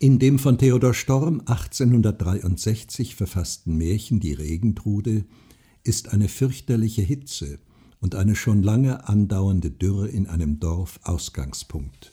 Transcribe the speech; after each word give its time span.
In 0.00 0.20
dem 0.20 0.38
von 0.38 0.58
Theodor 0.58 0.94
Storm 0.94 1.40
1863 1.40 3.16
verfassten 3.16 3.76
Märchen 3.76 4.20
Die 4.20 4.32
Regentrude 4.32 5.24
ist 5.82 6.10
eine 6.12 6.28
fürchterliche 6.28 7.02
Hitze 7.02 7.58
und 7.98 8.14
eine 8.14 8.36
schon 8.36 8.62
lange 8.62 9.08
andauernde 9.08 9.72
Dürre 9.72 10.06
in 10.06 10.28
einem 10.28 10.60
Dorf 10.60 11.00
Ausgangspunkt. 11.02 12.12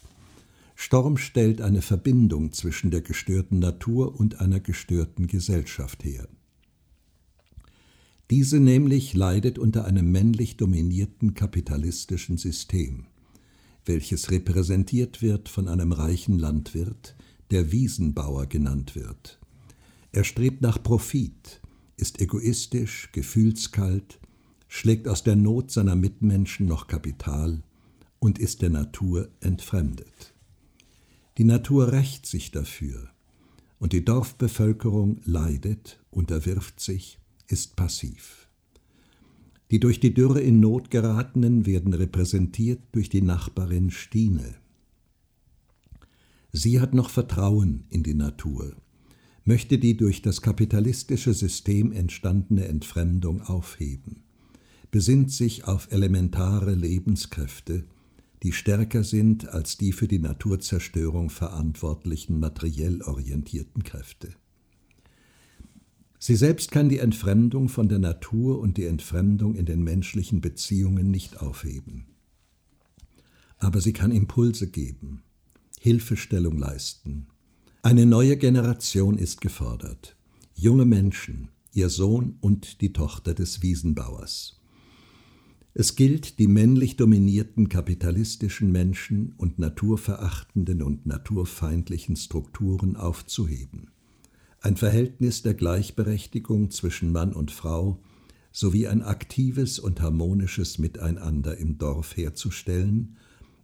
Storm 0.74 1.18
stellt 1.18 1.62
eine 1.62 1.84
Verbindung 1.84 2.54
zwischen 2.54 2.90
der 2.90 3.02
gestörten 3.02 3.60
Natur 3.60 4.20
und 4.20 4.42
einer 4.42 4.60
gestörten 4.60 5.28
Gesellschaft 5.28 6.04
her. 6.04 6.28
Diese 8.32 8.60
nämlich 8.60 9.14
leidet 9.14 9.60
unter 9.60 9.86
einem 9.86 10.12
männlich 10.12 10.58
dominierten 10.58 11.36
kapitalistischen 11.36 12.38
System, 12.38 13.06
welches 13.86 14.32
repräsentiert 14.32 15.22
wird 15.22 15.50
von 15.50 15.68
einem 15.68 15.92
reichen 15.92 16.40
Landwirt, 16.40 17.16
der 17.52 17.72
Wiesenbauer 17.72 18.48
genannt 18.48 18.96
wird. 18.96 19.40
Er 20.12 20.24
strebt 20.24 20.62
nach 20.62 20.82
Profit, 20.82 21.62
ist 21.98 22.22
egoistisch, 22.22 23.10
gefühlskalt, 23.12 24.20
schlägt 24.68 25.08
aus 25.08 25.24
der 25.24 25.36
Not 25.36 25.72
seiner 25.72 25.96
Mitmenschen 25.96 26.68
noch 26.68 26.88
Kapital 26.88 27.64
und 28.20 28.40
ist 28.40 28.62
der 28.62 28.70
Natur 28.70 29.30
entfremdet. 29.42 30.34
Die 31.38 31.44
Natur 31.44 31.92
rächt 31.92 32.26
sich 32.26 32.52
dafür, 32.52 33.10
und 33.78 33.94
die 33.94 34.06
Dorfbevölkerung 34.06 35.20
leidet, 35.26 36.00
unterwirft 36.12 36.80
sich, 36.80 37.20
ist 37.48 37.76
passiv. 37.76 38.48
Die 39.72 39.80
durch 39.80 40.00
die 40.00 40.14
Dürre 40.14 40.42
in 40.42 40.60
Not 40.60 40.92
geratenen 40.92 41.66
werden 41.66 41.94
repräsentiert 41.94 42.80
durch 42.92 43.10
die 43.10 43.22
Nachbarin 43.22 43.92
Stine. 43.92 44.56
Sie 46.58 46.80
hat 46.80 46.94
noch 46.94 47.10
Vertrauen 47.10 47.84
in 47.90 48.02
die 48.02 48.14
Natur, 48.14 48.78
möchte 49.44 49.78
die 49.78 49.98
durch 49.98 50.22
das 50.22 50.42
kapitalistische 50.42 51.34
System 51.34 51.92
entstandene 51.92 52.70
Entfremdung 52.70 53.42
aufheben, 53.42 54.24
besinnt 54.90 55.34
sich 55.34 55.66
auf 55.66 55.92
elementare 55.92 56.74
Lebenskräfte, 56.74 57.84
die 58.42 58.54
stärker 58.54 59.04
sind 59.04 59.50
als 59.50 59.76
die 59.76 59.92
für 59.92 60.08
die 60.08 60.20
Naturzerstörung 60.20 61.30
verantwortlichen 61.30 62.40
materiell 62.40 63.02
orientierten 63.02 63.84
Kräfte. 63.84 64.30
Sie 66.20 66.38
selbst 66.38 66.72
kann 66.72 66.88
die 66.88 67.00
Entfremdung 67.00 67.68
von 67.68 67.90
der 67.90 68.00
Natur 68.00 68.60
und 68.60 68.78
die 68.78 68.86
Entfremdung 68.86 69.56
in 69.56 69.66
den 69.66 69.84
menschlichen 69.84 70.40
Beziehungen 70.40 71.12
nicht 71.12 71.42
aufheben. 71.42 72.06
Aber 73.58 73.82
sie 73.82 73.92
kann 73.92 74.12
Impulse 74.12 74.70
geben, 74.70 75.22
Hilfestellung 75.86 76.58
leisten. 76.58 77.28
Eine 77.84 78.08
neue 78.08 78.38
Generation 78.38 79.20
ist 79.20 79.40
gefordert. 79.40 80.16
Junge 80.56 80.84
Menschen, 80.84 81.50
ihr 81.74 81.90
Sohn 81.90 82.40
und 82.42 82.82
die 82.82 82.92
Tochter 82.92 83.36
des 83.36 83.62
Wiesenbauers. 83.62 84.60
Es 85.76 85.96
gilt, 85.96 86.40
die 86.40 86.48
männlich 86.48 86.98
dominierten 86.98 87.70
kapitalistischen 87.70 88.72
Menschen 88.72 89.36
und 89.38 89.60
naturverachtenden 89.60 90.82
und 90.82 91.06
naturfeindlichen 91.06 92.16
Strukturen 92.16 92.96
aufzuheben. 92.96 93.92
Ein 94.62 94.78
Verhältnis 94.78 95.44
der 95.44 95.54
Gleichberechtigung 95.54 96.72
zwischen 96.72 97.12
Mann 97.12 97.32
und 97.32 97.52
Frau 97.52 98.02
sowie 98.52 98.88
ein 98.88 99.04
aktives 99.04 99.78
und 99.78 100.02
harmonisches 100.02 100.80
Miteinander 100.80 101.56
im 101.60 101.78
Dorf 101.78 102.18
herzustellen 102.18 103.18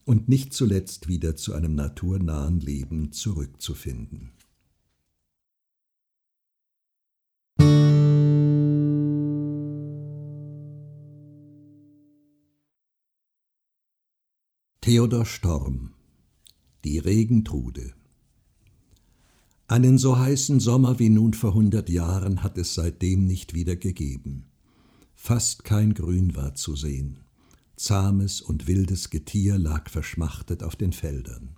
und 0.06 0.30
nicht 0.30 0.54
zuletzt 0.54 1.08
wieder 1.08 1.36
zu 1.36 1.54
einem 1.54 1.76
naturnahen 1.76 2.60
Leben 2.60 3.12
zurückzufinden. 3.12 4.32
Theodor 14.82 15.26
Storm 15.26 15.94
Die 16.84 16.98
Regentrude 16.98 17.94
Einen 19.68 19.98
so 19.98 20.18
heißen 20.18 20.60
Sommer 20.60 21.00
wie 21.00 21.10
nun 21.10 21.34
vor 21.34 21.54
hundert 21.54 21.90
Jahren 21.90 22.44
hat 22.44 22.58
es 22.58 22.74
seitdem 22.74 23.26
nicht 23.26 23.54
wieder 23.54 23.76
gegeben. 23.76 24.46
Fast 25.14 25.64
kein 25.64 25.94
Grün 25.94 26.36
war 26.36 26.56
zu 26.56 26.76
sehen 26.76 27.20
zahmes 27.84 28.42
und 28.42 28.68
wildes 28.68 29.10
Getier 29.10 29.58
lag 29.58 29.90
verschmachtet 29.90 30.64
auf 30.64 30.76
den 30.76 30.94
Feldern. 30.94 31.58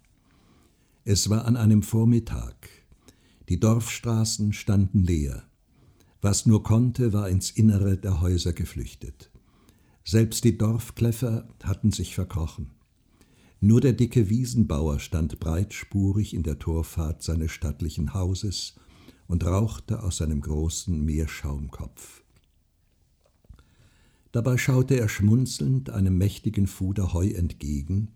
Es 1.06 1.30
war 1.30 1.46
an 1.46 1.58
einem 1.58 1.84
Vormittag. 1.84 2.70
Die 3.50 3.60
Dorfstraßen 3.60 4.54
standen 4.54 5.04
leer. 5.04 5.44
Was 6.22 6.46
nur 6.46 6.64
konnte, 6.64 7.12
war 7.12 7.28
ins 7.28 7.52
Innere 7.52 7.98
der 7.98 8.22
Häuser 8.22 8.54
geflüchtet. 8.54 9.30
Selbst 10.06 10.46
die 10.46 10.58
Dorfkläffer 10.58 11.48
hatten 11.62 11.92
sich 11.92 12.16
verkrochen. 12.16 12.72
Nur 13.60 13.82
der 13.82 13.94
dicke 13.94 14.30
Wiesenbauer 14.30 15.00
stand 15.00 15.40
breitspurig 15.40 16.34
in 16.34 16.44
der 16.44 16.60
Torfahrt 16.60 17.24
seines 17.24 17.52
stattlichen 17.52 18.14
Hauses 18.14 18.76
und 19.28 19.46
rauchte 19.46 20.04
aus 20.04 20.18
seinem 20.18 20.42
großen 20.42 21.04
Meerschaumkopf. 21.04 22.23
Dabei 24.34 24.58
schaute 24.58 25.00
er 25.00 25.10
schmunzelnd 25.10 25.92
einem 25.92 26.18
mächtigen 26.18 26.66
Fuder 26.66 27.14
Heu 27.14 27.30
entgegen, 27.30 28.10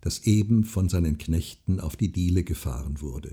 das 0.00 0.24
eben 0.24 0.64
von 0.64 0.88
seinen 0.88 1.18
Knechten 1.18 1.78
auf 1.78 1.94
die 1.94 2.10
Diele 2.10 2.42
gefahren 2.42 3.00
wurde. 3.00 3.30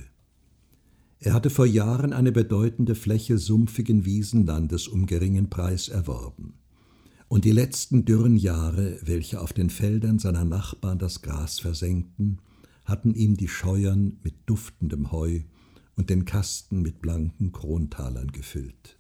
Er 1.20 1.34
hatte 1.34 1.50
vor 1.50 1.66
Jahren 1.66 2.14
eine 2.14 2.32
bedeutende 2.32 2.94
Fläche 2.94 3.40
sumpfigen 3.40 4.06
Wiesenlandes 4.06 4.88
um 4.88 5.08
geringen 5.08 5.50
Preis 5.50 5.90
erworben. 5.90 6.54
Und 7.30 7.46
die 7.46 7.52
letzten 7.52 8.06
dürren 8.06 8.38
Jahre, 8.38 9.00
welche 9.02 9.42
auf 9.42 9.52
den 9.52 9.72
Feldern 9.72 10.20
seiner 10.20 10.46
Nachbarn 10.46 11.00
das 11.00 11.24
Gras 11.24 11.60
versenkten, 11.60 12.38
hatten 12.86 13.16
ihm 13.16 13.38
die 13.38 13.48
Scheuern 13.48 14.18
mit 14.24 14.36
duftendem 14.46 15.12
Heu 15.12 15.40
und 15.96 16.12
den 16.12 16.26
Kasten 16.26 16.84
mit 16.84 17.02
blanken 17.02 17.52
Krontalern 17.52 18.32
gefüllt 18.32 18.99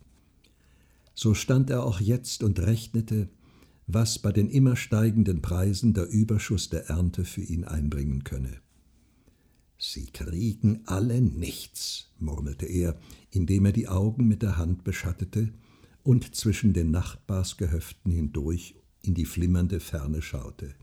so 1.19 1.33
stand 1.33 1.69
er 1.69 1.83
auch 1.83 1.99
jetzt 1.99 2.43
und 2.43 2.61
rechnete, 2.61 3.27
was 3.87 4.19
bei 4.19 4.31
den 4.31 4.49
immer 4.49 4.77
steigenden 4.77 5.41
Preisen 5.41 5.93
der 5.93 6.07
Überschuss 6.07 6.69
der 6.69 6.87
Ernte 6.87 7.25
für 7.25 7.41
ihn 7.41 7.65
einbringen 7.65 8.23
könne. 8.23 8.61
Sie 9.77 10.05
kriegen 10.05 10.79
alle 10.85 11.19
nichts, 11.19 12.13
murmelte 12.19 12.67
er, 12.67 12.97
indem 13.31 13.65
er 13.65 13.73
die 13.73 13.89
Augen 13.89 14.29
mit 14.29 14.41
der 14.41 14.55
Hand 14.55 14.85
beschattete 14.85 15.51
und 16.03 16.35
zwischen 16.37 16.71
den 16.71 16.89
Nachbarsgehöften 16.89 18.13
hindurch 18.13 18.75
in 19.01 19.13
die 19.13 19.25
flimmernde 19.25 19.81
Ferne 19.81 20.21
schaute. 20.21 20.73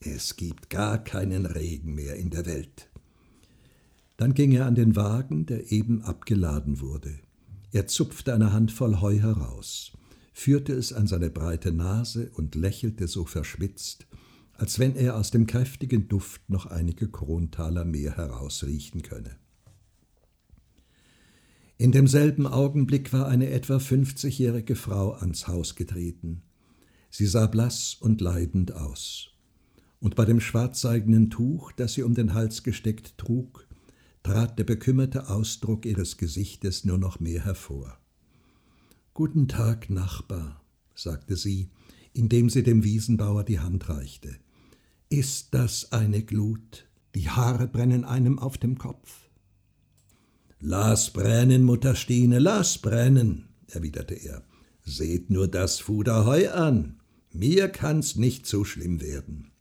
Es 0.00 0.34
gibt 0.34 0.70
gar 0.70 0.98
keinen 0.98 1.46
Regen 1.46 1.94
mehr 1.94 2.16
in 2.16 2.30
der 2.30 2.46
Welt. 2.46 2.90
Dann 4.16 4.34
ging 4.34 4.50
er 4.50 4.66
an 4.66 4.74
den 4.74 4.96
Wagen, 4.96 5.46
der 5.46 5.70
eben 5.70 6.02
abgeladen 6.02 6.80
wurde. 6.80 7.20
Er 7.78 7.86
zupfte 7.86 8.34
eine 8.34 8.52
Handvoll 8.52 9.00
Heu 9.00 9.20
heraus, 9.20 9.92
führte 10.32 10.72
es 10.72 10.92
an 10.92 11.06
seine 11.06 11.30
breite 11.30 11.70
Nase 11.70 12.28
und 12.34 12.56
lächelte 12.56 13.06
so 13.06 13.24
verschwitzt, 13.24 14.08
als 14.54 14.80
wenn 14.80 14.96
er 14.96 15.14
aus 15.14 15.30
dem 15.30 15.46
kräftigen 15.46 16.08
Duft 16.08 16.50
noch 16.50 16.66
einige 16.66 17.08
Krontaler 17.08 17.84
mehr 17.84 18.16
herausriechen 18.16 19.02
könne. 19.02 19.36
In 21.76 21.92
demselben 21.92 22.48
Augenblick 22.48 23.12
war 23.12 23.28
eine 23.28 23.48
etwa 23.50 23.78
fünfzigjährige 23.78 24.74
Frau 24.74 25.12
ans 25.12 25.46
Haus 25.46 25.76
getreten. 25.76 26.42
Sie 27.10 27.26
sah 27.26 27.46
blass 27.46 27.94
und 27.94 28.20
leidend 28.20 28.72
aus. 28.72 29.30
Und 30.00 30.16
bei 30.16 30.24
dem 30.24 30.40
schwarzseidenen 30.40 31.30
Tuch, 31.30 31.70
das 31.70 31.94
sie 31.94 32.02
um 32.02 32.14
den 32.14 32.34
Hals 32.34 32.64
gesteckt 32.64 33.18
trug, 33.18 33.67
trat 34.22 34.58
der 34.58 34.64
bekümmerte 34.64 35.28
Ausdruck 35.28 35.86
ihres 35.86 36.16
Gesichtes 36.16 36.84
nur 36.84 36.98
noch 36.98 37.20
mehr 37.20 37.44
hervor. 37.44 37.98
Guten 39.14 39.48
Tag, 39.48 39.90
Nachbar, 39.90 40.62
sagte 40.94 41.36
sie, 41.36 41.70
indem 42.12 42.50
sie 42.50 42.62
dem 42.62 42.84
Wiesenbauer 42.84 43.44
die 43.44 43.60
Hand 43.60 43.88
reichte. 43.88 44.36
Ist 45.08 45.54
das 45.54 45.92
eine 45.92 46.22
Glut? 46.22 46.86
Die 47.14 47.30
Haare 47.30 47.66
brennen 47.66 48.04
einem 48.04 48.38
auf 48.38 48.58
dem 48.58 48.78
Kopf. 48.78 49.28
Lass 50.60 51.12
brennen, 51.12 51.62
Mutter 51.62 51.94
Stine, 51.94 52.38
lass 52.38 52.78
brennen, 52.78 53.48
erwiderte 53.68 54.14
er. 54.14 54.42
Seht 54.82 55.30
nur 55.30 55.48
das 55.48 55.78
Fuder 55.78 56.26
Heu 56.26 56.50
an. 56.50 57.00
Mir 57.32 57.68
kann's 57.68 58.16
nicht 58.16 58.46
so 58.46 58.64
schlimm 58.64 59.00
werden. 59.00 59.52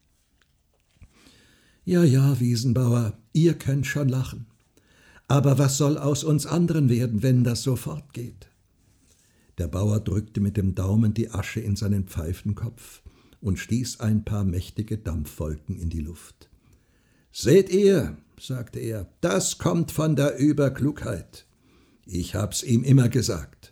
Ja, 1.87 2.03
ja, 2.03 2.37
Wiesenbauer, 2.41 3.17
ihr 3.31 3.53
könnt 3.53 3.87
schon 3.87 4.09
lachen. 4.09 4.47
Aber 5.29 5.57
was 5.57 5.77
soll 5.77 5.97
aus 5.97 6.25
uns 6.25 6.45
anderen 6.45 6.89
werden, 6.89 7.23
wenn 7.23 7.45
das 7.45 7.63
so 7.63 7.77
fortgeht? 7.77 8.49
Der 9.57 9.69
Bauer 9.69 10.01
drückte 10.01 10.41
mit 10.41 10.57
dem 10.57 10.75
Daumen 10.75 11.13
die 11.13 11.31
Asche 11.31 11.61
in 11.61 11.77
seinen 11.77 12.03
Pfeifenkopf 12.03 13.03
und 13.39 13.57
stieß 13.57 14.01
ein 14.01 14.25
paar 14.25 14.43
mächtige 14.43 14.97
Dampfwolken 14.97 15.77
in 15.77 15.89
die 15.89 16.01
Luft. 16.01 16.49
Seht 17.31 17.69
ihr, 17.69 18.17
sagte 18.37 18.79
er, 18.79 19.07
das 19.21 19.57
kommt 19.57 19.93
von 19.93 20.17
der 20.17 20.37
Überklugheit. 20.37 21.45
Ich 22.05 22.35
hab's 22.35 22.63
ihm 22.63 22.83
immer 22.83 23.07
gesagt. 23.07 23.71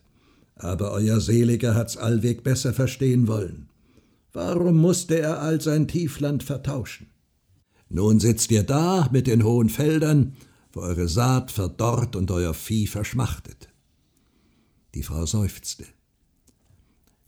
Aber 0.55 0.93
euer 0.93 1.19
Seliger 1.19 1.75
hat's 1.75 1.97
allweg 1.97 2.45
besser 2.45 2.71
verstehen 2.71 3.27
wollen. 3.27 3.67
Warum 4.31 4.77
musste 4.77 5.19
er 5.19 5.41
all 5.41 5.59
sein 5.59 5.89
Tiefland 5.89 6.43
vertauschen? 6.43 7.07
Nun 7.89 8.19
sitzt 8.19 8.51
ihr 8.51 8.63
da 8.63 9.09
mit 9.11 9.27
den 9.27 9.43
hohen 9.43 9.69
Feldern, 9.69 10.35
wo 10.73 10.81
eure 10.81 11.07
Saat 11.07 11.51
verdorrt 11.51 12.15
und 12.15 12.31
euer 12.31 12.53
Vieh 12.53 12.87
verschmachtet. 12.87 13.69
Die 14.93 15.03
Frau 15.03 15.25
seufzte. 15.25 15.85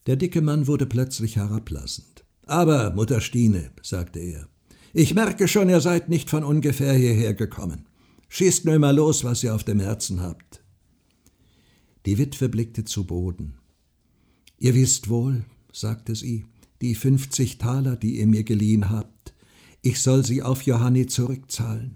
Der 0.05 0.15
dicke 0.15 0.41
Mann 0.41 0.67
wurde 0.67 0.85
plötzlich 0.85 1.35
herablassend. 1.35 2.23
Aber, 2.45 2.91
Mutter 2.93 3.21
Stine, 3.21 3.71
sagte 3.81 4.19
er, 4.19 4.47
ich 4.93 5.13
merke 5.13 5.47
schon, 5.47 5.69
ihr 5.69 5.81
seid 5.81 6.09
nicht 6.09 6.29
von 6.29 6.43
ungefähr 6.43 6.93
hierher 6.93 7.33
gekommen. 7.33 7.85
Schießt 8.29 8.65
nur 8.65 8.79
mal 8.79 8.95
los, 8.95 9.23
was 9.23 9.43
ihr 9.43 9.53
auf 9.53 9.63
dem 9.63 9.79
Herzen 9.79 10.21
habt. 10.21 10.63
Die 12.05 12.17
Witwe 12.17 12.49
blickte 12.49 12.85
zu 12.85 13.05
Boden. 13.05 13.55
Ihr 14.57 14.73
wisst 14.75 15.09
wohl, 15.09 15.45
sagte 15.71 16.15
sie, 16.15 16.45
die 16.81 16.95
fünfzig 16.95 17.57
Taler, 17.57 17.95
die 17.95 18.19
ihr 18.19 18.27
mir 18.27 18.43
geliehen 18.43 18.89
habt, 18.89 19.33
ich 19.87 20.01
soll 20.01 20.25
sie 20.25 20.43
auf 20.43 20.63
Johanni 20.63 21.07
zurückzahlen. 21.07 21.95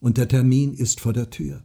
Und 0.00 0.18
der 0.18 0.26
Termin 0.26 0.74
ist 0.74 0.98
vor 0.98 1.12
der 1.12 1.30
Tür. 1.30 1.62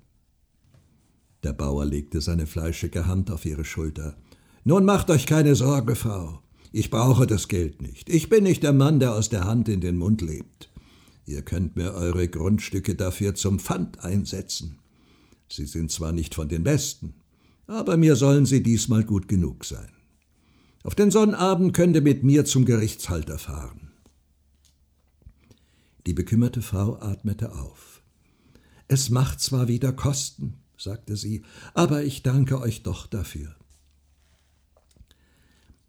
Der 1.42 1.54
Bauer 1.54 1.83
legte 1.83 2.21
seine 2.21 2.45
fleischige 2.45 3.07
Hand 3.07 3.31
auf 3.31 3.44
ihre 3.44 3.65
Schulter. 3.65 4.15
Nun 4.63 4.86
macht 4.86 5.09
euch 5.09 5.25
keine 5.25 5.56
Sorge, 5.56 5.95
Frau. 5.95 6.44
Ich 6.71 6.92
brauche 6.92 7.25
das 7.25 7.48
Geld 7.48 7.81
nicht. 7.81 8.07
Ich 8.07 8.30
bin 8.30 8.44
nicht 8.44 8.62
der 8.62 8.74
Mann, 8.74 9.00
der 9.00 9.15
aus 9.15 9.30
der 9.30 9.45
Hand 9.45 9.68
in 9.68 9.81
den 9.81 9.98
Mund 9.98 10.21
lebt. 10.21 10.69
Ihr 11.25 11.42
könnt 11.42 11.75
mir 11.75 11.95
eure 11.95 12.27
Grundstücke 12.27 12.94
dafür 12.94 13.33
zum 13.33 13.57
Pfand 13.57 14.03
einsetzen. 14.03 14.77
Sie 15.50 15.65
sind 15.65 15.89
zwar 15.92 16.12
nicht 16.12 16.36
von 16.36 16.50
den 16.50 16.63
besten, 16.63 17.15
aber 17.65 17.98
mir 17.98 18.15
sollen 18.15 18.45
sie 18.45 18.62
diesmal 18.62 19.03
gut 19.03 19.27
genug 19.27 19.65
sein. 19.65 19.89
Auf 20.83 20.94
den 20.94 21.10
Sonnabend 21.10 21.74
könnt 21.74 21.95
ihr 21.95 22.03
mit 22.03 22.24
mir 22.24 22.45
zum 22.45 22.63
Gerichtshalter 22.65 23.39
fahren. 23.39 23.87
Die 26.07 26.13
bekümmerte 26.13 26.62
Frau 26.62 26.95
atmete 27.01 27.51
auf. 27.51 28.01
Es 28.88 29.09
macht 29.09 29.42
zwar 29.42 29.68
wieder 29.68 29.92
Kosten, 29.92 30.54
sagte 30.77 31.18
sie, 31.18 31.44
aber 31.74 32.01
ich 32.06 32.24
danke 32.24 32.62
euch 32.62 32.81
doch 32.81 33.07
dafür. 33.07 33.54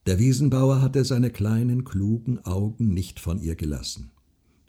Der 0.06 0.18
Wiesenbauer 0.18 0.82
hatte 0.82 1.04
seine 1.04 1.30
kleinen, 1.30 1.84
klugen 1.84 2.44
Augen 2.44 2.92
nicht 2.92 3.20
von 3.20 3.38
ihr 3.38 3.54
gelassen. 3.54 4.10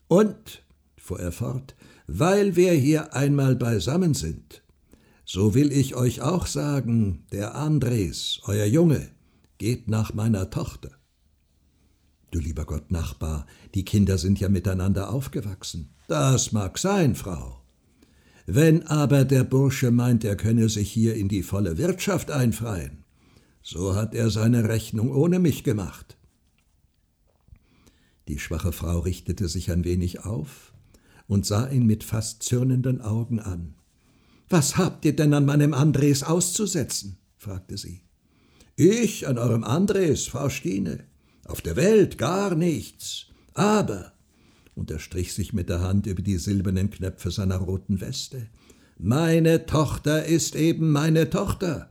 Und, 0.07 0.63
fuhr 0.97 1.19
er 1.19 1.31
fort, 1.31 1.75
weil 2.05 2.55
wir 2.55 2.73
hier 2.73 3.15
einmal 3.15 3.55
beisammen 3.55 4.13
sind, 4.13 4.61
so 5.25 5.55
will 5.55 5.71
ich 5.71 5.95
euch 5.95 6.21
auch 6.21 6.45
sagen, 6.45 7.25
der 7.31 7.55
Andres, 7.55 8.39
euer 8.43 8.67
Junge, 8.67 9.09
geht 9.57 9.87
nach 9.87 10.13
meiner 10.13 10.51
Tochter. 10.51 10.98
Du 12.31 12.39
lieber 12.39 12.65
Gott, 12.65 12.91
Nachbar, 12.91 13.47
die 13.73 13.85
Kinder 13.85 14.17
sind 14.17 14.39
ja 14.39 14.49
miteinander 14.49 15.11
aufgewachsen. 15.11 15.89
Das 16.07 16.51
mag 16.51 16.77
sein, 16.77 17.15
Frau. 17.15 17.61
Wenn 18.45 18.85
aber 18.87 19.25
der 19.25 19.43
Bursche 19.43 19.91
meint, 19.91 20.23
er 20.23 20.35
könne 20.35 20.69
sich 20.69 20.91
hier 20.91 21.15
in 21.15 21.27
die 21.27 21.43
volle 21.43 21.77
Wirtschaft 21.77 22.31
einfreien, 22.31 23.03
so 23.61 23.95
hat 23.95 24.15
er 24.15 24.29
seine 24.29 24.67
Rechnung 24.67 25.11
ohne 25.11 25.39
mich 25.39 25.63
gemacht. 25.63 26.17
Die 28.27 28.39
schwache 28.39 28.71
Frau 28.71 28.99
richtete 28.99 29.47
sich 29.47 29.71
ein 29.71 29.83
wenig 29.83 30.23
auf 30.25 30.73
und 31.27 31.45
sah 31.45 31.67
ihn 31.67 31.85
mit 31.85 32.03
fast 32.03 32.43
zürnenden 32.43 33.01
Augen 33.01 33.39
an. 33.39 33.75
Was 34.49 34.77
habt 34.77 35.05
ihr 35.05 35.15
denn 35.15 35.33
an 35.33 35.45
meinem 35.45 35.73
Andres 35.73 36.23
auszusetzen? 36.23 37.17
fragte 37.37 37.77
sie. 37.77 38.01
Ich 38.75 39.27
an 39.27 39.37
eurem 39.37 39.63
Andres, 39.63 40.27
Frau 40.27 40.49
Stine. 40.49 41.08
Auf 41.49 41.61
der 41.61 41.75
Welt 41.75 42.19
gar 42.19 42.53
nichts. 42.53 43.25
Aber, 43.55 44.13
und 44.75 44.91
er 44.91 44.99
strich 44.99 45.33
sich 45.33 45.51
mit 45.51 45.67
der 45.67 45.81
Hand 45.81 46.05
über 46.05 46.21
die 46.21 46.37
silbernen 46.37 46.91
Knöpfe 46.91 47.31
seiner 47.31 47.57
roten 47.57 47.99
Weste, 48.01 48.47
meine 48.99 49.65
Tochter 49.65 50.25
ist 50.25 50.55
eben 50.55 50.91
meine 50.91 51.31
Tochter 51.31 51.89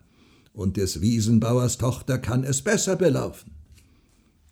und 0.53 0.77
des 0.77 1.01
Wiesenbauers 1.01 1.77
Tochter 1.77 2.19
kann 2.19 2.45
es 2.45 2.63
besser 2.63 2.95
belaufen. 2.95 3.51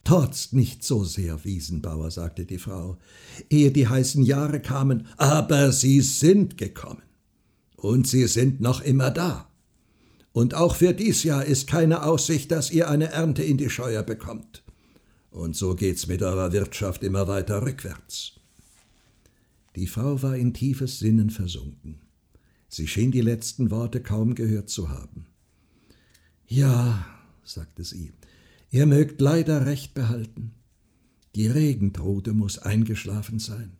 Trotzt 0.02 0.54
nicht 0.54 0.82
so 0.82 1.04
sehr, 1.04 1.44
Wiesenbauer, 1.44 2.10
sagte 2.10 2.44
die 2.44 2.58
Frau, 2.58 2.98
ehe 3.48 3.70
die 3.70 3.86
heißen 3.86 4.24
Jahre 4.24 4.58
kamen, 4.58 5.06
aber 5.18 5.70
sie 5.70 6.00
sind 6.00 6.58
gekommen. 6.58 7.02
Und 7.76 8.08
sie 8.08 8.26
sind 8.26 8.60
noch 8.60 8.82
immer 8.82 9.12
da. 9.12 9.48
Und 10.32 10.54
auch 10.54 10.74
für 10.74 10.94
dies 10.94 11.22
Jahr 11.22 11.44
ist 11.44 11.68
keine 11.68 12.02
Aussicht, 12.02 12.50
dass 12.50 12.72
ihr 12.72 12.90
eine 12.90 13.12
Ernte 13.12 13.44
in 13.44 13.56
die 13.56 13.70
Scheuer 13.70 14.02
bekommt. 14.02 14.64
Und 15.36 15.54
so 15.54 15.74
geht's 15.74 16.06
mit 16.06 16.22
eurer 16.22 16.52
Wirtschaft 16.52 17.02
immer 17.02 17.28
weiter 17.28 17.60
rückwärts. 17.60 18.40
Die 19.76 19.86
Frau 19.86 20.22
war 20.22 20.34
in 20.34 20.54
tiefes 20.54 20.98
Sinnen 20.98 21.28
versunken. 21.28 22.00
Sie 22.70 22.88
schien 22.88 23.10
die 23.10 23.20
letzten 23.20 23.70
Worte 23.70 24.00
kaum 24.00 24.34
gehört 24.34 24.70
zu 24.70 24.88
haben. 24.88 25.26
Ja, 26.46 27.04
sagte 27.44 27.84
sie, 27.84 28.14
ihr 28.70 28.86
mögt 28.86 29.20
leider 29.20 29.66
recht 29.66 29.92
behalten. 29.92 30.52
Die 31.34 31.48
Regentrude 31.48 32.32
muss 32.32 32.58
eingeschlafen 32.58 33.38
sein. 33.38 33.76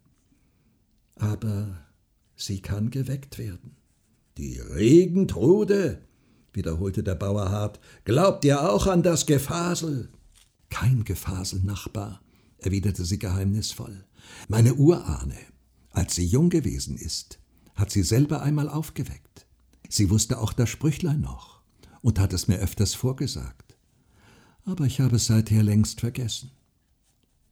Aber 1.15 1.87
sie 2.35 2.61
kann 2.61 2.91
geweckt 2.91 3.39
werden. 3.39 3.77
Die 4.37 4.59
Regentrude, 4.59 6.03
wiederholte 6.53 7.03
der 7.03 7.15
Bauer 7.15 7.49
hart, 7.49 7.81
glaubt 8.05 8.45
ihr 8.45 8.71
auch 8.71 8.87
an 8.87 9.03
das 9.03 9.25
Gefasel? 9.25 10.11
Kein 10.71 11.05
Gefasel, 11.05 11.61
Nachbar, 11.63 12.21
erwiderte 12.59 13.05
sie 13.05 13.19
geheimnisvoll. 13.19 14.05
Meine 14.49 14.75
Urahne, 14.75 15.39
als 15.91 16.15
sie 16.15 16.27
jung 16.27 16.51
gewesen 16.51 16.97
ist, 16.97 17.39
hat 17.75 17.91
sie 17.91 18.03
selber 18.03 18.43
einmal 18.43 18.69
aufgeweckt. 18.69 19.47
Sie 19.89 20.11
wusste 20.11 20.41
auch 20.41 20.53
das 20.53 20.69
Sprüchlein 20.69 21.21
noch 21.21 21.61
und 22.03 22.19
hat 22.19 22.33
es 22.33 22.49
mir 22.49 22.59
öfters 22.59 22.95
vorgesagt. 22.95 23.77
Aber 24.65 24.85
ich 24.85 25.01
habe 25.01 25.17
es 25.17 25.27
seither 25.27 25.63
längst 25.63 26.01
vergessen. 26.01 26.51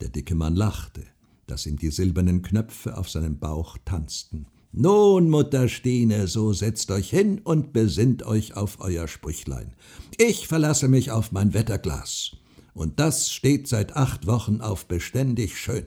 Der 0.00 0.08
dicke 0.08 0.34
Mann 0.34 0.56
lachte, 0.56 1.04
dass 1.46 1.66
ihm 1.66 1.76
die 1.76 1.90
silbernen 1.90 2.42
Knöpfe 2.42 2.96
auf 2.96 3.08
seinem 3.08 3.38
Bauch 3.38 3.78
tanzten. 3.84 4.46
Nun, 4.72 5.30
Mutter 5.30 5.68
Stine, 5.68 6.26
so 6.26 6.52
setzt 6.52 6.90
euch 6.90 7.10
hin 7.10 7.40
und 7.44 7.72
besinnt 7.72 8.24
euch 8.24 8.56
auf 8.56 8.80
euer 8.80 9.06
Sprüchlein. 9.06 9.74
Ich 10.18 10.48
verlasse 10.48 10.88
mich 10.88 11.12
auf 11.12 11.30
mein 11.30 11.54
Wetterglas. 11.54 12.36
Und 12.74 13.00
das 13.00 13.32
steht 13.32 13.68
seit 13.68 13.96
acht 13.96 14.26
Wochen 14.26 14.60
auf 14.60 14.86
beständig 14.86 15.58
schön. 15.58 15.86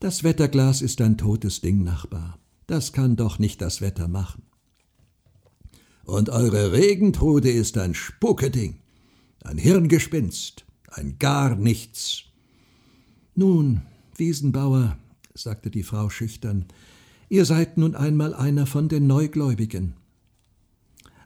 Das 0.00 0.24
Wetterglas 0.24 0.80
ist 0.80 1.00
ein 1.00 1.18
totes 1.18 1.60
Ding, 1.60 1.82
Nachbar. 1.82 2.38
Das 2.66 2.92
kann 2.92 3.16
doch 3.16 3.38
nicht 3.38 3.60
das 3.60 3.80
Wetter 3.80 4.08
machen 4.08 4.42
und 6.04 6.30
eure 6.30 6.72
Regentrude 6.72 7.50
ist 7.50 7.78
ein 7.78 7.94
Spukeding, 7.94 8.76
ein 9.42 9.58
Hirngespinst, 9.58 10.64
ein 10.88 11.18
gar 11.18 11.56
nichts. 11.56 12.24
Nun, 13.34 13.82
Wiesenbauer, 14.16 14.96
sagte 15.34 15.70
die 15.70 15.82
Frau 15.82 16.10
schüchtern, 16.10 16.66
ihr 17.28 17.44
seid 17.44 17.78
nun 17.78 17.94
einmal 17.94 18.34
einer 18.34 18.66
von 18.66 18.88
den 18.88 19.06
Neugläubigen. 19.06 19.94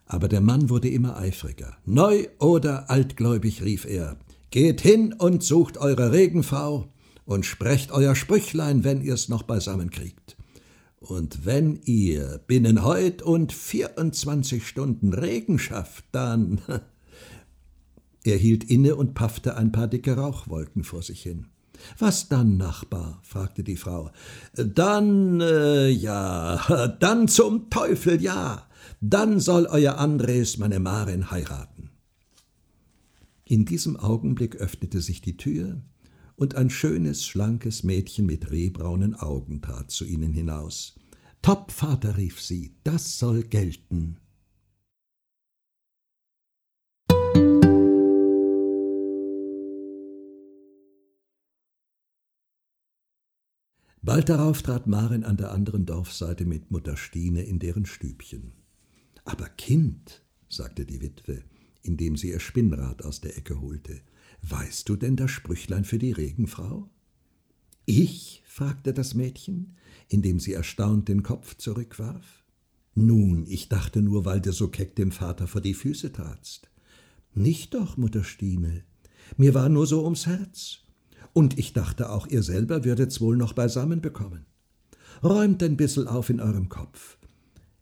Aber 0.09 0.29
der 0.29 0.41
Mann 0.41 0.71
wurde 0.71 0.89
immer 0.89 1.19
eifriger. 1.19 1.77
Neu 1.85 2.27
oder 2.39 2.91
altgläubig, 2.91 3.63
rief 3.63 3.85
er, 3.85 4.17
geht 4.51 4.81
hin 4.81 5.13
und 5.13 5.45
sucht 5.45 5.77
eure 5.77 6.13
Regenfrau 6.13 6.89
und 7.27 7.45
sprecht 7.45 7.93
euer 7.93 8.15
Sprüchlein, 8.15 8.85
wenn 8.85 9.03
ihr's 9.03 9.29
noch 9.29 9.43
beisammen 9.43 9.91
kriegt. 9.91 10.39
Und 10.99 11.45
wenn 11.45 11.79
ihr 11.85 12.41
binnen 12.47 12.83
heut 12.83 13.23
und 13.23 13.53
24 13.53 14.67
Stunden 14.67 15.13
Regen 15.13 15.59
schafft, 15.59 16.05
dann. 16.13 16.61
Er 18.25 18.37
hielt 18.37 18.65
inne 18.65 18.97
und 18.97 19.15
paffte 19.15 19.57
ein 19.57 19.73
paar 19.73 19.87
dicke 19.87 20.17
Rauchwolken 20.17 20.85
vor 20.85 21.03
sich 21.03 21.23
hin. 21.23 21.47
Was 21.99 22.29
dann, 22.29 22.57
Nachbar? 22.57 23.21
fragte 23.23 23.63
die 23.63 23.77
Frau. 23.77 24.11
Dann, 24.55 25.41
äh, 25.41 25.89
ja, 25.89 26.89
dann 27.01 27.29
zum 27.29 27.71
Teufel, 27.71 28.21
ja. 28.21 28.68
Dann 29.01 29.39
soll 29.39 29.67
euer 29.67 29.99
Andres 29.99 30.59
meine 30.59 30.81
Marin 30.81 31.31
heiraten. 31.31 31.91
In 33.45 33.65
diesem 33.65 33.97
Augenblick 33.97 34.57
öffnete 34.57 35.01
sich 35.01 35.21
die 35.21 35.37
Tür, 35.37 35.83
und 36.39 36.55
ein 36.55 36.71
schönes, 36.71 37.27
schlankes 37.27 37.83
Mädchen 37.83 38.25
mit 38.25 38.53
rehbraunen 38.53 39.17
Augen 39.17 39.61
trat 39.61 39.91
zu 39.91 40.05
ihnen 40.05 40.33
hinaus. 40.33 40.95
Top, 41.43 41.73
Vater, 41.73 42.17
rief 42.17 42.41
sie, 42.41 42.77
das 42.85 43.19
soll 43.19 43.43
gelten. 43.43 44.19
Bald 54.01 54.29
darauf 54.29 54.63
trat 54.63 54.87
Maren 54.87 55.25
an 55.25 55.37
der 55.37 55.51
anderen 55.51 55.85
Dorfseite 55.85 56.45
mit 56.45 56.71
Mutter 56.71 56.97
Stine 56.97 57.43
in 57.43 57.59
deren 57.59 57.85
Stübchen. 57.85 58.58
Aber 59.29 59.51
Kind, 59.51 60.23
sagte 60.49 60.87
die 60.87 61.03
Witwe, 61.03 61.45
indem 61.83 62.17
sie 62.17 62.31
ihr 62.31 62.41
Spinnrad 62.41 63.05
aus 63.05 63.21
der 63.21 63.37
Ecke 63.37 63.61
holte, 63.61 64.01
weißt 64.41 64.89
du 64.89 64.97
denn 64.97 65.17
das 65.17 65.31
Sprüchlein 65.31 65.85
für 65.85 65.99
die 65.99 66.13
Regenfrau? 66.13 66.89
Ich? 67.85 68.43
fragte 68.47 68.95
das 68.95 69.13
Mädchen, 69.13 69.77
indem 70.09 70.41
sie 70.41 70.55
erstaunt 70.55 71.09
den 71.09 71.23
Kopf 71.23 71.59
zurückwarf. 71.59 72.43
Nun, 72.95 73.45
ich 73.47 73.69
dachte 73.69 74.01
nur, 74.01 74.25
weil 74.25 74.41
du 74.41 74.51
so 74.51 74.69
keck 74.69 74.97
dem 74.97 75.13
Vater 75.13 75.47
vor 75.47 75.61
die 75.61 75.75
Füße 75.75 76.11
tratst. 76.11 76.71
Nicht 77.35 77.75
doch, 77.75 77.99
Mutter 77.99 78.25
Stine. 78.25 78.83
Mir 79.37 79.53
war 79.53 79.69
nur 79.69 79.87
so 79.87 80.05
ums 80.05 80.27
Herz. 80.27 80.79
Und 81.35 81.59
ich 81.59 81.75
dachte 81.75 82.09
auch, 82.09 82.27
ihr 82.29 82.43
selber 82.43 82.83
würdet's 82.85 83.21
wohl 83.21 83.37
noch 83.37 83.53
beisammen 83.53 84.01
bekommen. 84.01 84.47
Räumt 85.23 85.63
ein 85.63 85.77
bissel 85.77 86.09
auf 86.09 86.31
in 86.31 86.41
eurem 86.41 86.71
Kopf. 86.71 87.18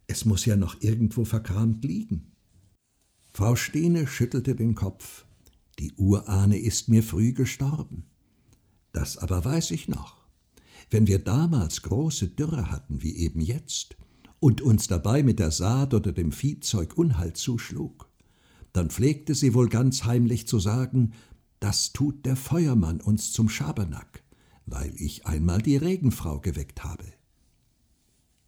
Es 0.06 0.24
muss 0.24 0.44
ja 0.44 0.56
noch 0.56 0.80
irgendwo 0.80 1.24
verkramt 1.24 1.84
liegen. 1.84 2.32
Frau 3.32 3.56
Stine 3.56 4.06
schüttelte 4.06 4.54
den 4.54 4.74
Kopf. 4.74 5.26
Die 5.78 5.92
Urahne 5.94 6.58
ist 6.58 6.88
mir 6.88 7.02
früh 7.02 7.32
gestorben. 7.32 8.04
Das 8.92 9.18
aber 9.18 9.44
weiß 9.44 9.72
ich 9.72 9.88
noch. 9.88 10.16
Wenn 10.90 11.06
wir 11.06 11.18
damals 11.18 11.82
große 11.82 12.28
Dürre 12.28 12.70
hatten, 12.70 13.02
wie 13.02 13.16
eben 13.16 13.40
jetzt, 13.40 13.96
und 14.40 14.60
uns 14.60 14.86
dabei 14.86 15.22
mit 15.22 15.38
der 15.38 15.50
Saat 15.50 15.92
oder 15.92 16.12
dem 16.12 16.32
Viehzeug 16.32 16.96
Unheil 16.96 17.32
zuschlug, 17.34 18.08
dann 18.72 18.90
pflegte 18.90 19.34
sie 19.34 19.54
wohl 19.54 19.68
ganz 19.68 20.04
heimlich 20.04 20.46
zu 20.46 20.58
sagen, 20.58 21.12
das 21.60 21.92
tut 21.92 22.24
der 22.26 22.36
Feuermann 22.36 23.00
uns 23.00 23.32
zum 23.32 23.48
Schabernack, 23.48 24.22
weil 24.66 24.94
ich 24.96 25.26
einmal 25.26 25.60
die 25.62 25.76
Regenfrau 25.76 26.40
geweckt 26.40 26.84
habe. 26.84 27.04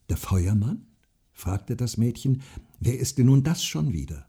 Der 0.08 0.16
Feuermann? 0.16 0.87
Fragte 1.38 1.76
das 1.76 1.96
Mädchen, 1.96 2.42
wer 2.80 2.98
ist 2.98 3.16
denn 3.18 3.26
nun 3.26 3.44
das 3.44 3.64
schon 3.64 3.92
wieder? 3.92 4.26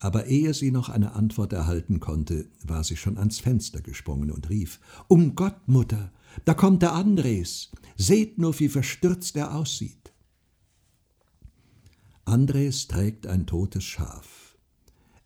Aber 0.00 0.26
ehe 0.26 0.52
sie 0.52 0.72
noch 0.72 0.88
eine 0.88 1.12
Antwort 1.12 1.52
erhalten 1.52 2.00
konnte, 2.00 2.46
war 2.64 2.82
sie 2.82 2.96
schon 2.96 3.16
ans 3.16 3.38
Fenster 3.38 3.80
gesprungen 3.80 4.32
und 4.32 4.50
rief 4.50 4.80
Um 5.06 5.36
Gott, 5.36 5.68
Mutter, 5.68 6.12
da 6.44 6.54
kommt 6.54 6.82
der 6.82 6.94
Andres. 6.94 7.70
Seht 7.96 8.38
nur, 8.38 8.58
wie 8.58 8.68
verstürzt 8.68 9.36
er 9.36 9.54
aussieht. 9.54 10.12
Andres 12.24 12.88
trägt 12.88 13.26
ein 13.26 13.46
totes 13.46 13.84
Schaf. 13.84 14.56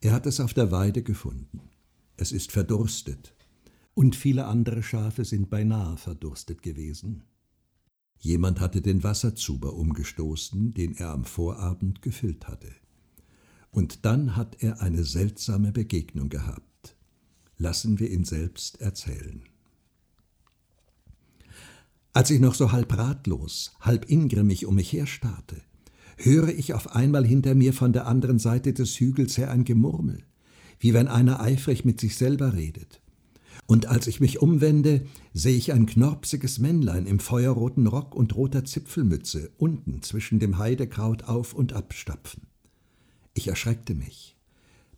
Er 0.01 0.13
hat 0.13 0.27
es 0.27 0.39
auf 0.39 0.53
der 0.53 0.71
Weide 0.71 1.03
gefunden. 1.03 1.61
Es 2.17 2.31
ist 2.31 2.53
verdurstet. 2.53 3.35
Und 3.95 4.17
viele 4.17 4.47
andere 4.47 4.83
Schafe 4.83 5.25
sind 5.25 5.49
beinahe 5.51 5.97
verdurstet 5.97 6.63
gewesen. 6.63 7.25
Jemand 8.25 8.61
hatte 8.61 8.81
den 8.81 9.03
Wasserzuber 9.03 9.75
umgestoßen, 9.75 10.75
den 10.75 10.95
er 10.95 11.11
am 11.11 11.25
Vorabend 11.25 12.03
gefüllt 12.03 12.47
hatte. 12.47 12.71
Und 13.73 14.05
dann 14.05 14.37
hat 14.37 14.63
er 14.63 14.81
eine 14.81 15.03
seltsame 15.03 15.73
Begegnung 15.73 16.29
gehabt. 16.29 16.95
Lassen 17.59 17.99
wir 17.99 18.09
ihn 18.09 18.23
selbst 18.23 18.81
erzählen. 18.81 19.43
Als 22.13 22.31
ich 22.31 22.39
noch 22.39 22.55
so 22.55 22.71
halb 22.71 22.97
ratlos, 22.97 23.75
halb 23.81 24.09
ingrimmig 24.09 24.67
um 24.67 24.77
mich 24.77 24.93
herstarrte, 24.93 25.61
höre 26.17 26.51
ich 26.51 26.75
auf 26.75 26.95
einmal 26.95 27.27
hinter 27.27 27.57
mir 27.57 27.73
von 27.73 27.93
der 27.93 28.07
anderen 28.07 28.39
Seite 28.39 28.73
des 28.73 29.01
Hügels 29.01 29.37
her 29.37 29.51
ein 29.51 29.65
Gemurmel, 29.65 30.23
wie 30.79 30.95
wenn 30.95 31.09
einer 31.09 31.41
eifrig 31.41 31.85
mit 31.85 32.01
sich 32.01 32.17
selber 32.17 32.53
redet. 32.53 33.02
Und 33.67 33.87
als 33.87 34.07
ich 34.07 34.21
mich 34.21 34.43
umwende, 34.43 35.07
sehe 35.33 35.57
ich 35.57 35.73
ein 35.73 35.87
knorpsiges 35.87 36.59
Männlein 36.59 37.07
im 37.07 37.21
feuerroten 37.21 37.87
Rock 37.87 38.15
und 38.15 38.35
roter 38.35 38.65
Zipfelmütze 38.65 39.51
unten 39.57 40.03
zwischen 40.03 40.39
dem 40.39 40.59
Heidekraut 40.59 41.25
auf 41.25 41.55
und 41.55 41.73
abstapfen. 41.73 42.49
Ich 43.35 43.49
erschreckte 43.49 43.95
mich, 43.95 44.37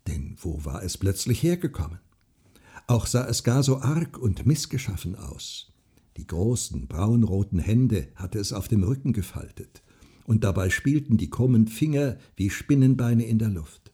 denn 0.08 0.36
wo 0.40 0.64
war 0.64 0.82
es 0.82 0.98
plötzlich 0.98 1.42
hergekommen? 1.42 2.00
Auch 2.86 3.06
sah 3.06 3.26
es 3.26 3.44
gar 3.44 3.62
so 3.62 3.80
arg 3.80 4.18
und 4.18 4.44
missgeschaffen 4.44 5.14
aus. 5.14 5.72
Die 6.16 6.26
großen, 6.26 6.86
braunroten 6.86 7.58
Hände 7.58 8.08
hatte 8.14 8.38
es 8.38 8.52
auf 8.52 8.68
dem 8.68 8.82
Rücken 8.82 9.12
gefaltet, 9.12 9.82
und 10.26 10.44
dabei 10.44 10.70
spielten 10.70 11.16
die 11.16 11.30
krummen 11.30 11.66
Finger 11.66 12.16
wie 12.36 12.50
Spinnenbeine 12.50 13.24
in 13.24 13.38
der 13.38 13.50
Luft. 13.50 13.92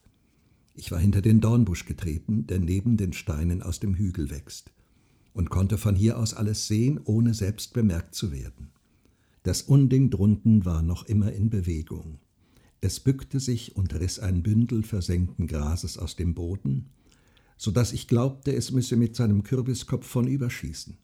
Ich 0.81 0.91
war 0.91 0.99
hinter 0.99 1.21
den 1.21 1.43
Dornbusch 1.43 1.85
getreten, 1.85 2.47
der 2.47 2.59
neben 2.59 2.97
den 2.97 3.13
Steinen 3.13 3.61
aus 3.61 3.81
dem 3.81 3.97
Hügel 3.97 4.31
wächst, 4.31 4.73
und 5.35 5.51
konnte 5.51 5.77
von 5.77 5.95
hier 5.95 6.19
aus 6.19 6.33
alles 6.33 6.69
sehen, 6.69 6.99
ohne 7.05 7.35
selbst 7.35 7.75
bemerkt 7.75 8.15
zu 8.15 8.33
werden. 8.33 8.71
Das 9.43 9.61
Unding 9.61 10.09
drunten 10.09 10.65
war 10.65 10.81
noch 10.81 11.05
immer 11.05 11.33
in 11.33 11.51
Bewegung. 11.51 12.19
Es 12.81 12.99
bückte 12.99 13.41
sich 13.41 13.77
und 13.77 13.93
riss 13.93 14.21
ein 14.21 14.43
Bündel 14.43 14.83
versenkten 14.83 15.47
Grases 15.47 15.99
aus 15.99 16.17
dem 16.17 16.33
Boden, 16.33 16.87
so 17.59 17.71
dass 17.71 17.93
ich 17.93 18.09
glaubte, 18.09 18.55
es 18.55 18.71
müsse 18.71 18.97
mit 18.97 19.15
seinem 19.15 19.43
Kürbiskopf 19.43 20.07
vornüberschießen. 20.07 20.97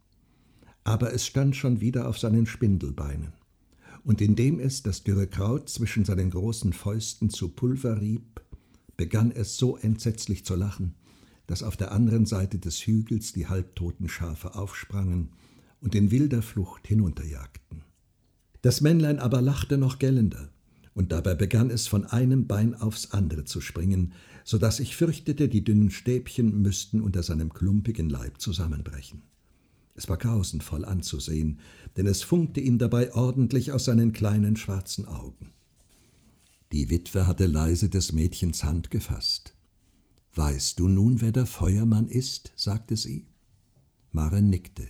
Aber 0.84 1.12
es 1.12 1.26
stand 1.26 1.54
schon 1.54 1.82
wieder 1.82 2.08
auf 2.08 2.18
seinen 2.18 2.46
Spindelbeinen, 2.46 3.34
und 4.04 4.22
indem 4.22 4.58
es 4.58 4.82
das 4.82 5.04
dürre 5.04 5.26
Kraut 5.26 5.68
zwischen 5.68 6.06
seinen 6.06 6.30
großen 6.30 6.72
Fäusten 6.72 7.28
zu 7.28 7.50
Pulver 7.50 8.00
rieb, 8.00 8.40
begann 8.96 9.30
es 9.30 9.56
so 9.56 9.76
entsetzlich 9.76 10.44
zu 10.44 10.54
lachen, 10.54 10.94
dass 11.46 11.62
auf 11.62 11.76
der 11.76 11.92
anderen 11.92 12.26
Seite 12.26 12.58
des 12.58 12.78
Hügels 12.86 13.32
die 13.32 13.46
halbtoten 13.46 14.08
Schafe 14.08 14.54
aufsprangen 14.54 15.30
und 15.80 15.94
in 15.94 16.10
wilder 16.10 16.42
Flucht 16.42 16.86
hinunterjagten. 16.86 17.84
Das 18.62 18.80
Männlein 18.80 19.18
aber 19.18 19.40
lachte 19.40 19.78
noch 19.78 19.98
gellender, 19.98 20.50
und 20.94 21.12
dabei 21.12 21.34
begann 21.34 21.70
es 21.70 21.86
von 21.86 22.06
einem 22.06 22.46
Bein 22.46 22.74
aufs 22.74 23.10
andere 23.12 23.44
zu 23.44 23.60
springen, 23.60 24.14
so 24.44 24.56
dass 24.56 24.80
ich 24.80 24.96
fürchtete, 24.96 25.48
die 25.48 25.62
dünnen 25.62 25.90
Stäbchen 25.90 26.62
müssten 26.62 27.02
unter 27.02 27.22
seinem 27.22 27.52
klumpigen 27.52 28.08
Leib 28.08 28.40
zusammenbrechen. 28.40 29.22
Es 29.94 30.08
war 30.08 30.16
grausenvoll 30.16 30.84
anzusehen, 30.84 31.60
denn 31.96 32.06
es 32.06 32.22
funkte 32.22 32.60
ihm 32.60 32.78
dabei 32.78 33.14
ordentlich 33.14 33.72
aus 33.72 33.84
seinen 33.84 34.12
kleinen 34.12 34.56
schwarzen 34.56 35.06
Augen. 35.06 35.52
Die 36.72 36.90
Witwe 36.90 37.26
hatte 37.26 37.46
leise 37.46 37.88
des 37.88 38.12
Mädchens 38.12 38.64
Hand 38.64 38.90
gefasst. 38.90 39.54
Weißt 40.34 40.78
du 40.78 40.88
nun, 40.88 41.20
wer 41.20 41.32
der 41.32 41.46
Feuermann 41.46 42.08
ist? 42.08 42.52
sagte 42.56 42.96
sie. 42.96 43.26
Maren 44.12 44.50
nickte. 44.50 44.88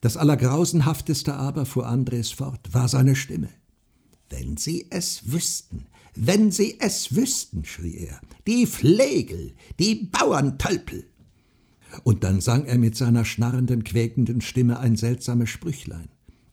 Das 0.00 0.16
Allergrausenhafteste 0.16 1.34
aber, 1.34 1.66
fuhr 1.66 1.86
Andres 1.86 2.30
fort, 2.30 2.72
war 2.72 2.88
seine 2.88 3.16
Stimme. 3.16 3.50
Wenn 4.30 4.56
Sie 4.56 4.86
es 4.90 5.30
wüssten, 5.30 5.86
wenn 6.14 6.50
Sie 6.50 6.78
es 6.80 7.14
wüssten, 7.14 7.64
schrie 7.64 8.06
er, 8.06 8.20
die 8.46 8.64
Flegel, 8.66 9.54
die 9.78 10.06
Bauerntölpel. 10.06 11.04
Und 12.04 12.22
dann 12.24 12.40
sang 12.40 12.64
er 12.64 12.78
mit 12.78 12.96
seiner 12.96 13.24
schnarrenden, 13.24 13.84
quäkenden 13.84 14.40
Stimme 14.40 14.78
ein 14.78 14.96
seltsames 14.96 15.50
Sprüchlein, 15.50 16.08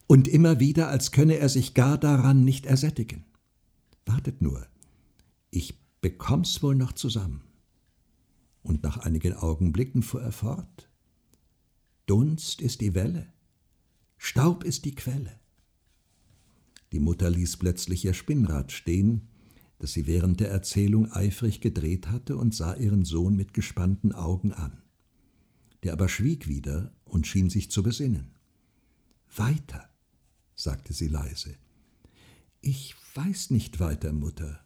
und 0.06 0.26
immer 0.26 0.58
wieder, 0.58 0.88
als 0.88 1.12
könne 1.12 1.38
er 1.38 1.48
sich 1.48 1.74
gar 1.74 1.96
daran 1.96 2.44
nicht 2.44 2.66
ersättigen. 2.66 3.24
Wartet 4.08 4.40
nur, 4.40 4.66
ich 5.50 5.78
bekomm's 6.00 6.62
wohl 6.62 6.74
noch 6.74 6.92
zusammen. 6.92 7.42
Und 8.62 8.82
nach 8.82 8.96
einigen 8.96 9.34
Augenblicken 9.34 10.02
fuhr 10.02 10.22
er 10.22 10.32
fort. 10.32 10.88
Dunst 12.06 12.62
ist 12.62 12.80
die 12.80 12.94
Welle, 12.94 13.30
Staub 14.16 14.64
ist 14.64 14.86
die 14.86 14.94
Quelle. 14.94 15.38
Die 16.92 17.00
Mutter 17.00 17.28
ließ 17.28 17.58
plötzlich 17.58 18.04
ihr 18.06 18.14
Spinnrad 18.14 18.72
stehen, 18.72 19.28
das 19.78 19.92
sie 19.92 20.06
während 20.06 20.40
der 20.40 20.50
Erzählung 20.50 21.12
eifrig 21.12 21.60
gedreht 21.60 22.08
hatte, 22.08 22.38
und 22.38 22.54
sah 22.54 22.74
ihren 22.74 23.04
Sohn 23.04 23.36
mit 23.36 23.52
gespannten 23.52 24.12
Augen 24.12 24.52
an. 24.52 24.82
Der 25.82 25.92
aber 25.92 26.08
schwieg 26.08 26.48
wieder 26.48 26.94
und 27.04 27.26
schien 27.26 27.50
sich 27.50 27.70
zu 27.70 27.82
besinnen. 27.82 28.30
Weiter, 29.36 29.88
sagte 30.54 30.94
sie 30.94 31.08
leise. 31.08 31.54
Ich 32.60 32.96
weiß 33.14 33.50
nicht 33.50 33.80
weiter, 33.80 34.12
Mutter. 34.12 34.60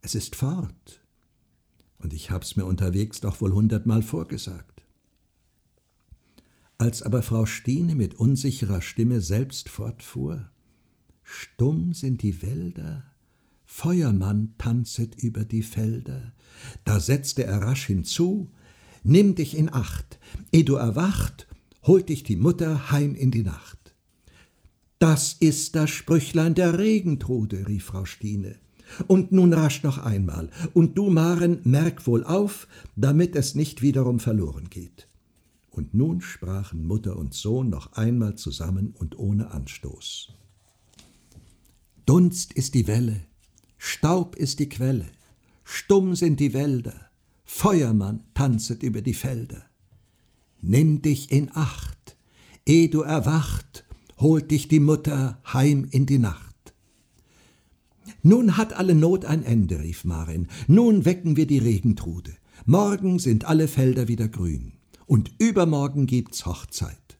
Es 0.00 0.14
ist 0.14 0.36
fort. 0.36 1.00
Und 1.98 2.12
ich 2.12 2.30
hab's 2.30 2.56
mir 2.56 2.64
unterwegs 2.64 3.20
doch 3.20 3.40
wohl 3.40 3.52
hundertmal 3.52 4.02
vorgesagt. 4.02 4.82
Als 6.78 7.02
aber 7.02 7.22
Frau 7.22 7.46
Stine 7.46 7.94
mit 7.94 8.14
unsicherer 8.14 8.82
Stimme 8.82 9.20
selbst 9.20 9.68
fortfuhr, 9.68 10.50
Stumm 11.22 11.94
sind 11.94 12.22
die 12.22 12.42
Wälder, 12.42 13.04
Feuermann 13.64 14.54
tanzet 14.58 15.14
über 15.14 15.44
die 15.44 15.62
Felder. 15.62 16.32
Da 16.84 17.00
setzte 17.00 17.44
er 17.44 17.62
rasch 17.62 17.86
hinzu, 17.86 18.50
Nimm 19.04 19.34
dich 19.34 19.56
in 19.56 19.72
Acht, 19.72 20.18
eh 20.52 20.62
du 20.62 20.74
erwacht, 20.74 21.48
holt 21.82 22.08
dich 22.08 22.22
die 22.22 22.36
Mutter 22.36 22.90
heim 22.90 23.14
in 23.14 23.30
die 23.30 23.42
Nacht. 23.42 23.81
Das 25.02 25.32
ist 25.32 25.74
das 25.74 25.90
Sprüchlein 25.90 26.54
der 26.54 26.78
Regentrude, 26.78 27.66
rief 27.66 27.86
Frau 27.86 28.04
Stine. 28.04 28.54
Und 29.08 29.32
nun 29.32 29.52
rasch 29.52 29.82
noch 29.82 29.98
einmal, 29.98 30.48
und 30.74 30.96
du, 30.96 31.10
Maren, 31.10 31.58
merk 31.64 32.06
wohl 32.06 32.22
auf, 32.22 32.68
damit 32.94 33.34
es 33.34 33.56
nicht 33.56 33.82
wiederum 33.82 34.20
verloren 34.20 34.70
geht. 34.70 35.08
Und 35.72 35.92
nun 35.92 36.20
sprachen 36.20 36.86
Mutter 36.86 37.16
und 37.16 37.34
Sohn 37.34 37.68
noch 37.68 37.94
einmal 37.94 38.36
zusammen 38.36 38.94
und 38.96 39.18
ohne 39.18 39.50
Anstoß. 39.50 40.34
Dunst 42.06 42.52
ist 42.52 42.74
die 42.74 42.86
Welle, 42.86 43.22
Staub 43.78 44.36
ist 44.36 44.60
die 44.60 44.68
Quelle, 44.68 45.08
stumm 45.64 46.14
sind 46.14 46.38
die 46.38 46.54
Wälder, 46.54 47.10
Feuermann 47.44 48.22
tanzet 48.34 48.84
über 48.84 49.02
die 49.02 49.14
Felder. 49.14 49.64
Nimm 50.60 51.02
dich 51.02 51.32
in 51.32 51.50
Acht, 51.54 52.16
eh 52.66 52.86
du 52.86 53.00
erwacht, 53.00 53.84
holt 54.22 54.50
dich 54.50 54.68
die 54.68 54.80
Mutter 54.80 55.40
heim 55.52 55.86
in 55.90 56.06
die 56.06 56.18
Nacht. 56.18 56.74
Nun 58.22 58.56
hat 58.56 58.72
alle 58.72 58.94
Not 58.94 59.24
ein 59.24 59.42
Ende, 59.42 59.80
rief 59.80 60.04
Marin, 60.04 60.48
nun 60.66 61.04
wecken 61.04 61.36
wir 61.36 61.46
die 61.46 61.58
Regentrude. 61.58 62.32
Morgen 62.64 63.18
sind 63.18 63.44
alle 63.44 63.68
Felder 63.68 64.08
wieder 64.08 64.28
grün, 64.28 64.72
und 65.06 65.32
übermorgen 65.38 66.06
gibt's 66.06 66.46
Hochzeit. 66.46 67.18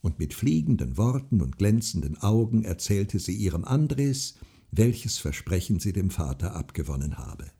Und 0.00 0.18
mit 0.20 0.32
fliegenden 0.32 0.96
Worten 0.96 1.42
und 1.42 1.58
glänzenden 1.58 2.16
Augen 2.18 2.64
erzählte 2.64 3.18
sie 3.18 3.34
ihrem 3.34 3.64
Andres, 3.64 4.36
welches 4.70 5.18
Versprechen 5.18 5.80
sie 5.80 5.92
dem 5.92 6.10
Vater 6.10 6.54
abgewonnen 6.54 7.18
habe. 7.18 7.50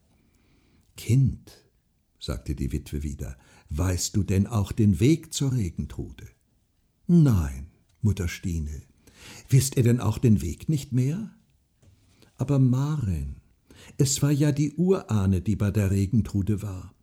Kind, 0.97 1.65
sagte 2.21 2.55
die 2.55 2.73
Witwe 2.73 3.03
wieder, 3.03 3.37
weißt 3.71 4.15
du 4.15 4.23
denn 4.23 4.47
auch 4.47 4.73
den 4.73 5.01
Weg 5.01 5.35
zur 5.35 5.53
Regentrude? 5.53 6.27
Nein, 7.07 7.67
Mutter 8.03 8.29
Stine. 8.29 8.83
Wisst 9.49 9.77
ihr 9.77 9.83
denn 9.83 10.01
auch 10.01 10.19
den 10.19 10.43
Weg 10.43 10.69
nicht 10.69 10.93
mehr? 10.93 11.31
Aber 12.37 12.59
Maren, 12.59 13.37
es 13.97 14.23
war 14.23 14.31
ja 14.31 14.53
die 14.53 14.75
Urahne, 14.75 15.41
die 15.41 15.57
bei 15.57 15.71
der 15.71 15.91
Regentrude 15.91 16.63
war. 16.63 16.95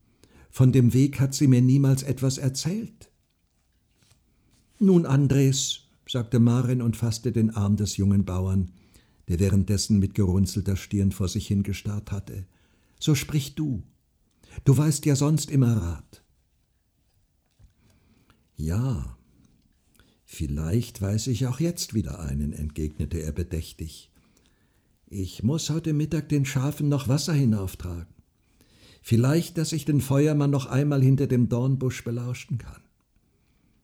Von 0.50 0.72
dem 0.72 0.94
Weg 0.94 1.20
hat 1.20 1.34
sie 1.34 1.48
mir 1.48 1.62
niemals 1.62 2.04
etwas 2.04 2.38
erzählt. 2.38 3.12
Nun, 4.80 5.06
Andres, 5.06 5.82
sagte 6.08 6.40
Maren 6.40 6.82
und 6.82 6.96
fasste 6.96 7.32
den 7.32 7.50
Arm 7.50 7.76
des 7.76 7.98
jungen 7.98 8.26
Bauern, 8.26 8.72
der 9.28 9.40
währenddessen 9.40 10.00
mit 10.00 10.14
gerunzelter 10.14 10.76
Stirn 10.76 11.12
vor 11.12 11.28
sich 11.28 11.48
hingestarrt 11.48 12.12
hatte. 12.12 12.46
So 13.00 13.16
sprich 13.16 13.56
du. 13.56 13.84
Du 14.64 14.78
weißt 14.78 15.06
ja 15.06 15.16
sonst 15.16 15.50
immer 15.52 15.76
Rat. 15.76 16.24
Ja, 18.56 19.18
vielleicht 20.36 21.02
weiß 21.02 21.28
ich 21.28 21.48
auch 21.48 21.60
jetzt 21.60 21.94
wieder 21.94 22.20
einen, 22.20 22.52
entgegnete 22.52 23.20
er 23.22 23.32
bedächtig. 23.32 24.12
Ich 25.08 25.44
muss 25.44 25.70
heute 25.70 25.94
Mittag 25.94 26.30
den 26.30 26.46
Schafen 26.46 26.90
noch 26.90 27.08
Wasser 27.08 27.34
hinauftragen. 27.34 28.14
Vielleicht, 29.02 29.58
dass 29.58 29.72
ich 29.72 29.86
den 29.86 30.02
Feuermann 30.02 30.52
noch 30.52 30.66
einmal 30.66 31.02
hinter 31.02 31.28
dem 31.28 31.48
Dornbusch 31.48 32.04
belauschen 32.04 32.58
kann. 32.58 32.82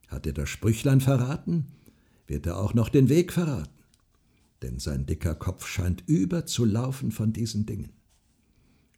Hat 0.08 0.26
er 0.26 0.34
das 0.34 0.50
Sprüchlein 0.50 1.00
verraten, 1.00 1.68
wird 2.26 2.44
er 2.46 2.58
auch 2.58 2.74
noch 2.74 2.90
den 2.90 3.08
Weg 3.08 3.32
verraten. 3.32 3.84
Denn 4.60 4.78
sein 4.78 5.06
dicker 5.06 5.34
Kopf 5.34 5.66
scheint 5.66 6.04
überzulaufen 6.06 7.12
von 7.12 7.32
diesen 7.32 7.64
Dingen. 7.66 7.92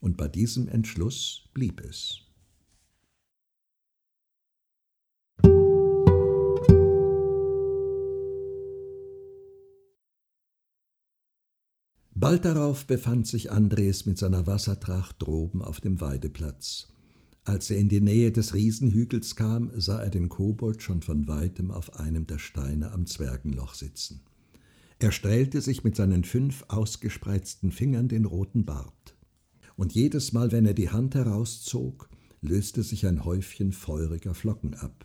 Und 0.00 0.16
bei 0.16 0.28
diesem 0.28 0.66
Entschluss 0.68 1.44
blieb 1.54 1.80
es. 1.80 2.24
Bald 12.24 12.46
darauf 12.46 12.87
befand 12.87 13.26
sich 13.26 13.52
Andres 13.52 14.06
mit 14.06 14.16
seiner 14.16 14.46
Wassertracht 14.46 15.20
droben 15.20 15.60
auf 15.60 15.82
dem 15.82 16.00
Weideplatz. 16.00 16.88
Als 17.44 17.68
er 17.68 17.76
in 17.76 17.90
die 17.90 18.00
Nähe 18.00 18.32
des 18.32 18.54
Riesenhügels 18.54 19.37
kam, 19.37 19.70
sah 19.76 20.00
er 20.00 20.08
den 20.08 20.30
Kobold 20.30 20.80
schon 20.80 21.02
von 21.02 21.28
weitem 21.28 21.70
auf 21.70 22.00
einem 22.00 22.26
der 22.26 22.38
Steine 22.38 22.92
am 22.92 23.04
Zwergenloch 23.04 23.74
sitzen. 23.74 24.22
Er 25.00 25.12
strählte 25.12 25.60
sich 25.60 25.84
mit 25.84 25.96
seinen 25.96 26.24
fünf 26.24 26.64
ausgespreizten 26.68 27.70
Fingern 27.70 28.08
den 28.08 28.24
roten 28.24 28.64
Bart. 28.64 29.14
Und 29.76 29.92
jedes 29.92 30.32
Mal, 30.32 30.50
wenn 30.50 30.64
er 30.64 30.72
die 30.72 30.88
Hand 30.88 31.14
herauszog, 31.14 32.08
löste 32.40 32.82
sich 32.84 33.06
ein 33.06 33.26
Häufchen 33.26 33.70
feuriger 33.70 34.32
Flocken 34.32 34.72
ab 34.72 35.04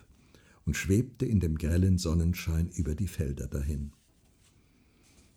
und 0.66 0.78
schwebte 0.78 1.26
in 1.26 1.42
dem 1.42 1.58
grellen 1.58 1.98
Sonnenschein 1.98 2.70
über 2.70 2.96
die 2.96 3.10
Felder 3.10 3.48
dahin. 3.48 3.92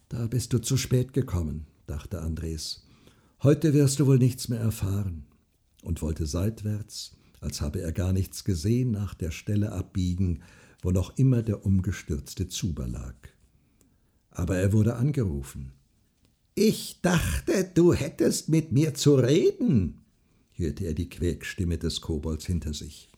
Da 0.08 0.28
bist 0.28 0.52
du 0.52 0.60
zu 0.60 0.76
spät 0.76 1.14
gekommen, 1.14 1.66
dachte 1.92 2.22
Andres. 2.22 2.86
Heute 3.42 3.74
wirst 3.74 4.00
du 4.00 4.06
wohl 4.06 4.18
nichts 4.18 4.48
mehr 4.48 4.60
erfahren, 4.60 5.26
und 5.82 6.00
wollte 6.00 6.26
seitwärts, 6.26 7.16
als 7.40 7.60
habe 7.60 7.82
er 7.82 7.92
gar 7.92 8.14
nichts 8.14 8.44
gesehen, 8.44 8.92
nach 8.92 9.12
der 9.12 9.30
Stelle 9.30 9.72
abbiegen, 9.72 10.40
wo 10.80 10.90
noch 10.90 11.18
immer 11.18 11.42
der 11.42 11.66
umgestürzte 11.66 12.48
Zuber 12.48 12.88
lag. 12.88 13.14
Aber 14.30 14.56
er 14.56 14.72
wurde 14.72 14.96
angerufen. 14.96 15.72
Ich 16.54 17.00
dachte, 17.02 17.70
du 17.74 17.92
hättest 17.92 18.48
mit 18.48 18.72
mir 18.72 18.94
zu 18.94 19.16
reden, 19.16 20.00
hörte 20.52 20.86
er 20.86 20.94
die 20.94 21.10
Quäkstimme 21.10 21.76
des 21.76 22.00
Kobolds 22.00 22.46
hinter 22.46 22.72
sich. 22.72 23.10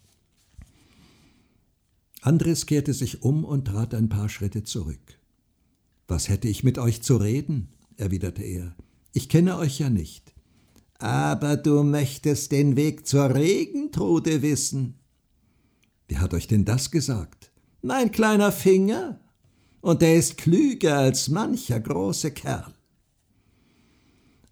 Andres 2.23 2.67
kehrte 2.67 2.93
sich 2.93 3.23
um 3.23 3.45
und 3.45 3.67
trat 3.67 3.95
ein 3.95 4.09
paar 4.09 4.29
Schritte 4.29 4.65
zurück. 4.65 5.19
Was 6.09 6.29
hätte 6.29 6.49
ich 6.49 6.65
mit 6.65 6.79
euch 6.79 7.03
zu 7.03 7.17
reden? 7.17 7.69
Erwiderte 7.97 8.43
er. 8.43 8.75
Ich 9.13 9.29
kenne 9.29 9.57
euch 9.59 9.79
ja 9.79 9.91
nicht. 9.91 10.35
Aber 10.99 11.57
du 11.57 11.83
möchtest 11.83 12.53
den 12.53 12.77
Weg 12.77 13.07
zur 13.07 13.35
Regentrude 13.35 14.43
wissen. 14.43 14.95
Wer 16.09 16.21
hat 16.21 16.35
euch 16.35 16.47
denn 16.47 16.65
das 16.65 16.91
gesagt? 16.91 17.53
Mein 17.83 18.11
kleiner 18.11 18.53
Finger. 18.53 19.21
Und 19.81 20.01
der 20.03 20.17
ist 20.17 20.39
klüger 20.39 20.99
als 20.99 21.29
mancher 21.29 21.79
große 21.79 22.31
Kerl. 22.31 22.73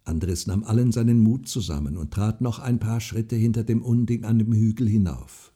Andres 0.05 0.47
nahm 0.47 0.65
allen 0.65 0.93
seinen 0.93 1.21
Mut 1.21 1.49
zusammen 1.49 1.97
und 1.97 2.13
trat 2.13 2.41
noch 2.41 2.59
ein 2.59 2.79
paar 2.79 3.01
Schritte 3.01 3.37
hinter 3.37 3.65
dem 3.65 3.83
Unding 3.83 4.25
an 4.25 4.39
dem 4.39 4.53
Hügel 4.53 4.89
hinauf. 4.89 5.53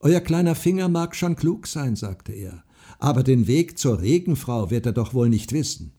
Euer 0.00 0.20
kleiner 0.20 0.54
Finger 0.54 0.88
mag 0.88 1.14
schon 1.14 1.36
klug 1.36 1.66
sein, 1.66 1.96
sagte 1.96 2.32
er, 2.32 2.64
aber 2.98 3.22
den 3.22 3.46
Weg 3.46 3.78
zur 3.78 4.00
Regenfrau 4.00 4.70
wird 4.70 4.86
er 4.86 4.92
doch 4.92 5.12
wohl 5.12 5.28
nicht 5.28 5.52
wissen, 5.52 5.92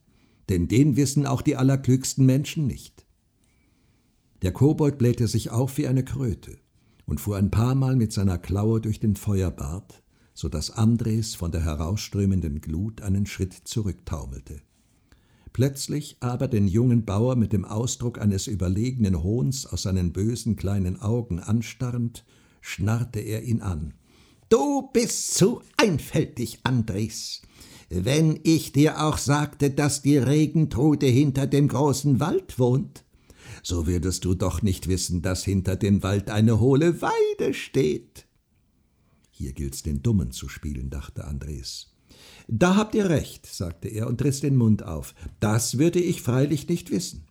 denn 0.48 0.68
den 0.68 0.96
wissen 0.96 1.26
auch 1.26 1.42
die 1.42 1.56
allerklügsten 1.56 2.26
Menschen 2.26 2.66
nicht. 2.66 3.06
Der 4.42 4.52
Kobold 4.52 4.98
blähte 4.98 5.28
sich 5.28 5.50
auf 5.50 5.78
wie 5.78 5.86
eine 5.86 6.04
Kröte 6.04 6.58
und 7.06 7.20
fuhr 7.20 7.36
ein 7.36 7.50
paar 7.50 7.74
Mal 7.74 7.96
mit 7.96 8.12
seiner 8.12 8.38
Klaue 8.38 8.80
durch 8.80 8.98
den 8.98 9.16
Feuerbart, 9.16 10.02
so 10.34 10.48
dass 10.48 10.70
Andres 10.70 11.34
von 11.34 11.52
der 11.52 11.64
herausströmenden 11.64 12.60
Glut 12.60 13.02
einen 13.02 13.26
Schritt 13.26 13.52
zurücktaumelte. 13.52 14.60
Plötzlich 15.52 16.16
aber 16.20 16.48
den 16.48 16.66
jungen 16.66 17.04
Bauer 17.04 17.36
mit 17.36 17.52
dem 17.52 17.64
Ausdruck 17.64 18.18
eines 18.18 18.46
überlegenen 18.46 19.22
Hohns 19.22 19.66
aus 19.66 19.82
seinen 19.82 20.12
bösen 20.12 20.56
kleinen 20.56 21.00
Augen 21.00 21.38
anstarrend, 21.38 22.24
schnarrte 22.62 23.20
er 23.20 23.42
ihn 23.42 23.60
an. 23.60 23.92
Du 24.48 24.88
bist 24.92 25.34
zu 25.34 25.62
einfältig, 25.76 26.60
Andres. 26.62 27.42
Wenn 27.94 28.40
ich 28.42 28.72
dir 28.72 29.02
auch 29.02 29.18
sagte, 29.18 29.68
dass 29.68 30.00
die 30.00 30.16
Regentrude 30.16 31.04
hinter 31.04 31.46
dem 31.46 31.68
großen 31.68 32.20
Wald 32.20 32.58
wohnt, 32.58 33.04
so 33.62 33.86
würdest 33.86 34.24
du 34.24 34.34
doch 34.34 34.62
nicht 34.62 34.88
wissen, 34.88 35.20
dass 35.20 35.44
hinter 35.44 35.76
dem 35.76 36.02
Wald 36.02 36.30
eine 36.30 36.58
hohle 36.58 37.02
Weide 37.02 37.52
steht. 37.52 38.26
Hier 39.30 39.52
gilt's 39.52 39.82
den 39.82 40.02
Dummen 40.02 40.30
zu 40.30 40.48
spielen, 40.48 40.88
dachte 40.88 41.26
Andres. 41.26 41.92
Da 42.48 42.76
habt 42.76 42.94
ihr 42.94 43.10
recht, 43.10 43.44
sagte 43.44 43.88
er 43.88 44.06
und 44.06 44.24
riss 44.24 44.40
den 44.40 44.56
Mund 44.56 44.82
auf. 44.84 45.14
Das 45.38 45.76
würde 45.76 46.00
ich 46.00 46.22
freilich 46.22 46.68
nicht 46.68 46.90
wissen. 46.90 47.26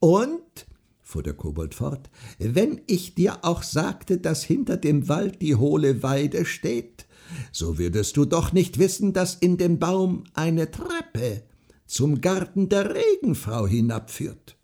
Und 0.00 0.66
fuhr 1.02 1.22
der 1.22 1.34
Kobold 1.34 1.74
fort, 1.74 2.10
wenn 2.38 2.82
ich 2.86 3.14
dir 3.14 3.42
auch 3.42 3.62
sagte, 3.62 4.18
dass 4.18 4.44
hinter 4.44 4.76
dem 4.76 5.08
Wald 5.08 5.40
die 5.40 5.56
hohle 5.56 6.02
Weide 6.02 6.44
steht, 6.44 7.06
so 7.52 7.78
würdest 7.78 8.16
du 8.16 8.24
doch 8.24 8.52
nicht 8.52 8.78
wissen, 8.78 9.12
dass 9.12 9.34
in 9.34 9.56
dem 9.56 9.78
Baum 9.78 10.24
eine 10.34 10.70
Treppe 10.70 11.42
zum 11.86 12.20
Garten 12.20 12.68
der 12.68 12.94
Regenfrau 12.94 13.66
hinabführt. 13.66 14.56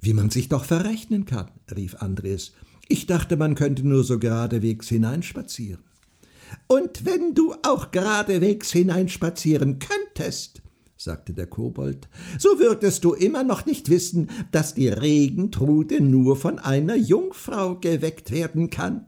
Wie 0.00 0.14
man 0.14 0.30
sich 0.30 0.48
doch 0.48 0.64
verrechnen 0.64 1.26
kann, 1.26 1.50
rief 1.74 1.96
Andres. 1.96 2.52
Ich 2.88 3.06
dachte, 3.06 3.36
man 3.36 3.54
könnte 3.54 3.86
nur 3.86 4.02
so 4.02 4.18
geradewegs 4.18 4.88
hineinspazieren. 4.88 5.84
Und 6.66 7.04
wenn 7.04 7.34
du 7.34 7.54
auch 7.62 7.90
geradewegs 7.90 8.72
hineinspazieren 8.72 9.78
könntest, 9.78 10.62
sagte 10.96 11.32
der 11.32 11.46
Kobold, 11.46 12.08
so 12.38 12.58
würdest 12.58 13.04
du 13.04 13.12
immer 13.12 13.44
noch 13.44 13.66
nicht 13.66 13.90
wissen, 13.90 14.30
dass 14.50 14.74
die 14.74 14.88
Regentrude 14.88 16.00
nur 16.00 16.36
von 16.36 16.58
einer 16.58 16.96
Jungfrau 16.96 17.76
geweckt 17.78 18.30
werden 18.30 18.70
kann. 18.70 19.06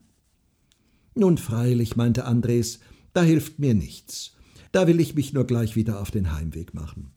Nun 1.14 1.38
freilich, 1.38 1.96
meinte 1.96 2.24
Andres, 2.24 2.80
da 3.12 3.22
hilft 3.22 3.58
mir 3.58 3.74
nichts. 3.74 4.32
Da 4.72 4.86
will 4.88 4.98
ich 5.00 5.14
mich 5.14 5.32
nur 5.32 5.46
gleich 5.46 5.76
wieder 5.76 6.00
auf 6.00 6.10
den 6.10 6.32
Heimweg 6.32 6.74
machen. 6.74 7.12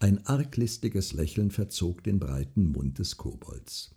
Ein 0.00 0.26
arglistiges 0.26 1.12
Lächeln 1.12 1.52
verzog 1.52 2.02
den 2.02 2.18
breiten 2.18 2.72
Mund 2.72 2.98
des 2.98 3.16
Kobolds. 3.16 3.94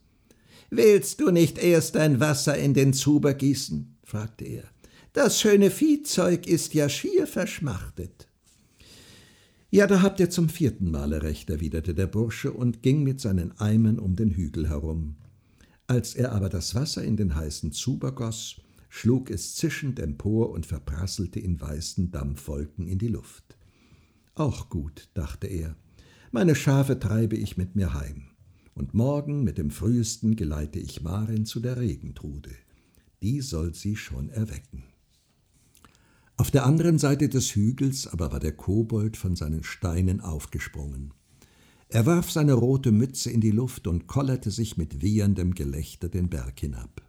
Willst 0.69 1.19
du 1.19 1.31
nicht 1.31 1.57
erst 1.57 1.95
dein 1.95 2.19
Wasser 2.19 2.55
in 2.55 2.75
den 2.75 2.93
Zuber 2.93 3.33
gießen? 3.33 3.97
fragte 4.03 4.45
er. 4.45 4.65
Das 5.13 5.39
schöne 5.39 5.71
Viehzeug 5.71 6.45
ist 6.45 6.75
ja 6.75 6.89
schier 6.89 7.25
verschmachtet. 7.25 8.27
Ja, 9.71 9.87
da 9.87 10.01
habt 10.01 10.19
ihr 10.19 10.29
zum 10.29 10.47
vierten 10.47 10.91
Male 10.91 11.23
recht, 11.23 11.49
erwiderte 11.49 11.95
der 11.95 12.07
Bursche 12.07 12.51
und 12.51 12.83
ging 12.83 13.03
mit 13.03 13.19
seinen 13.19 13.57
Eimern 13.59 13.97
um 13.97 14.15
den 14.15 14.29
Hügel 14.29 14.69
herum. 14.69 15.15
Als 15.87 16.15
er 16.15 16.31
aber 16.31 16.49
das 16.49 16.73
Wasser 16.73 17.03
in 17.03 17.15
den 17.15 17.35
heißen 17.35 17.71
Zuber 17.71 18.13
goss, 18.13 18.61
schlug 18.89 19.29
es 19.29 19.55
zischend 19.55 19.99
empor 19.99 20.49
und 20.49 20.65
verprasselte 20.65 21.39
in 21.39 21.61
weißen 21.61 22.11
Dampfwolken 22.11 22.87
in 22.87 22.97
die 22.97 23.09
Luft. 23.09 23.57
Auch 24.33 24.69
gut, 24.69 25.09
dachte 25.13 25.47
er, 25.47 25.75
meine 26.31 26.55
Schafe 26.55 26.99
treibe 26.99 27.35
ich 27.35 27.55
mit 27.55 27.75
mir 27.75 27.93
heim, 27.93 28.23
und 28.73 28.93
morgen 28.93 29.43
mit 29.43 29.57
dem 29.57 29.69
frühesten 29.69 30.35
geleite 30.35 30.79
ich 30.79 31.01
Maren 31.01 31.45
zu 31.45 31.59
der 31.59 31.77
Regentrude. 31.77 32.51
Die 33.21 33.41
soll 33.41 33.73
sie 33.73 33.95
schon 33.95 34.29
erwecken. 34.29 34.83
Auf 36.37 36.51
der 36.51 36.65
anderen 36.65 36.99
Seite 36.99 37.29
des 37.29 37.55
Hügels 37.55 38.07
aber 38.07 38.31
war 38.31 38.39
der 38.41 38.51
Kobold 38.51 39.15
von 39.15 39.35
seinen 39.35 39.63
Steinen 39.63 40.19
aufgesprungen. 40.19 41.13
Er 41.89 42.05
warf 42.05 42.31
seine 42.31 42.53
rote 42.53 42.91
Mütze 42.91 43.29
in 43.29 43.41
die 43.41 43.51
Luft 43.51 43.87
und 43.87 44.07
kollerte 44.07 44.49
sich 44.49 44.75
mit 44.75 45.01
wieherndem 45.01 45.53
Gelächter 45.53 46.09
den 46.09 46.29
Berg 46.29 46.59
hinab. 46.59 47.01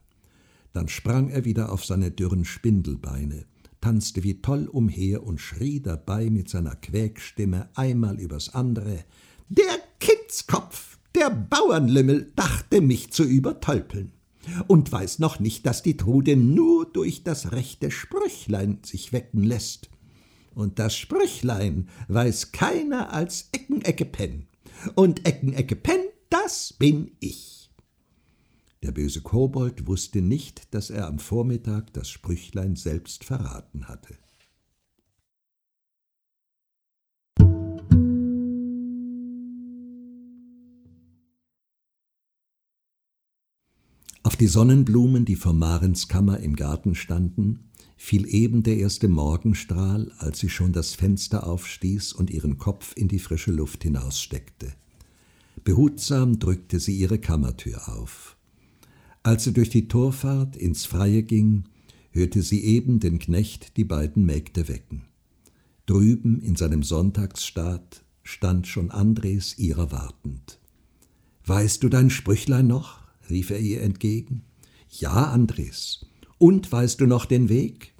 Dann 0.72 0.88
sprang 0.88 1.30
er 1.30 1.44
wieder 1.44 1.72
auf 1.72 1.84
seine 1.84 2.10
dürren 2.10 2.44
Spindelbeine, 2.44 3.46
tanzte 3.80 4.22
wie 4.22 4.42
toll 4.42 4.68
umher 4.70 5.22
und 5.22 5.40
schrie 5.40 5.80
dabei 5.80 6.28
mit 6.28 6.50
seiner 6.50 6.76
Quäkstimme 6.76 7.70
einmal 7.74 8.20
übers 8.20 8.54
andere 8.54 9.04
Der 9.48 9.78
Kindskopf, 9.98 10.98
der 11.14 11.30
Bauernlümmel, 11.30 12.32
dachte 12.36 12.82
mich 12.82 13.10
zu 13.12 13.24
übertölpeln 13.24 14.12
und 14.66 14.92
weiß 14.92 15.18
noch 15.18 15.40
nicht, 15.40 15.64
dass 15.64 15.82
die 15.82 15.96
Trude 15.96 16.36
nur 16.36 16.84
durch 16.84 17.24
das 17.24 17.52
rechte 17.52 17.90
Sprüchlein 17.90 18.80
sich 18.84 19.12
wecken 19.12 19.42
lässt. 19.42 19.88
Und 20.54 20.78
das 20.78 20.96
Sprüchlein 20.96 21.88
weiß 22.08 22.52
keiner 22.52 23.12
als 23.12 23.48
Eckenecke 23.52 24.04
Penn. 24.04 24.46
Und 24.94 25.26
Eckenecke 25.26 25.76
Penn, 25.76 26.00
das 26.30 26.72
bin 26.72 27.12
ich. 27.20 27.70
Der 28.82 28.92
böse 28.92 29.20
Kobold 29.20 29.86
wusste 29.86 30.20
nicht, 30.20 30.72
dass 30.74 30.90
er 30.90 31.06
am 31.06 31.18
Vormittag 31.18 31.92
das 31.92 32.08
Sprüchlein 32.08 32.76
selbst 32.76 33.24
verraten 33.24 33.88
hatte. 33.88 34.16
Auf 44.22 44.34
die 44.34 44.48
Sonnenblumen, 44.48 45.24
die 45.24 45.36
vor 45.36 45.52
Marens 45.52 46.08
Kammer 46.08 46.40
im 46.40 46.56
Garten 46.56 46.96
standen, 46.96 47.70
fiel 47.96 48.26
eben 48.28 48.62
der 48.62 48.76
erste 48.76 49.08
Morgenstrahl, 49.08 50.12
als 50.18 50.38
sie 50.38 50.50
schon 50.50 50.72
das 50.72 50.94
Fenster 50.94 51.46
aufstieß 51.46 52.12
und 52.12 52.30
ihren 52.30 52.58
Kopf 52.58 52.94
in 52.96 53.08
die 53.08 53.18
frische 53.18 53.52
Luft 53.52 53.82
hinaussteckte. 53.82 54.72
Behutsam 55.64 56.38
drückte 56.38 56.78
sie 56.78 56.96
ihre 56.96 57.18
Kammertür 57.18 57.88
auf. 57.88 58.36
Als 59.22 59.44
sie 59.44 59.52
durch 59.52 59.70
die 59.70 59.88
Torfahrt 59.88 60.56
ins 60.56 60.86
Freie 60.86 61.22
ging, 61.22 61.64
hörte 62.10 62.42
sie 62.42 62.62
eben 62.62 63.00
den 63.00 63.18
Knecht 63.18 63.76
die 63.76 63.84
beiden 63.84 64.24
Mägde 64.24 64.68
wecken. 64.68 65.02
Drüben 65.86 66.40
in 66.40 66.56
seinem 66.56 66.82
Sonntagsstaat 66.82 68.04
stand 68.22 68.66
schon 68.66 68.90
Andres 68.90 69.58
ihrer 69.58 69.90
wartend. 69.90 70.58
Weißt 71.44 71.82
du 71.82 71.88
dein 71.88 72.10
Sprüchlein 72.10 72.66
noch? 72.66 73.00
rief 73.30 73.50
er 73.50 73.58
ihr 73.58 73.82
entgegen. 73.82 74.42
Ja, 74.88 75.30
Andres. 75.30 76.06
Und 76.38 76.70
weißt 76.70 77.00
du 77.00 77.06
noch 77.06 77.24
den 77.24 77.48
Weg? 77.48 77.94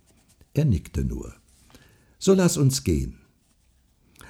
Er 0.55 0.65
nickte 0.65 1.05
nur. 1.05 1.35
So 2.19 2.35
lass 2.35 2.57
uns 2.57 2.85
gehen. 2.85 3.19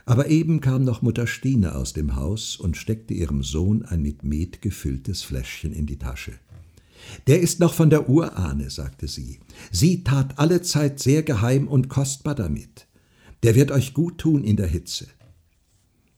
Aber 0.05 0.29
eben 0.29 0.61
kam 0.61 0.85
noch 0.85 1.03
Mutter 1.03 1.27
Stine 1.27 1.75
aus 1.75 1.93
dem 1.93 2.15
Haus 2.15 2.57
und 2.57 2.77
steckte 2.77 3.15
ihrem 3.15 3.43
Sohn 3.43 3.85
ein 3.85 4.03
mit 4.03 4.23
Met 4.23 4.63
gefülltes 4.63 5.23
Fläschchen 5.23 5.73
in 5.73 5.87
die 5.87 5.99
Tasche. 5.99 6.33
Der 7.27 7.41
ist 7.41 7.61
noch 7.61 7.75
von 7.75 7.91
der 7.91 8.09
Urahne, 8.09 8.71
sagte 8.71 9.09
sie. 9.09 9.41
Sie 9.73 10.05
tat 10.05 10.39
allezeit 10.39 11.01
sehr 11.01 11.23
geheim 11.23 11.67
und 11.67 11.89
kostbar 11.89 12.35
damit. 12.35 12.87
Der 13.43 13.55
wird 13.55 13.71
euch 13.71 13.95
gut 13.95 14.19
tun 14.19 14.45
in 14.45 14.57
der 14.57 14.69
Hitze. 14.69 15.09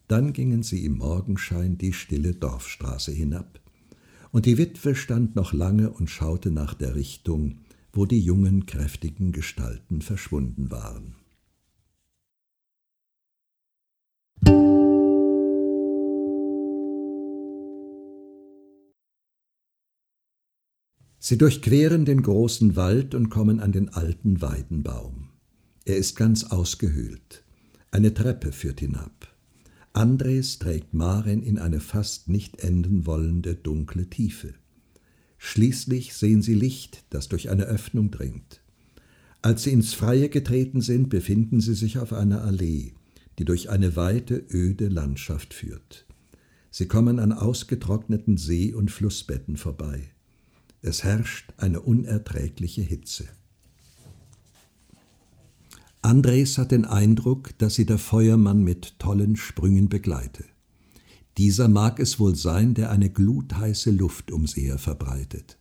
Dann 0.07 0.33
gingen 0.33 0.62
sie 0.62 0.85
im 0.85 0.98
Morgenschein 0.98 1.77
die 1.77 1.92
stille 1.92 2.35
Dorfstraße 2.35 3.12
hinab, 3.12 3.61
und 4.31 4.46
die 4.46 4.59
Witwe 4.59 4.94
stand 4.94 5.37
noch 5.37 5.53
lange 5.53 5.90
und 5.90 6.11
schaute 6.11 6.51
nach 6.51 6.74
der 6.74 6.94
Richtung, 6.94 7.61
wo 7.92 8.07
die 8.07 8.20
jungen, 8.20 8.66
kräftigen 8.66 9.33
Gestalten 9.33 10.03
verschwunden 10.03 10.70
waren. 10.70 11.14
Sie 21.20 21.37
durchqueren 21.37 22.05
den 22.05 22.22
großen 22.22 22.74
Wald 22.77 23.14
und 23.14 23.29
kommen 23.29 23.61
an 23.61 23.72
den 23.72 23.90
alten 23.90 24.40
Weidenbaum. 24.40 25.29
Er 25.85 25.96
ist 25.96 26.16
ganz 26.16 26.44
ausgehöhlt. 26.44 27.44
Eine 27.90 28.14
Treppe 28.14 28.53
führt 28.53 28.81
hinab. 28.81 29.29
Andres 29.92 30.59
trägt 30.59 30.94
Maren 30.94 31.42
in 31.42 31.59
eine 31.59 31.81
fast 31.81 32.29
nicht 32.29 32.61
enden 32.61 33.05
wollende 33.07 33.57
dunkle 33.57 34.09
Tiefe. 34.09 34.55
Schließlich 35.38 36.14
sehen 36.14 36.42
sie 36.42 36.55
Licht, 36.55 37.05
das 37.11 37.29
durch 37.29 37.48
eine 37.48 37.64
Öffnung 37.64 38.11
dringt. 38.11 38.61
Als 39.40 39.62
sie 39.62 39.72
ins 39.72 39.94
Freie 39.94 40.29
getreten 40.29 40.81
sind, 40.81 41.09
befinden 41.09 41.61
sie 41.61 41.74
sich 41.74 41.98
auf 41.98 42.12
einer 42.12 42.42
Allee, 42.42 42.92
die 43.38 43.44
durch 43.44 43.70
eine 43.70 43.94
weite, 43.94 44.44
öde 44.53 44.88
Landschaft 44.88 45.55
führt. 45.55 46.07
Sie 46.70 46.87
kommen 46.87 47.18
an 47.18 47.33
ausgetrockneten 47.33 48.37
See- 48.37 48.74
und 48.74 48.90
Flussbetten 48.90 49.57
vorbei. 49.57 50.11
Es 50.83 51.05
herrscht 51.05 51.53
eine 51.57 51.81
unerträgliche 51.81 52.83
Hitze. 52.83 53.24
Andres 56.03 56.59
hat 56.59 56.70
den 56.70 56.85
Eindruck, 56.85 57.57
dass 57.59 57.74
sie 57.74 57.87
der 57.87 57.98
Feuermann 57.98 58.62
mit 58.62 58.98
tollen 58.98 59.37
Sprüngen 59.37 59.88
begleite. 59.88 60.44
Dieser 61.38 61.68
mag 61.68 62.01
es 62.01 62.18
wohl 62.18 62.35
sein, 62.35 62.74
der 62.74 62.90
eine 62.90 63.11
glutheiße 63.11 63.92
Luft 63.92 64.33
um 64.33 64.48
sie 64.48 64.62
her 64.62 64.79
verbreitet. 64.79 65.57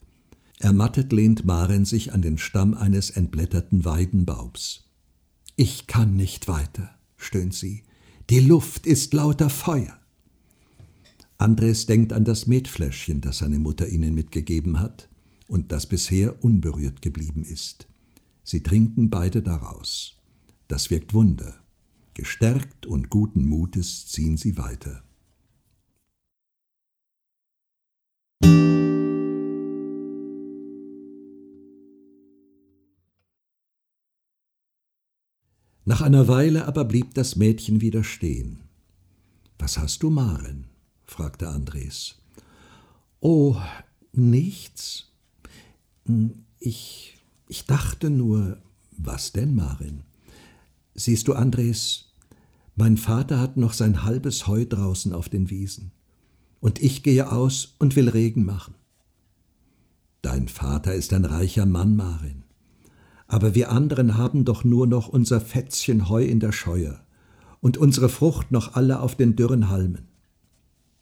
Ermattet 0.58 1.14
lehnt 1.14 1.46
Maren 1.46 1.86
sich 1.86 2.14
an 2.14 2.24
den 2.24 2.40
Stamm 2.40 2.74
eines 2.74 3.12
entblätterten 3.12 3.86
Weidenbaums. 3.86 4.86
Ich 5.56 5.86
kann 5.86 6.16
nicht 6.16 6.48
weiter, 6.48 6.90
stöhnt 7.16 7.54
sie. 7.54 7.84
Die 8.32 8.40
Luft 8.40 8.88
ist 8.88 9.14
lauter 9.14 9.52
Feuer. 9.52 10.00
Andres 11.38 11.86
denkt 11.86 12.12
an 12.12 12.26
das 12.26 12.48
Metfläschchen, 12.48 13.22
das 13.22 13.38
seine 13.38 13.60
Mutter 13.60 13.88
ihnen 13.88 14.16
mitgegeben 14.16 14.80
hat 14.80 15.08
und 15.48 15.72
das 15.72 15.86
bisher 15.86 16.44
unberührt 16.44 17.04
geblieben 17.04 17.44
ist. 17.44 17.88
Sie 18.44 18.64
trinken 18.64 19.12
beide 19.12 19.44
daraus. 19.44 20.16
Das 20.68 20.90
wirkt 20.90 21.14
Wunder. 21.14 21.54
Gestärkt 22.16 22.88
und 22.88 23.12
guten 23.12 23.46
Mutes 23.46 24.08
ziehen 24.08 24.38
sie 24.38 24.58
weiter. 24.58 25.04
Nach 35.88 36.02
einer 36.02 36.28
Weile 36.28 36.66
aber 36.66 36.84
blieb 36.84 37.14
das 37.14 37.38
Mädchen 37.38 37.80
wieder 37.80 38.04
stehen. 38.04 38.60
Was 39.58 39.78
hast 39.78 40.04
du, 40.04 40.10
Maren? 40.10 40.68
fragte 41.06 41.48
Andres. 41.48 42.16
Oh, 43.22 43.56
nichts. 44.12 45.06
Ich, 46.60 47.18
ich 47.48 47.66
dachte 47.68 48.10
nur, 48.10 48.58
was 48.98 49.32
denn, 49.32 49.56
Maren? 49.56 50.04
Siehst 50.94 51.30
du, 51.30 51.36
Andres, 51.36 52.12
mein 52.76 52.98
Vater 52.98 53.40
hat 53.40 53.56
noch 53.56 53.72
sein 53.72 54.04
halbes 54.04 54.46
Heu 54.46 54.66
draußen 54.66 55.14
auf 55.14 55.30
den 55.30 55.50
Wiesen. 55.50 55.94
Und 56.60 56.82
ich 56.82 57.02
gehe 57.02 57.32
aus 57.32 57.76
und 57.80 57.96
will 57.96 58.10
Regen 58.10 58.44
machen. 58.44 58.76
Dein 60.22 60.50
Vater 60.50 60.96
ist 60.96 61.14
ein 61.14 61.24
reicher 61.24 61.66
Mann, 61.66 61.96
Marin. 61.96 62.44
Aber 63.28 63.56
wir 63.56 63.72
anderen 63.72 64.18
haben 64.18 64.46
doch 64.46 64.64
nur 64.64 64.88
noch 64.88 65.08
unser 65.08 65.42
Fätzchen 65.42 66.10
Heu 66.10 66.24
in 66.24 66.40
der 66.40 66.52
Scheuer 66.52 67.04
und 67.60 67.78
unsere 67.78 68.10
Frucht 68.10 68.52
noch 68.52 68.76
alle 68.76 69.02
auf 69.02 69.16
den 69.16 69.36
dürren 69.36 69.70
Halmen. 69.70 70.08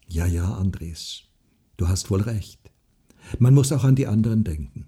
Ja, 0.08 0.26
ja, 0.26 0.54
Andres, 0.54 1.22
du 1.76 1.88
hast 1.88 2.10
wohl 2.10 2.20
recht. 2.20 2.60
Man 3.38 3.54
muss 3.54 3.72
auch 3.72 3.84
an 3.84 3.96
die 3.96 4.06
anderen 4.06 4.44
denken. 4.44 4.86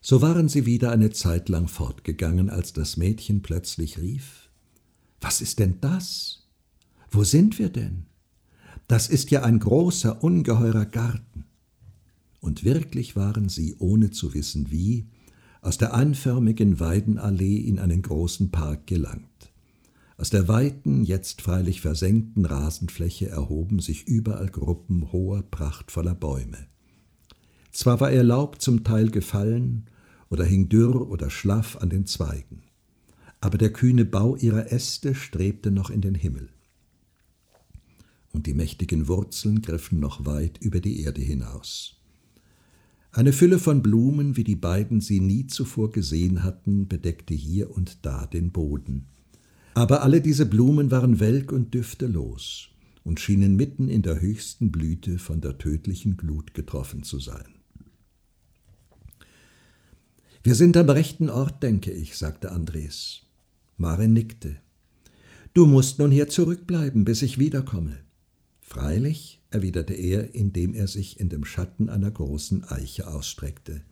So 0.00 0.20
waren 0.20 0.48
sie 0.48 0.66
wieder 0.66 0.90
eine 0.90 1.10
Zeit 1.10 1.48
lang 1.48 1.68
fortgegangen, 1.68 2.50
als 2.50 2.72
das 2.72 2.96
Mädchen 2.96 3.42
plötzlich 3.42 3.98
rief 3.98 4.50
Was 5.20 5.40
ist 5.40 5.58
denn 5.58 5.80
das? 5.80 6.48
Wo 7.10 7.22
sind 7.24 7.58
wir 7.58 7.68
denn? 7.68 8.06
das 8.92 9.08
ist 9.08 9.30
ja 9.30 9.42
ein 9.42 9.58
großer, 9.58 10.22
ungeheurer 10.22 10.84
Garten. 10.84 11.46
Und 12.42 12.64
wirklich 12.64 13.14
waren 13.14 13.48
sie, 13.48 13.76
ohne 13.78 14.10
zu 14.10 14.34
wissen 14.34 14.72
wie, 14.72 15.06
aus 15.60 15.78
der 15.78 15.94
einförmigen 15.94 16.80
Weidenallee 16.80 17.56
in 17.58 17.78
einen 17.78 18.02
großen 18.02 18.50
Park 18.50 18.88
gelangt. 18.88 19.52
Aus 20.16 20.30
der 20.30 20.48
weiten, 20.48 21.04
jetzt 21.04 21.40
freilich 21.40 21.80
versenkten 21.80 22.44
Rasenfläche 22.44 23.28
erhoben 23.28 23.78
sich 23.78 24.08
überall 24.08 24.48
Gruppen 24.48 25.12
hoher, 25.12 25.42
prachtvoller 25.42 26.16
Bäume. 26.16 26.66
Zwar 27.70 28.00
war 28.00 28.12
ihr 28.12 28.24
Laub 28.24 28.60
zum 28.60 28.82
Teil 28.82 29.10
gefallen 29.10 29.86
oder 30.28 30.44
hing 30.44 30.68
dürr 30.68 31.08
oder 31.08 31.30
schlaff 31.30 31.76
an 31.76 31.90
den 31.90 32.06
Zweigen, 32.06 32.62
aber 33.40 33.56
der 33.56 33.72
kühne 33.72 34.04
Bau 34.04 34.34
ihrer 34.34 34.72
Äste 34.72 35.14
strebte 35.14 35.70
noch 35.70 35.90
in 35.90 36.00
den 36.00 36.16
Himmel. 36.16 36.48
Und 38.32 38.48
die 38.48 38.54
mächtigen 38.54 39.06
Wurzeln 39.06 39.62
griffen 39.62 40.00
noch 40.00 40.26
weit 40.26 40.58
über 40.58 40.80
die 40.80 41.02
Erde 41.02 41.20
hinaus. 41.20 42.01
Eine 43.14 43.34
Fülle 43.34 43.58
von 43.58 43.82
Blumen, 43.82 44.38
wie 44.38 44.44
die 44.44 44.56
beiden 44.56 45.02
sie 45.02 45.20
nie 45.20 45.46
zuvor 45.46 45.90
gesehen 45.90 46.42
hatten, 46.42 46.88
bedeckte 46.88 47.34
hier 47.34 47.70
und 47.70 48.06
da 48.06 48.24
den 48.24 48.52
Boden. 48.52 49.06
Aber 49.74 50.02
alle 50.02 50.22
diese 50.22 50.46
Blumen 50.46 50.90
waren 50.90 51.20
welk 51.20 51.52
und 51.52 51.74
düftelos 51.74 52.68
und 53.04 53.20
schienen 53.20 53.54
mitten 53.54 53.88
in 53.88 54.00
der 54.00 54.22
höchsten 54.22 54.72
Blüte 54.72 55.18
von 55.18 55.42
der 55.42 55.58
tödlichen 55.58 56.16
Glut 56.16 56.54
getroffen 56.54 57.02
zu 57.02 57.20
sein. 57.20 57.44
Wir 60.42 60.54
sind 60.54 60.78
am 60.78 60.88
rechten 60.88 61.28
Ort, 61.28 61.62
denke 61.62 61.92
ich, 61.92 62.16
sagte 62.16 62.50
Andres. 62.50 63.26
Mare 63.76 64.08
nickte. 64.08 64.56
Du 65.52 65.66
musst 65.66 65.98
nun 65.98 66.10
hier 66.10 66.28
zurückbleiben, 66.28 67.04
bis 67.04 67.20
ich 67.20 67.38
wiederkomme. 67.38 67.98
Freilich, 68.62 69.41
erwiderte 69.54 69.94
er, 69.94 70.34
indem 70.34 70.74
er 70.74 70.86
sich 70.86 71.20
in 71.20 71.28
dem 71.28 71.44
Schatten 71.44 71.88
einer 71.88 72.10
großen 72.10 72.64
Eiche 72.64 73.06
ausstreckte. 73.06 73.82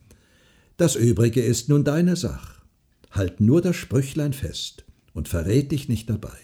Das 0.77 0.95
übrige 0.95 1.41
ist 1.41 1.69
nun 1.69 1.83
deine 1.83 2.15
Sach. 2.15 2.61
Halt 3.11 3.39
nur 3.39 3.61
das 3.61 3.75
Sprüchlein 3.75 4.33
fest 4.33 4.85
und 5.13 5.27
verrät 5.27 5.71
dich 5.71 5.89
nicht 5.89 6.09
dabei. 6.09 6.37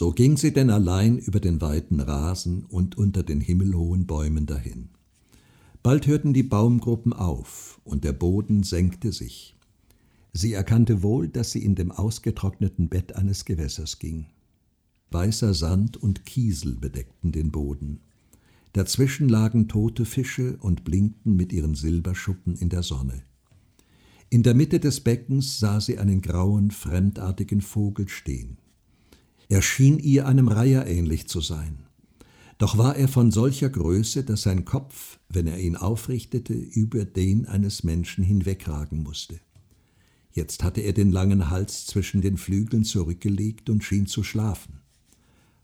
So 0.00 0.12
ging 0.12 0.38
sie 0.38 0.54
denn 0.54 0.70
allein 0.70 1.18
über 1.18 1.40
den 1.40 1.60
weiten 1.60 2.00
Rasen 2.00 2.64
und 2.64 2.96
unter 2.96 3.22
den 3.22 3.38
himmelhohen 3.38 4.06
Bäumen 4.06 4.46
dahin. 4.46 4.88
Bald 5.82 6.06
hörten 6.06 6.32
die 6.32 6.42
Baumgruppen 6.42 7.12
auf, 7.12 7.82
und 7.84 8.02
der 8.02 8.14
Boden 8.14 8.62
senkte 8.62 9.12
sich. 9.12 9.58
Sie 10.32 10.54
erkannte 10.54 11.02
wohl, 11.02 11.28
dass 11.28 11.50
sie 11.50 11.62
in 11.62 11.74
dem 11.74 11.92
ausgetrockneten 11.92 12.88
Bett 12.88 13.14
eines 13.14 13.44
Gewässers 13.44 13.98
ging. 13.98 14.24
Weißer 15.10 15.52
Sand 15.52 15.98
und 15.98 16.24
Kiesel 16.24 16.76
bedeckten 16.76 17.30
den 17.30 17.50
Boden. 17.50 18.00
Dazwischen 18.72 19.28
lagen 19.28 19.68
tote 19.68 20.06
Fische 20.06 20.56
und 20.60 20.82
blinkten 20.82 21.36
mit 21.36 21.52
ihren 21.52 21.74
Silberschuppen 21.74 22.56
in 22.56 22.70
der 22.70 22.82
Sonne. 22.82 23.22
In 24.30 24.44
der 24.44 24.54
Mitte 24.54 24.80
des 24.80 25.00
Beckens 25.00 25.58
sah 25.58 25.78
sie 25.78 25.98
einen 25.98 26.22
grauen, 26.22 26.70
fremdartigen 26.70 27.60
Vogel 27.60 28.08
stehen. 28.08 28.59
Er 29.50 29.62
schien 29.62 29.98
ihr 29.98 30.28
einem 30.28 30.46
Reiher 30.46 30.86
ähnlich 30.86 31.26
zu 31.26 31.40
sein. 31.40 31.80
Doch 32.58 32.78
war 32.78 32.94
er 32.94 33.08
von 33.08 33.32
solcher 33.32 33.68
Größe, 33.68 34.22
dass 34.22 34.42
sein 34.42 34.64
Kopf, 34.64 35.18
wenn 35.28 35.48
er 35.48 35.58
ihn 35.58 35.74
aufrichtete, 35.74 36.54
über 36.54 37.04
den 37.04 37.46
eines 37.46 37.82
Menschen 37.82 38.22
hinwegragen 38.22 39.02
musste. 39.02 39.40
Jetzt 40.30 40.62
hatte 40.62 40.82
er 40.82 40.92
den 40.92 41.10
langen 41.10 41.50
Hals 41.50 41.86
zwischen 41.86 42.20
den 42.20 42.36
Flügeln 42.36 42.84
zurückgelegt 42.84 43.68
und 43.70 43.82
schien 43.82 44.06
zu 44.06 44.22
schlafen. 44.22 44.82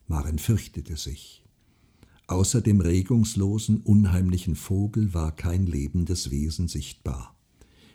Maren 0.09 0.40
fürchtete 0.40 0.96
sich. 0.96 1.44
Außer 2.27 2.62
dem 2.62 2.81
regungslosen, 2.81 3.83
unheimlichen 3.83 4.57
Vogel 4.57 5.14
war 5.14 5.31
kein 5.31 5.64
lebendes 5.64 6.33
Wesen 6.33 6.66
sichtbar. 6.66 7.37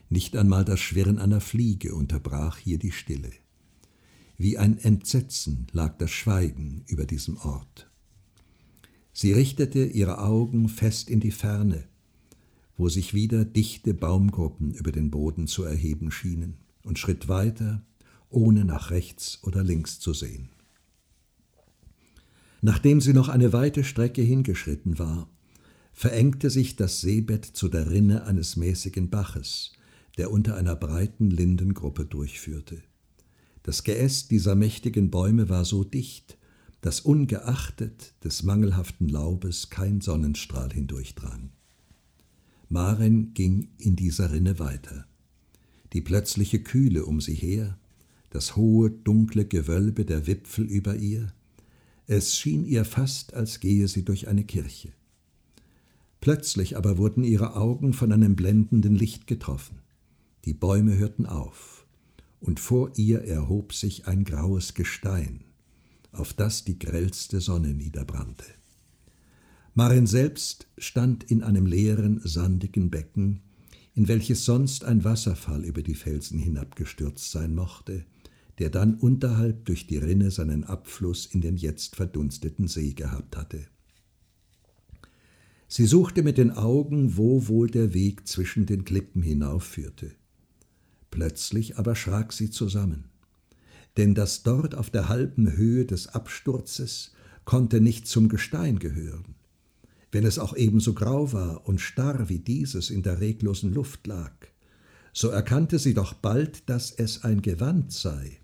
Nicht 0.07 0.37
einmal 0.37 0.63
das 0.63 0.79
Schwirren 0.79 1.19
einer 1.19 1.41
Fliege 1.41 1.93
unterbrach 1.95 2.57
hier 2.59 2.79
die 2.79 2.93
Stille. 2.93 3.31
Wie 4.43 4.57
ein 4.57 4.79
Entsetzen 4.79 5.67
lag 5.71 5.99
das 5.99 6.09
Schweigen 6.09 6.83
über 6.87 7.05
diesem 7.05 7.37
Ort. 7.37 7.91
Sie 9.13 9.33
richtete 9.33 9.85
ihre 9.85 10.17
Augen 10.17 10.67
fest 10.67 11.11
in 11.11 11.19
die 11.19 11.29
Ferne, 11.29 11.87
wo 12.75 12.89
sich 12.89 13.13
wieder 13.13 13.45
dichte 13.45 13.93
Baumgruppen 13.93 14.73
über 14.73 14.91
den 14.91 15.11
Boden 15.11 15.45
zu 15.45 15.63
erheben 15.63 16.09
schienen, 16.09 16.55
und 16.81 16.97
schritt 16.97 17.27
weiter, 17.27 17.85
ohne 18.31 18.65
nach 18.65 18.89
rechts 18.89 19.37
oder 19.43 19.63
links 19.63 19.99
zu 19.99 20.11
sehen. 20.11 20.49
Nachdem 22.63 22.99
sie 22.99 23.13
noch 23.13 23.29
eine 23.29 23.53
weite 23.53 23.83
Strecke 23.83 24.23
hingeschritten 24.23 24.97
war, 24.97 25.29
verengte 25.93 26.49
sich 26.49 26.75
das 26.75 26.99
Seebett 26.99 27.45
zu 27.45 27.67
der 27.67 27.91
Rinne 27.91 28.23
eines 28.23 28.55
mäßigen 28.55 29.11
Baches, 29.11 29.73
der 30.17 30.31
unter 30.31 30.55
einer 30.55 30.75
breiten 30.75 31.29
Lindengruppe 31.29 32.05
durchführte. 32.05 32.81
Das 33.63 33.83
Geäst 33.83 34.31
dieser 34.31 34.55
mächtigen 34.55 35.11
Bäume 35.11 35.49
war 35.49 35.65
so 35.65 35.83
dicht, 35.83 36.37
dass 36.81 36.99
ungeachtet 36.99 38.13
des 38.23 38.43
mangelhaften 38.43 39.07
Laubes 39.07 39.69
kein 39.69 40.01
Sonnenstrahl 40.01 40.71
hindurchdrang. 40.73 41.51
Maren 42.69 43.33
ging 43.33 43.67
in 43.77 43.95
dieser 43.95 44.31
Rinne 44.31 44.57
weiter. 44.57 45.05
Die 45.93 46.01
plötzliche 46.01 46.59
Kühle 46.59 47.05
um 47.05 47.21
sie 47.21 47.35
her, 47.35 47.77
das 48.31 48.55
hohe, 48.55 48.89
dunkle 48.89 49.45
Gewölbe 49.45 50.05
der 50.05 50.25
Wipfel 50.25 50.65
über 50.65 50.95
ihr, 50.95 51.33
es 52.07 52.35
schien 52.35 52.65
ihr 52.65 52.83
fast, 52.83 53.33
als 53.33 53.59
gehe 53.59 53.87
sie 53.87 54.03
durch 54.03 54.27
eine 54.27 54.43
Kirche. 54.43 54.89
Plötzlich 56.19 56.77
aber 56.77 56.97
wurden 56.97 57.23
ihre 57.23 57.55
Augen 57.55 57.93
von 57.93 58.11
einem 58.11 58.35
blendenden 58.35 58.95
Licht 58.95 59.27
getroffen. 59.27 59.79
Die 60.45 60.53
Bäume 60.53 60.97
hörten 60.97 61.25
auf 61.25 61.80
und 62.41 62.59
vor 62.59 62.91
ihr 62.97 63.21
erhob 63.21 63.73
sich 63.73 64.07
ein 64.07 64.25
graues 64.25 64.73
Gestein, 64.73 65.45
auf 66.11 66.33
das 66.33 66.65
die 66.65 66.77
grellste 66.77 67.39
Sonne 67.39 67.73
niederbrannte. 67.73 68.45
Marin 69.73 70.07
selbst 70.07 70.67
stand 70.77 71.23
in 71.23 71.43
einem 71.43 71.65
leeren, 71.65 72.19
sandigen 72.25 72.89
Becken, 72.89 73.41
in 73.93 74.07
welches 74.07 74.43
sonst 74.43 74.83
ein 74.83 75.03
Wasserfall 75.03 75.63
über 75.63 75.83
die 75.83 75.95
Felsen 75.95 76.39
hinabgestürzt 76.39 77.31
sein 77.31 77.55
mochte, 77.55 78.05
der 78.57 78.69
dann 78.69 78.95
unterhalb 78.95 79.65
durch 79.65 79.87
die 79.87 79.97
Rinne 79.97 80.31
seinen 80.31 80.63
Abfluss 80.63 81.25
in 81.25 81.41
den 81.41 81.55
jetzt 81.55 81.95
verdunsteten 81.95 82.67
See 82.67 82.93
gehabt 82.93 83.37
hatte. 83.37 83.67
Sie 85.67 85.85
suchte 85.85 86.21
mit 86.21 86.37
den 86.37 86.51
Augen, 86.51 87.15
wo 87.15 87.47
wohl 87.47 87.69
der 87.69 87.93
Weg 87.93 88.27
zwischen 88.27 88.65
den 88.65 88.83
Klippen 88.83 89.21
hinaufführte. 89.21 90.11
Plötzlich 91.11 91.77
aber 91.77 91.95
schrak 91.95 92.33
sie 92.33 92.49
zusammen, 92.49 93.09
denn 93.97 94.15
das 94.15 94.43
dort 94.43 94.73
auf 94.73 94.89
der 94.89 95.09
halben 95.09 95.55
Höhe 95.55 95.85
des 95.85 96.07
Absturzes 96.07 97.11
konnte 97.45 97.81
nicht 97.81 98.07
zum 98.07 98.29
Gestein 98.29 98.79
gehören. 98.79 99.35
Wenn 100.11 100.25
es 100.25 100.39
auch 100.39 100.55
ebenso 100.55 100.93
grau 100.93 101.31
war 101.31 101.67
und 101.67 101.79
starr 101.79 102.29
wie 102.29 102.39
dieses 102.39 102.89
in 102.89 103.03
der 103.03 103.19
reglosen 103.19 103.73
Luft 103.73 104.07
lag, 104.07 104.33
so 105.13 105.27
erkannte 105.29 105.79
sie 105.79 105.93
doch 105.93 106.13
bald, 106.13 106.69
dass 106.69 106.91
es 106.91 107.23
ein 107.23 107.41
Gewand 107.41 107.91
sei, 107.91 108.39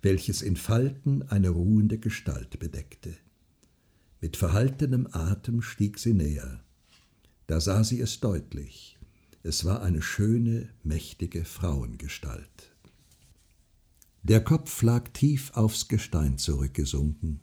welches 0.00 0.40
in 0.40 0.56
Falten 0.56 1.22
eine 1.22 1.50
ruhende 1.50 1.98
Gestalt 1.98 2.58
bedeckte. 2.58 3.14
Mit 4.22 4.36
verhaltenem 4.38 5.06
Atem 5.10 5.60
stieg 5.60 5.98
sie 5.98 6.14
näher. 6.14 6.60
Da 7.46 7.60
sah 7.60 7.84
sie 7.84 8.00
es 8.00 8.20
deutlich. 8.20 8.95
Es 9.48 9.64
war 9.64 9.80
eine 9.80 10.02
schöne, 10.02 10.70
mächtige 10.82 11.44
Frauengestalt. 11.44 12.74
Der 14.24 14.42
Kopf 14.42 14.82
lag 14.82 15.10
tief 15.10 15.52
aufs 15.54 15.86
Gestein 15.86 16.36
zurückgesunken. 16.36 17.38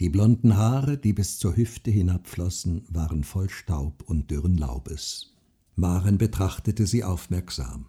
Die 0.00 0.08
blonden 0.08 0.56
Haare, 0.56 0.96
die 0.96 1.12
bis 1.12 1.38
zur 1.38 1.54
Hüfte 1.54 1.90
hinabflossen, 1.90 2.86
waren 2.88 3.24
voll 3.24 3.50
Staub 3.50 4.04
und 4.06 4.30
dürren 4.30 4.56
Laubes. 4.56 5.34
Maren 5.76 6.16
betrachtete 6.16 6.86
sie 6.86 7.04
aufmerksam. 7.04 7.88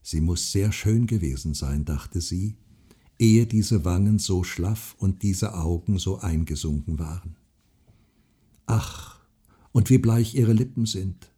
Sie 0.00 0.20
muss 0.20 0.52
sehr 0.52 0.70
schön 0.70 1.08
gewesen 1.08 1.54
sein, 1.54 1.84
dachte 1.84 2.20
sie, 2.20 2.56
ehe 3.18 3.48
diese 3.48 3.84
Wangen 3.84 4.20
so 4.20 4.44
schlaff 4.44 4.94
und 5.00 5.24
diese 5.24 5.54
Augen 5.54 5.98
so 5.98 6.20
eingesunken 6.20 7.00
waren. 7.00 7.34
Ach, 8.66 9.18
und 9.72 9.90
wie 9.90 9.98
bleich 9.98 10.36
ihre 10.36 10.52
Lippen 10.52 10.86
sind. 10.86 11.32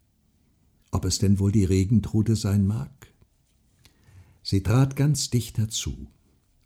Ob 0.90 1.04
es 1.04 1.18
denn 1.18 1.38
wohl 1.38 1.52
die 1.52 1.64
Regentrude 1.64 2.36
sein 2.36 2.66
mag? 2.66 3.12
Sie 4.42 4.62
trat 4.62 4.96
ganz 4.96 5.30
dicht 5.30 5.58
herzu, 5.58 6.08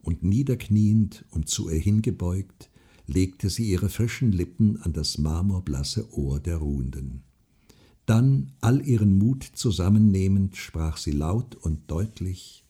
und 0.03 0.23
niederkniend 0.23 1.25
und 1.31 1.49
zu 1.49 1.71
ihr 1.71 1.79
hingebeugt, 1.79 2.71
legte 3.07 3.51
sie 3.51 3.71
ihre 3.71 3.89
frischen 3.89 4.33
Lippen 4.33 4.81
an 4.83 4.93
das 4.93 5.19
marmorblasse 5.19 6.13
Ohr 6.17 6.41
der 6.41 6.59
Ruhenden. 6.59 7.23
Dann, 8.07 8.53
all 8.61 8.87
ihren 8.87 9.19
Mut 9.19 9.45
zusammennehmend, 9.45 10.57
sprach 10.57 10.97
sie 10.99 11.13
laut 11.13 11.55
und 11.57 11.91
deutlich 11.91 12.65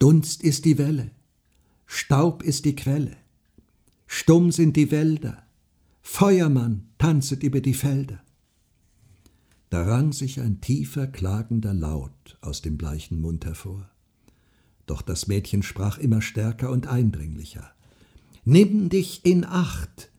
Dunst 0.00 0.42
ist 0.42 0.64
die 0.64 0.78
Welle, 0.78 1.10
Staub 1.84 2.42
ist 2.42 2.64
die 2.64 2.74
Quelle, 2.74 3.16
stumm 4.06 4.50
sind 4.50 4.76
die 4.76 4.90
Wälder, 4.90 5.42
Feuermann 6.00 6.86
tanzet 6.96 7.42
über 7.42 7.60
die 7.60 7.74
Felder. 7.74 8.24
Da 9.70 9.84
rang 9.84 10.12
sich 10.12 10.40
ein 10.40 10.60
tiefer, 10.60 11.06
klagender 11.06 11.72
Laut 11.72 12.36
aus 12.40 12.60
dem 12.60 12.76
bleichen 12.76 13.20
Mund 13.20 13.46
hervor. 13.46 13.88
Doch 14.86 15.00
das 15.00 15.28
Mädchen 15.28 15.62
sprach 15.62 15.98
immer 15.98 16.20
stärker 16.20 16.70
und 16.70 16.88
eindringlicher. 16.88 17.70
Nimm 18.44 18.88
dich 18.88 19.24
in 19.24 19.44
Acht, 19.44 20.10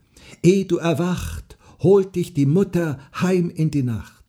eh 0.41 0.63
du 0.63 0.77
erwacht, 0.77 1.57
holt 1.79 2.15
dich 2.15 2.33
die 2.33 2.45
Mutter 2.45 2.97
heim 3.13 3.49
in 3.49 3.71
die 3.71 3.83
Nacht. 3.83 4.23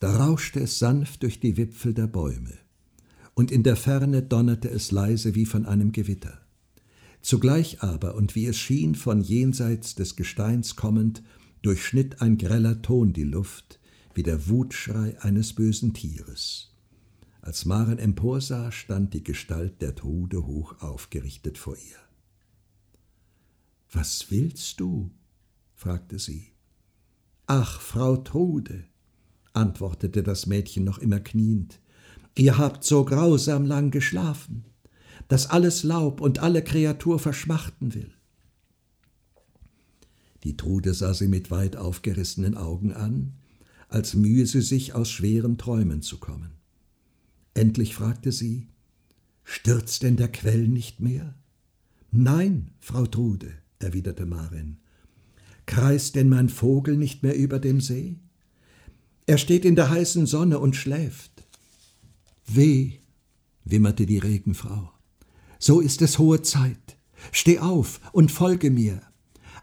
Da 0.00 0.16
rauschte 0.16 0.58
es 0.58 0.80
sanft 0.80 1.22
durch 1.22 1.38
die 1.38 1.56
Wipfel 1.56 1.94
der 1.94 2.08
Bäume, 2.08 2.52
und 3.34 3.52
in 3.52 3.62
der 3.62 3.76
Ferne 3.76 4.22
donnerte 4.22 4.68
es 4.68 4.90
leise 4.90 5.36
wie 5.36 5.46
von 5.46 5.66
einem 5.66 5.92
Gewitter. 5.92 6.40
Zugleich 7.22 7.82
aber, 7.82 8.16
und 8.16 8.34
wie 8.34 8.46
es 8.46 8.58
schien, 8.58 8.96
von 8.96 9.20
jenseits 9.20 9.94
des 9.94 10.16
Gesteins 10.16 10.74
kommend, 10.74 11.22
durchschnitt 11.66 12.22
ein 12.22 12.38
greller 12.38 12.80
Ton 12.80 13.12
die 13.12 13.24
Luft, 13.24 13.80
wie 14.14 14.22
der 14.22 14.48
Wutschrei 14.48 15.20
eines 15.20 15.52
bösen 15.52 15.94
Tieres. 15.94 16.72
Als 17.42 17.64
Maren 17.64 17.98
emporsah, 17.98 18.70
stand 18.70 19.14
die 19.14 19.24
Gestalt 19.24 19.82
der 19.82 19.96
Trude 19.96 20.46
hoch 20.46 20.80
aufgerichtet 20.80 21.58
vor 21.58 21.76
ihr. 21.76 21.98
Was 23.90 24.30
willst 24.30 24.78
du? 24.78 25.10
fragte 25.74 26.20
sie. 26.20 26.52
Ach, 27.48 27.80
Frau 27.80 28.16
Trude, 28.16 28.84
antwortete 29.52 30.22
das 30.22 30.46
Mädchen 30.46 30.84
noch 30.84 30.98
immer 30.98 31.18
kniend, 31.18 31.80
ihr 32.36 32.58
habt 32.58 32.84
so 32.84 33.04
grausam 33.04 33.66
lang 33.66 33.90
geschlafen, 33.90 34.66
dass 35.26 35.50
alles 35.50 35.82
Laub 35.82 36.20
und 36.20 36.38
alle 36.38 36.62
Kreatur 36.62 37.18
verschmachten 37.18 37.92
will. 37.92 38.12
Die 40.46 40.56
Trude 40.56 40.94
sah 40.94 41.12
sie 41.12 41.26
mit 41.26 41.50
weit 41.50 41.74
aufgerissenen 41.74 42.56
Augen 42.56 42.92
an, 42.92 43.32
als 43.88 44.14
mühe 44.14 44.46
sie 44.46 44.60
sich 44.60 44.94
aus 44.94 45.10
schweren 45.10 45.58
Träumen 45.58 46.02
zu 46.02 46.18
kommen. 46.18 46.52
Endlich 47.54 47.96
fragte 47.96 48.30
sie, 48.30 48.68
Stürzt 49.42 50.04
denn 50.04 50.14
der 50.14 50.30
Quell 50.30 50.68
nicht 50.68 51.00
mehr? 51.00 51.34
Nein, 52.12 52.70
Frau 52.78 53.06
Trude, 53.06 53.54
erwiderte 53.80 54.24
Marin. 54.24 54.76
Kreist 55.66 56.14
denn 56.14 56.28
mein 56.28 56.48
Vogel 56.48 56.96
nicht 56.96 57.24
mehr 57.24 57.34
über 57.34 57.58
dem 57.58 57.80
See? 57.80 58.14
Er 59.26 59.38
steht 59.38 59.64
in 59.64 59.74
der 59.74 59.90
heißen 59.90 60.26
Sonne 60.26 60.60
und 60.60 60.76
schläft. 60.76 61.44
Weh, 62.46 62.92
wimmerte 63.64 64.06
die 64.06 64.18
Regenfrau. 64.18 64.92
So 65.58 65.80
ist 65.80 66.02
es 66.02 66.20
hohe 66.20 66.42
Zeit. 66.42 66.96
Steh 67.32 67.58
auf 67.58 68.00
und 68.12 68.30
folge 68.30 68.70
mir. 68.70 69.02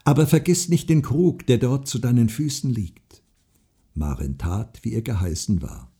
Aber 0.04 0.28
vergiss 0.28 0.70
nicht 0.70 0.90
den 0.90 1.02
Krug, 1.02 1.46
der 1.48 1.58
dort 1.58 1.88
zu 1.88 2.00
deinen 2.00 2.30
Füßen 2.30 2.70
liegt. 2.70 3.24
Marin 3.94 4.38
tat, 4.38 4.80
wie 4.84 4.94
ihr 4.94 5.02
geheißen 5.02 5.62
war, 5.62 5.92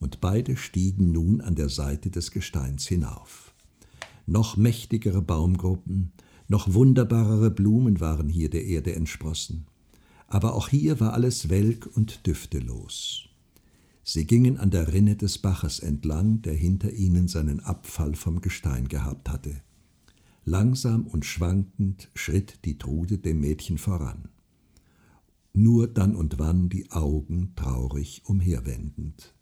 und 0.00 0.20
beide 0.20 0.56
stiegen 0.56 1.12
nun 1.12 1.40
an 1.40 1.54
der 1.54 1.68
Seite 1.68 2.10
des 2.10 2.30
Gesteins 2.30 2.86
hinauf. 2.86 3.54
Noch 4.26 4.56
mächtigere 4.56 5.22
Baumgruppen, 5.22 6.12
noch 6.48 6.72
wunderbarere 6.72 7.50
Blumen 7.50 8.00
waren 8.00 8.28
hier 8.28 8.50
der 8.50 8.64
Erde 8.64 8.94
entsprossen. 8.94 9.66
Aber 10.26 10.54
auch 10.54 10.68
hier 10.68 11.00
war 11.00 11.12
alles 11.12 11.48
welk 11.48 11.88
und 11.94 12.26
düftelos. 12.26 13.28
Sie 14.02 14.26
gingen 14.26 14.58
an 14.58 14.70
der 14.70 14.92
Rinne 14.92 15.16
des 15.16 15.38
Baches 15.38 15.78
entlang, 15.78 16.42
der 16.42 16.54
hinter 16.54 16.92
ihnen 16.92 17.28
seinen 17.28 17.60
Abfall 17.60 18.14
vom 18.14 18.40
Gestein 18.42 18.88
gehabt 18.88 19.30
hatte. 19.30 19.62
Langsam 20.44 21.06
und 21.06 21.24
schwankend 21.24 22.10
schritt 22.14 22.60
die 22.64 22.78
Trude 22.78 23.18
dem 23.18 23.40
Mädchen 23.40 23.78
voran. 23.78 24.28
Nur 25.52 25.86
dann 25.86 26.14
und 26.14 26.38
wann 26.38 26.68
die 26.68 26.90
Augen 26.90 27.52
traurig 27.56 28.22
umherwendend. 28.26 29.34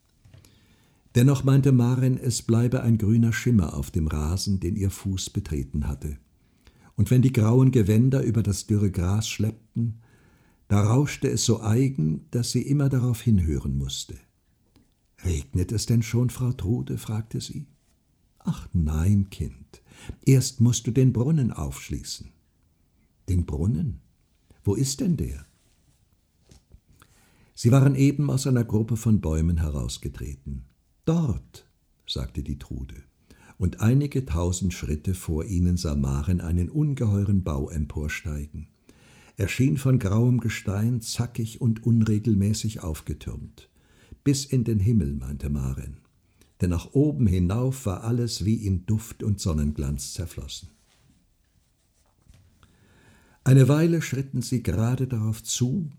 Dennoch 1.14 1.44
meinte 1.44 1.72
Maren, 1.72 2.18
es 2.18 2.42
bleibe 2.42 2.82
ein 2.82 2.98
grüner 2.98 3.32
Schimmer 3.32 3.74
auf 3.74 3.90
dem 3.90 4.06
Rasen, 4.06 4.60
den 4.60 4.76
ihr 4.76 4.90
Fuß 4.90 5.30
betreten 5.30 5.88
hatte 5.88 6.18
und 6.96 7.10
wenn 7.10 7.22
die 7.22 7.32
grauen 7.32 7.70
Gewänder 7.70 8.22
über 8.22 8.42
das 8.42 8.66
dürre 8.66 8.90
Gras 8.90 9.28
schleppten, 9.28 10.00
da 10.68 10.82
rauschte 10.82 11.28
es 11.28 11.44
so 11.44 11.60
eigen, 11.60 12.26
dass 12.30 12.52
sie 12.52 12.62
immer 12.62 12.88
darauf 12.88 13.20
hinhören 13.20 13.76
musste. 13.76 14.14
Regnet 15.24 15.72
es 15.72 15.86
denn 15.86 16.02
schon, 16.02 16.30
Frau 16.30 16.52
Trude? 16.52 16.98
fragte 16.98 17.40
sie. 17.40 17.66
Ach 18.38 18.68
nein, 18.72 19.30
Kind, 19.30 19.82
erst 20.24 20.60
musst 20.60 20.86
du 20.86 20.90
den 20.90 21.12
Brunnen 21.12 21.52
aufschließen. 21.52 22.30
Den 23.28 23.46
Brunnen? 23.46 24.00
Wo 24.64 24.74
ist 24.74 25.00
denn 25.00 25.16
der? 25.16 25.46
Sie 27.54 27.70
waren 27.70 27.94
eben 27.94 28.30
aus 28.30 28.46
einer 28.46 28.64
Gruppe 28.64 28.96
von 28.96 29.20
Bäumen 29.20 29.58
herausgetreten. 29.58 30.64
Dort, 31.04 31.68
sagte 32.06 32.42
die 32.42 32.58
Trude 32.58 33.02
und 33.58 33.80
einige 33.80 34.26
tausend 34.26 34.74
Schritte 34.74 35.14
vor 35.14 35.44
ihnen 35.44 35.76
sah 35.76 35.94
Maren 35.94 36.40
einen 36.40 36.68
ungeheuren 36.68 37.44
Bau 37.44 37.70
emporsteigen. 37.70 38.66
Er 39.36 39.46
schien 39.46 39.78
von 39.78 40.00
grauem 40.00 40.40
Gestein 40.40 41.00
zackig 41.00 41.60
und 41.60 41.84
unregelmäßig 41.84 42.80
aufgetürmt. 42.80 43.70
Bis 44.24 44.44
in 44.44 44.64
den 44.64 44.80
Himmel, 44.80 45.14
meinte 45.14 45.48
Maren, 45.48 45.98
denn 46.62 46.70
nach 46.70 46.92
oben 46.92 47.26
hinauf 47.26 47.86
war 47.86 48.04
alles 48.04 48.44
wie 48.44 48.54
in 48.54 48.86
Duft 48.86 49.22
und 49.24 49.40
Sonnenglanz 49.40 50.14
zerflossen. 50.14 50.70
Eine 53.44 53.68
Weile 53.68 54.00
schritten 54.00 54.40
sie 54.40 54.62
gerade 54.62 55.08
darauf 55.08 55.42
zu, 55.42 55.90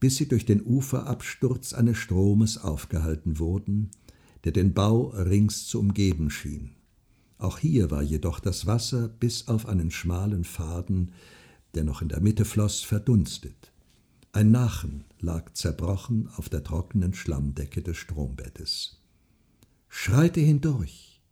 bis 0.00 0.16
sie 0.16 0.28
durch 0.28 0.44
den 0.44 0.62
Uferabsturz 0.62 1.72
eines 1.72 1.96
Stromes 1.96 2.58
aufgehalten 2.58 3.38
wurden, 3.38 3.90
der 4.44 4.52
den 4.52 4.74
Bau 4.74 5.06
rings 5.06 5.66
zu 5.66 5.80
umgeben 5.80 6.30
schien. 6.30 6.72
Auch 7.38 7.58
hier 7.58 7.90
war 7.90 8.02
jedoch 8.02 8.38
das 8.38 8.66
Wasser 8.66 9.08
bis 9.08 9.48
auf 9.48 9.66
einen 9.66 9.90
schmalen 9.90 10.44
Faden, 10.44 11.12
der 11.74 11.84
noch 11.84 12.02
in 12.02 12.08
der 12.08 12.20
Mitte 12.20 12.44
floss, 12.44 12.82
verdunstet. 12.82 13.72
Ein 14.32 14.50
Nachen 14.50 15.04
lag 15.20 15.54
zerbrochen 15.54 16.28
auf 16.36 16.50
der 16.50 16.62
trockenen 16.62 17.14
Schlammdecke 17.14 17.80
des 17.80 17.96
Strombettes. 17.96 19.03
Schreite 19.96 20.40
hindurch, 20.40 21.22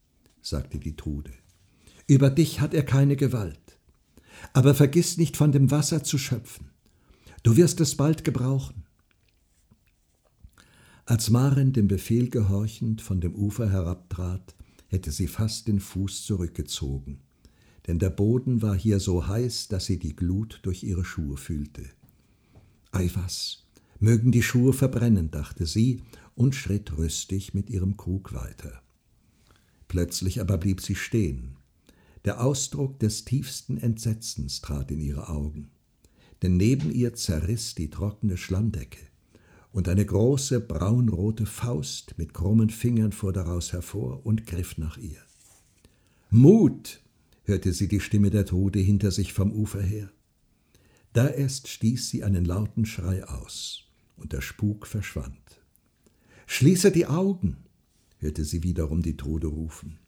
sagte 0.41 0.79
die 0.79 0.95
Trude. 0.95 1.33
Über 2.07 2.31
dich 2.31 2.61
hat 2.61 2.75
er 2.75 2.85
keine 2.85 3.17
Gewalt. 3.17 3.77
Aber 4.53 4.75
vergiss 4.75 5.19
nicht 5.19 5.37
von 5.37 5.51
dem 5.51 5.73
Wasser 5.73 6.05
zu 6.05 6.17
schöpfen. 6.17 6.71
Du 7.43 7.57
wirst 7.57 7.81
es 7.81 7.97
bald 7.97 8.23
gebrauchen. 8.23 8.85
Als 11.07 11.29
Maren 11.29 11.73
dem 11.73 11.89
Befehl 11.89 12.31
gehorchend 12.31 13.03
von 13.03 13.21
dem 13.21 13.35
Ufer 13.35 13.69
herabtrat, 13.69 14.55
hätte 14.87 15.11
sie 15.11 15.27
fast 15.27 15.67
den 15.67 15.81
Fuß 15.81 16.25
zurückgezogen, 16.25 17.19
denn 17.89 17.99
der 17.99 18.11
Boden 18.11 18.63
war 18.63 18.77
hier 18.77 19.01
so 19.01 19.27
heiß, 19.27 19.69
dass 19.69 19.87
sie 19.87 19.99
die 19.99 20.15
Glut 20.15 20.61
durch 20.63 20.85
ihre 20.85 21.05
Schuhe 21.05 21.37
fühlte. 21.37 21.91
Ei 22.93 23.11
was, 23.15 23.67
mögen 23.99 24.31
die 24.31 24.43
Schuhe 24.43 24.73
verbrennen, 24.73 25.33
dachte 25.33 25.67
sie 25.67 26.01
und 26.35 26.55
schritt 26.55 26.97
rüstig 26.97 27.55
mit 27.55 27.71
ihrem 27.71 27.97
Krug 27.97 28.33
weiter. 28.33 28.83
Plötzlich 29.89 30.41
aber 30.41 30.59
blieb 30.59 30.81
sie 30.81 30.95
stehen. 30.95 31.57
Der 32.25 32.43
Ausdruck 32.43 32.99
des 32.99 33.25
tiefsten 33.25 33.77
Entsetzens 33.77 34.61
trat 34.61 34.91
in 34.91 35.01
ihre 35.01 35.29
Augen, 35.29 35.71
denn 36.43 36.57
neben 36.57 36.91
ihr 36.91 37.15
zerriss 37.15 37.75
die 37.75 37.91
trockene 37.91 38.37
Schlammdecke 38.37 39.13
und 39.73 39.89
eine 39.89 40.05
große 40.05 40.61
braunrote 40.61 41.47
Faust 41.47 42.19
mit 42.19 42.35
krummen 42.35 42.71
Fingern 42.71 43.13
fuhr 43.13 43.33
daraus 43.33 43.73
hervor 43.73 44.25
und 44.25 44.47
griff 44.47 44.79
nach 44.79 44.99
ihr. 44.99 45.21
Mut! 46.31 47.01
hörte 47.45 47.73
sie 47.73 47.89
die 47.89 48.01
Stimme 48.01 48.31
der 48.31 48.47
Tode 48.47 48.79
hinter 48.79 49.11
sich 49.11 49.33
vom 49.33 49.53
Ufer 49.53 49.83
her. 49.83 50.11
Da 51.13 51.29
erst 51.29 51.69
stieß 51.69 52.09
sie 52.09 52.23
einen 52.23 52.45
lauten 52.45 52.87
Schrei 52.87 53.25
aus, 53.25 53.85
und 54.17 54.33
der 54.33 54.41
Spuk 54.41 54.87
verschwand. 54.87 55.62
Schließe 56.47 56.93
die 56.93 57.07
Augen! 57.07 57.57
hörte 58.19 58.45
sie 58.45 58.63
wiederum 58.63 59.03
die 59.03 59.17
Tode 59.17 59.49
rufen. 59.49 59.99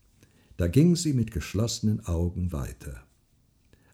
Da 0.56 0.68
ging 0.68 0.94
sie 0.94 1.12
mit 1.12 1.32
geschlossenen 1.32 2.06
Augen 2.06 2.52
weiter. 2.52 3.04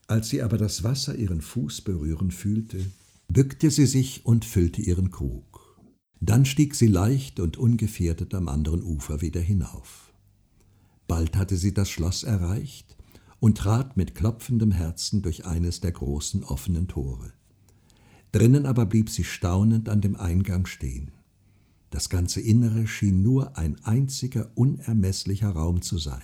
Als 0.07 0.29
sie 0.29 0.43
aber 0.43 0.59
das 0.59 0.83
Wasser 0.85 1.15
ihren 1.15 1.41
Fuß 1.41 1.83
berühren 1.83 2.31
fühlte, 2.31 2.85
bückte 3.29 3.71
sie 3.71 3.87
sich 3.87 4.27
und 4.27 4.45
füllte 4.45 4.83
ihren 4.83 5.11
Krug. 5.11 5.79
Dann 6.21 6.45
stieg 6.45 6.75
sie 6.75 6.89
leicht 6.89 7.41
und 7.41 7.57
ungefährdet 7.57 8.35
am 8.35 8.49
anderen 8.49 8.83
Ufer 8.83 9.23
wieder 9.23 9.41
hinauf. 9.41 10.13
Bald 11.07 11.37
hatte 11.37 11.57
sie 11.57 11.73
das 11.73 11.89
Schloss 11.89 12.25
erreicht 12.25 12.97
und 13.39 13.57
trat 13.57 13.97
mit 13.97 14.15
klopfendem 14.15 14.71
Herzen 14.71 15.23
durch 15.23 15.47
eines 15.47 15.81
der 15.81 15.93
großen 15.93 16.45
offenen 16.45 16.89
Tore. 16.89 17.33
Drinnen 18.33 18.67
aber 18.67 18.87
blieb 18.87 19.09
sie 19.09 19.25
staunend 19.25 19.89
an 19.89 20.03
dem 20.03 20.15
Eingang 20.15 20.67
stehen. 20.67 21.11
Das 21.91 22.09
ganze 22.09 22.41
Innere 22.41 22.87
schien 22.87 23.23
nur 23.23 23.59
ein 23.59 23.77
einziger 23.85 24.51
unermeßlicher 24.55 25.51
Raum 25.51 25.83
zu 25.83 25.99
sein. 25.99 26.23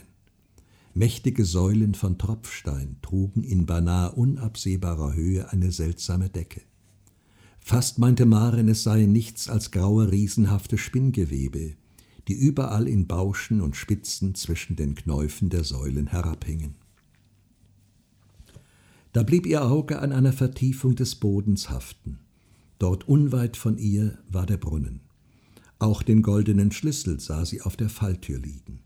Mächtige 0.95 1.45
Säulen 1.45 1.95
von 1.95 2.17
Tropfstein 2.17 2.97
trugen 3.03 3.43
in 3.43 3.67
beinahe 3.67 4.13
unabsehbarer 4.13 5.13
Höhe 5.15 5.51
eine 5.53 5.71
seltsame 5.73 6.31
Decke. 6.31 6.63
Fast 7.59 7.99
meinte 7.99 8.27
Maren, 8.27 8.69
es 8.69 8.85
seien 8.85 9.13
nichts 9.13 9.49
als 9.51 9.73
graue, 9.73 10.11
riesenhafte 10.11 10.79
Spinngewebe, 10.79 11.75
die 12.29 12.33
überall 12.33 12.87
in 12.87 13.09
Bauschen 13.09 13.61
und 13.61 13.77
Spitzen 13.77 14.37
zwischen 14.37 14.77
den 14.77 14.95
Knäufen 14.95 15.51
der 15.51 15.65
Säulen 15.65 16.07
herabhingen. 16.07 16.77
Da 19.13 19.23
blieb 19.23 19.47
ihr 19.47 19.65
Auge 19.65 19.99
an 19.99 20.13
einer 20.13 20.33
Vertiefung 20.33 20.95
des 20.95 21.17
Bodens 21.17 21.71
haften. 21.71 22.21
Dort 22.79 23.09
unweit 23.09 23.57
von 23.57 23.79
ihr 23.79 24.19
war 24.29 24.47
der 24.47 24.59
Brunnen. 24.59 25.01
Auch 25.79 26.03
den 26.03 26.23
goldenen 26.23 26.73
Schlüssel 26.73 27.21
sah 27.21 27.45
sie 27.45 27.63
auf 27.63 27.77
der 27.77 27.89
Falltür 27.89 28.39
liegen. 28.39 28.81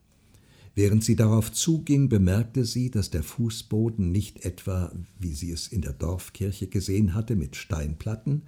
Während 0.75 1.05
sie 1.05 1.17
darauf 1.17 1.53
zuging, 1.53 2.09
bemerkte 2.09 2.65
sie, 2.65 2.91
dass 2.91 3.11
der 3.11 3.23
Fußboden 3.23 4.11
nicht 4.11 4.45
etwa, 4.45 4.93
wie 5.19 5.35
sie 5.35 5.51
es 5.51 5.69
in 5.69 5.83
der 5.83 5.93
Dorfkirche 5.93 6.69
gesehen 6.69 7.15
hatte, 7.15 7.37
mit 7.37 7.57
Steinplatten, 7.57 8.43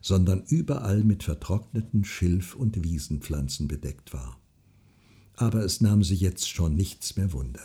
sondern 0.00 0.44
überall 0.48 1.02
mit 1.04 1.22
vertrockneten 1.22 2.04
Schilf- 2.04 2.54
und 2.54 2.84
Wiesenpflanzen 2.84 3.68
bedeckt 3.68 4.12
war. 4.12 4.38
Aber 5.34 5.64
es 5.64 5.80
nahm 5.80 6.02
sie 6.02 6.16
jetzt 6.16 6.48
schon 6.48 6.74
nichts 6.74 7.16
mehr 7.16 7.32
Wunder. 7.32 7.62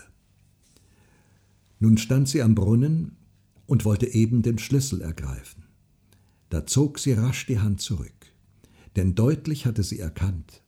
Nun 1.79 1.97
stand 1.97 2.29
sie 2.29 2.41
am 2.41 2.55
Brunnen 2.55 3.17
und 3.65 3.85
wollte 3.85 4.07
eben 4.07 4.41
den 4.41 4.57
Schlüssel 4.57 5.01
ergreifen. 5.01 5.63
Da 6.49 6.65
zog 6.65 6.99
sie 6.99 7.13
rasch 7.13 7.45
die 7.47 7.59
Hand 7.59 7.81
zurück, 7.81 8.22
denn 8.95 9.15
deutlich 9.15 9.65
hatte 9.65 9.83
sie 9.83 9.99
erkannt, 9.99 10.63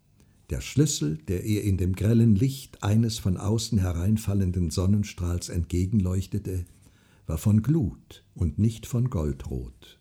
der 0.49 0.61
Schlüssel, 0.61 1.17
der 1.27 1.43
ihr 1.43 1.63
in 1.63 1.77
dem 1.77 1.95
grellen 1.95 2.35
Licht 2.35 2.83
eines 2.83 3.17
von 3.17 3.37
außen 3.37 3.79
hereinfallenden 3.79 4.69
Sonnenstrahls 4.69 5.49
entgegenleuchtete, 5.49 6.65
war 7.25 7.37
von 7.37 7.63
Glut 7.63 8.23
und 8.35 8.59
nicht 8.59 8.85
von 8.85 9.09
Goldrot. 9.09 9.99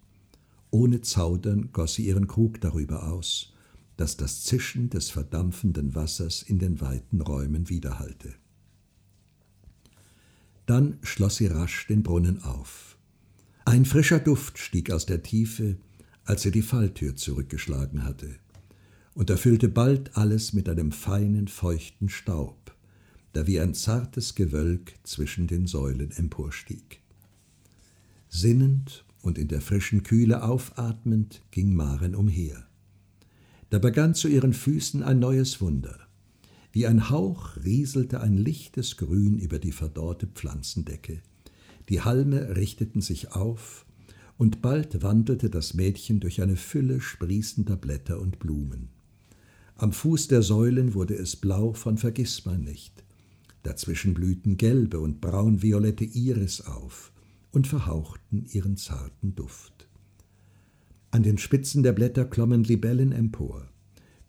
Ohne 0.71 1.01
Zaudern 1.01 1.71
goss 1.73 1.95
sie 1.95 2.07
ihren 2.07 2.27
Krug 2.27 2.61
darüber 2.61 3.11
aus, 3.11 3.53
dass 3.97 4.17
das 4.17 4.43
Zischen 4.43 4.91
des 4.91 5.11
verdampfenden 5.11 5.95
Wassers 5.95 6.43
in 6.43 6.59
den 6.59 6.81
weiten 6.81 7.21
Räumen 7.21 7.69
widerhallte. 7.69 8.35
Dann 10.67 10.99
schloss 11.03 11.37
sie 11.37 11.47
rasch 11.47 11.87
den 11.87 12.03
Brunnen 12.03 12.43
auf. 12.43 12.99
Ein 13.65 13.85
frischer 13.85 14.19
Duft 14.19 14.59
stieg 14.59 14.91
aus 14.91 15.07
der 15.07 15.23
Tiefe, 15.23 15.77
als 16.25 16.43
sie 16.43 16.51
die 16.51 16.63
Falltür 16.63 17.17
zurückgeschlagen 17.17 18.05
hatte, 18.05 18.37
und 19.15 19.31
erfüllte 19.31 19.69
bald 19.69 20.17
alles 20.17 20.53
mit 20.53 20.69
einem 20.69 20.93
feinen, 20.93 21.49
feuchten 21.49 22.09
Staub, 22.09 22.75
der 23.35 23.47
wie 23.47 23.61
ein 23.61 23.75
zartes 23.75 24.35
Gewölk 24.35 24.95
zwischen 25.03 25.47
den 25.47 25.67
Säulen 25.67 26.11
emporstieg. 26.13 27.01
Sinnend 28.29 29.05
und 29.23 29.39
in 29.39 29.49
der 29.49 29.61
frischen 29.61 30.03
Kühle 30.03 30.43
aufatmend 30.43 31.43
ging 31.51 31.75
Maren 31.75 32.15
umher. 32.15 32.67
Da 33.71 33.79
begann 33.79 34.15
zu 34.15 34.29
ihren 34.29 34.53
Füßen 34.53 35.03
ein 35.03 35.19
neues 35.19 35.61
Wunder. 35.61 35.99
Wie 36.73 36.87
ein 36.87 37.09
Hauch 37.11 37.57
rieselte 37.65 38.21
ein 38.21 38.37
lichtes 38.37 38.97
Grün 38.97 39.39
über 39.39 39.59
die 39.59 39.73
verdorrte 39.73 40.27
Pflanzendecke. 40.27 41.21
Die 41.89 42.01
Halme 42.01 42.57
richteten 42.57 43.01
sich 43.01 43.33
auf, 43.33 43.87
und 44.37 44.63
bald 44.63 45.03
wandelte 45.03 45.51
das 45.51 45.75
Mädchen 45.75 46.21
durch 46.21 46.43
eine 46.43 46.57
Fülle 46.57 47.01
sprießender 47.01 47.77
Blätter 47.77 48.21
und 48.21 48.39
Blumen. 48.39 48.89
Am 49.77 49.93
Fuß 49.93 50.29
der 50.29 50.43
Säulen 50.43 50.95
wurde 50.95 51.15
es 51.15 51.37
blau 51.37 51.73
von 51.73 51.99
Vergissmeinnicht. 51.99 53.05
Dazwischen 53.63 54.15
blühten 54.15 54.57
gelbe 54.57 55.01
und 55.01 55.21
braunviolette 55.21 56.05
Iris 56.05 56.61
auf 56.61 57.13
und 57.51 57.67
verhauchten 57.67 58.47
ihren 58.53 58.77
zarten 58.77 59.35
Duft. 59.35 59.89
An 61.11 61.23
den 61.23 61.39
Spitzen 61.39 61.83
der 61.83 61.93
Blätter 61.93 62.25
klommen 62.25 62.65
Libellen 62.65 63.13
empor 63.13 63.69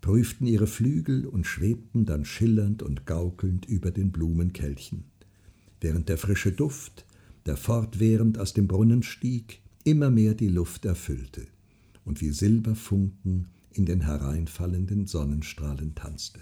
prüften 0.06 0.46
ihre 0.46 0.68
Flügel 0.68 1.26
und 1.26 1.48
schwebten 1.48 2.06
dann 2.06 2.26
schillernd 2.26 2.84
und 2.84 3.08
gaukelnd 3.08 3.66
über 3.66 3.90
den 3.90 4.12
Blumenkelchen, 4.12 5.06
während 5.82 6.10
der 6.10 6.20
frische 6.20 6.52
Duft, 6.52 7.08
der 7.48 7.58
fortwährend 7.58 8.38
aus 8.38 8.54
dem 8.54 8.68
Brunnen 8.68 9.02
stieg, 9.02 9.64
immer 9.86 10.10
mehr 10.10 10.34
die 10.34 10.50
Luft 10.50 10.84
erfüllte 10.84 11.48
und 12.04 12.20
wie 12.20 12.32
Silberfunken 12.32 13.48
in 13.72 13.86
den 13.86 14.02
hereinfallenden 14.02 15.06
Sonnenstrahlen 15.06 15.96
tanzte. 15.96 16.42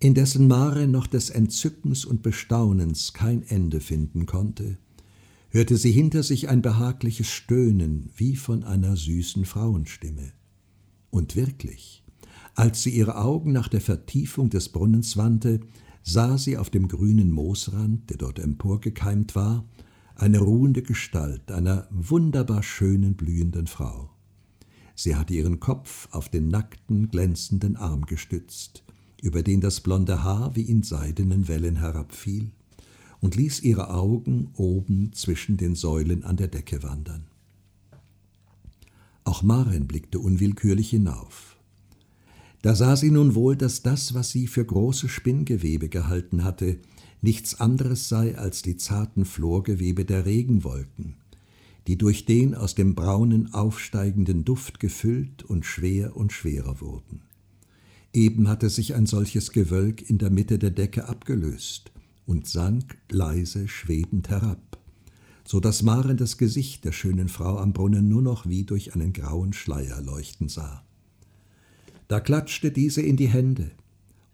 Indessen 0.00 0.48
Mare 0.48 0.88
noch 0.88 1.06
des 1.06 1.30
Entzückens 1.30 2.04
und 2.04 2.24
Bestaunens 2.24 3.12
kein 3.12 3.44
Ende 3.44 3.78
finden 3.78 4.26
konnte, 4.26 4.78
hörte 5.50 5.76
sie 5.76 5.92
hinter 5.92 6.24
sich 6.24 6.48
ein 6.48 6.60
behagliches 6.60 7.28
Stöhnen 7.28 8.10
wie 8.16 8.34
von 8.34 8.64
einer 8.64 8.96
süßen 8.96 9.44
Frauenstimme. 9.44 10.32
Und 11.12 11.36
wirklich, 11.36 12.02
als 12.54 12.82
sie 12.82 12.90
ihre 12.90 13.18
Augen 13.18 13.52
nach 13.52 13.68
der 13.68 13.82
Vertiefung 13.82 14.48
des 14.48 14.70
Brunnens 14.70 15.18
wandte, 15.18 15.60
sah 16.02 16.38
sie 16.38 16.56
auf 16.56 16.70
dem 16.70 16.88
grünen 16.88 17.30
Moosrand, 17.30 18.08
der 18.08 18.16
dort 18.16 18.38
emporgekeimt 18.38 19.36
war, 19.36 19.64
eine 20.14 20.38
ruhende 20.38 20.82
Gestalt 20.82 21.52
einer 21.52 21.86
wunderbar 21.90 22.62
schönen, 22.62 23.14
blühenden 23.14 23.66
Frau. 23.66 24.08
Sie 24.94 25.14
hatte 25.14 25.34
ihren 25.34 25.60
Kopf 25.60 26.08
auf 26.12 26.30
den 26.30 26.48
nackten, 26.48 27.10
glänzenden 27.10 27.76
Arm 27.76 28.06
gestützt, 28.06 28.82
über 29.20 29.42
den 29.42 29.60
das 29.60 29.82
blonde 29.82 30.22
Haar 30.22 30.56
wie 30.56 30.62
in 30.62 30.82
seidenen 30.82 31.46
Wellen 31.46 31.76
herabfiel, 31.76 32.52
und 33.20 33.36
ließ 33.36 33.60
ihre 33.60 33.90
Augen 33.90 34.48
oben 34.54 35.12
zwischen 35.12 35.58
den 35.58 35.74
Säulen 35.74 36.24
an 36.24 36.38
der 36.38 36.48
Decke 36.48 36.82
wandern. 36.82 37.26
Auch 39.24 39.42
Maren 39.42 39.86
blickte 39.86 40.18
unwillkürlich 40.18 40.90
hinauf. 40.90 41.56
Da 42.62 42.76
sah 42.76 42.96
sie 42.96 43.10
nun 43.10 43.34
wohl, 43.34 43.56
dass 43.56 43.82
das, 43.82 44.14
was 44.14 44.30
sie 44.30 44.46
für 44.46 44.64
große 44.64 45.08
Spinngewebe 45.08 45.88
gehalten 45.88 46.44
hatte, 46.44 46.78
nichts 47.20 47.60
anderes 47.60 48.08
sei 48.08 48.36
als 48.38 48.62
die 48.62 48.76
zarten 48.76 49.24
Florgewebe 49.24 50.04
der 50.04 50.26
Regenwolken, 50.26 51.16
die 51.86 51.98
durch 51.98 52.24
den 52.24 52.54
aus 52.54 52.74
dem 52.74 52.94
braunen 52.94 53.52
aufsteigenden 53.52 54.44
Duft 54.44 54.80
gefüllt 54.80 55.42
und 55.42 55.66
schwer 55.66 56.16
und 56.16 56.32
schwerer 56.32 56.80
wurden. 56.80 57.22
Eben 58.12 58.48
hatte 58.48 58.70
sich 58.70 58.94
ein 58.94 59.06
solches 59.06 59.52
Gewölk 59.52 60.08
in 60.08 60.18
der 60.18 60.30
Mitte 60.30 60.58
der 60.58 60.70
Decke 60.70 61.08
abgelöst 61.08 61.90
und 62.26 62.46
sank 62.46 62.98
leise 63.10 63.68
schwebend 63.68 64.28
herab, 64.28 64.78
so 65.44 65.60
dass 65.60 65.82
Maren 65.82 66.16
das 66.16 66.38
Gesicht 66.38 66.84
der 66.84 66.92
schönen 66.92 67.28
Frau 67.28 67.58
am 67.58 67.72
Brunnen 67.72 68.08
nur 68.08 68.22
noch 68.22 68.48
wie 68.48 68.64
durch 68.64 68.94
einen 68.94 69.12
grauen 69.12 69.52
Schleier 69.52 70.00
leuchten 70.00 70.48
sah. 70.48 70.84
Da 72.08 72.20
klatschte 72.20 72.70
diese 72.70 73.02
in 73.02 73.16
die 73.16 73.28
Hände, 73.28 73.70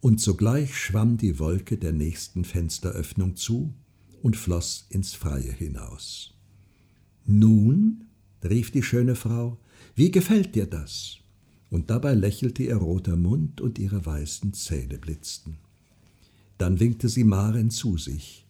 und 0.01 0.21
sogleich 0.21 0.77
schwamm 0.77 1.17
die 1.17 1.39
Wolke 1.39 1.77
der 1.77 1.93
nächsten 1.93 2.45
Fensteröffnung 2.45 3.37
zu 3.37 3.75
und 4.23 4.37
floß 4.37 4.87
ins 4.91 5.15
Freie 5.15 5.53
hinaus. 5.53 6.35
Nun, 7.27 8.05
rief 8.45 8.71
die 8.71 8.83
schöne 8.83 9.17
Frau, 9.17 9.59
wie 9.97 10.11
gefällt 10.11 10.55
dir 10.55 10.67
das? 10.67 11.19
und 11.71 11.91
dabei 11.91 12.15
lächelte 12.15 12.63
ihr 12.63 12.77
roter 12.77 13.17
Mund 13.17 13.61
und 13.61 13.79
ihre 13.79 14.05
weißen 14.05 14.53
Zähne 14.55 14.99
blitzten. 14.99 15.59
Dann 16.57 16.81
winkte 16.81 17.09
sie 17.09 17.25
Maren 17.25 17.71
zu 17.71 17.99
sich, 17.99 18.47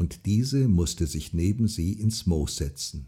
und 0.00 0.24
diese 0.24 0.66
musste 0.66 1.06
sich 1.06 1.34
neben 1.34 1.68
sie 1.68 1.92
ins 1.92 2.24
Moos 2.24 2.56
setzen. 2.56 3.04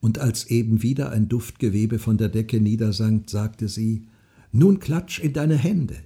Und 0.00 0.18
als 0.18 0.46
eben 0.46 0.82
wieder 0.82 1.10
ein 1.10 1.28
Duftgewebe 1.28 1.98
von 1.98 2.16
der 2.16 2.30
Decke 2.30 2.62
niedersank, 2.62 3.28
sagte 3.28 3.68
sie, 3.68 4.06
Nun 4.52 4.80
klatsch 4.80 5.20
in 5.20 5.34
deine 5.34 5.56
Hände. 5.56 5.98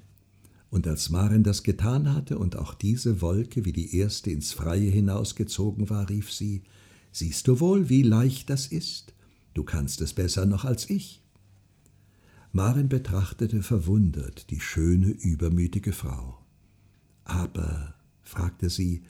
Und 0.70 0.88
als 0.88 1.08
Maren 1.08 1.44
das 1.44 1.62
getan 1.62 2.12
hatte 2.12 2.36
und 2.36 2.56
auch 2.56 2.74
diese 2.74 3.20
Wolke 3.20 3.64
wie 3.64 3.72
die 3.72 3.96
erste 3.96 4.32
ins 4.32 4.52
Freie 4.52 4.90
hinausgezogen 4.90 5.88
war, 5.88 6.10
rief 6.10 6.32
sie, 6.32 6.62
Siehst 7.12 7.46
du 7.46 7.60
wohl, 7.60 7.88
wie 7.88 8.02
leicht 8.02 8.50
das 8.50 8.66
ist? 8.66 9.14
Du 9.54 9.62
kannst 9.62 10.00
es 10.00 10.14
besser 10.14 10.46
noch 10.46 10.64
als 10.64 10.90
ich. 10.90 11.22
Maren 12.50 12.88
betrachtete 12.88 13.62
verwundert 13.62 14.50
die 14.50 14.60
schöne, 14.60 15.10
übermütige 15.10 15.92
Frau. 15.92 16.44
Aber, 17.22 17.95
fragte 18.26 18.68
sie, 18.68 19.02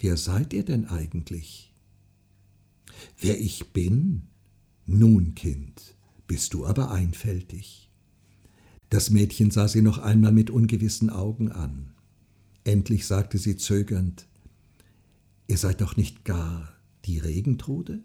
wer 0.00 0.16
seid 0.16 0.52
ihr 0.52 0.64
denn 0.64 0.86
eigentlich? 0.86 1.72
Wer 3.18 3.40
ich 3.40 3.72
bin? 3.72 4.22
Nun, 4.86 5.34
Kind, 5.34 5.94
bist 6.26 6.54
du 6.54 6.66
aber 6.66 6.90
einfältig. 6.90 7.90
Das 8.90 9.10
Mädchen 9.10 9.50
sah 9.50 9.68
sie 9.68 9.82
noch 9.82 9.98
einmal 9.98 10.32
mit 10.32 10.50
ungewissen 10.50 11.10
Augen 11.10 11.52
an. 11.52 11.92
Endlich 12.64 13.06
sagte 13.06 13.38
sie 13.38 13.56
zögernd 13.56 14.26
Ihr 15.46 15.58
seid 15.58 15.82
doch 15.82 15.98
nicht 15.98 16.24
gar 16.24 16.72
die 17.04 17.18
Regentrude? 17.18 18.02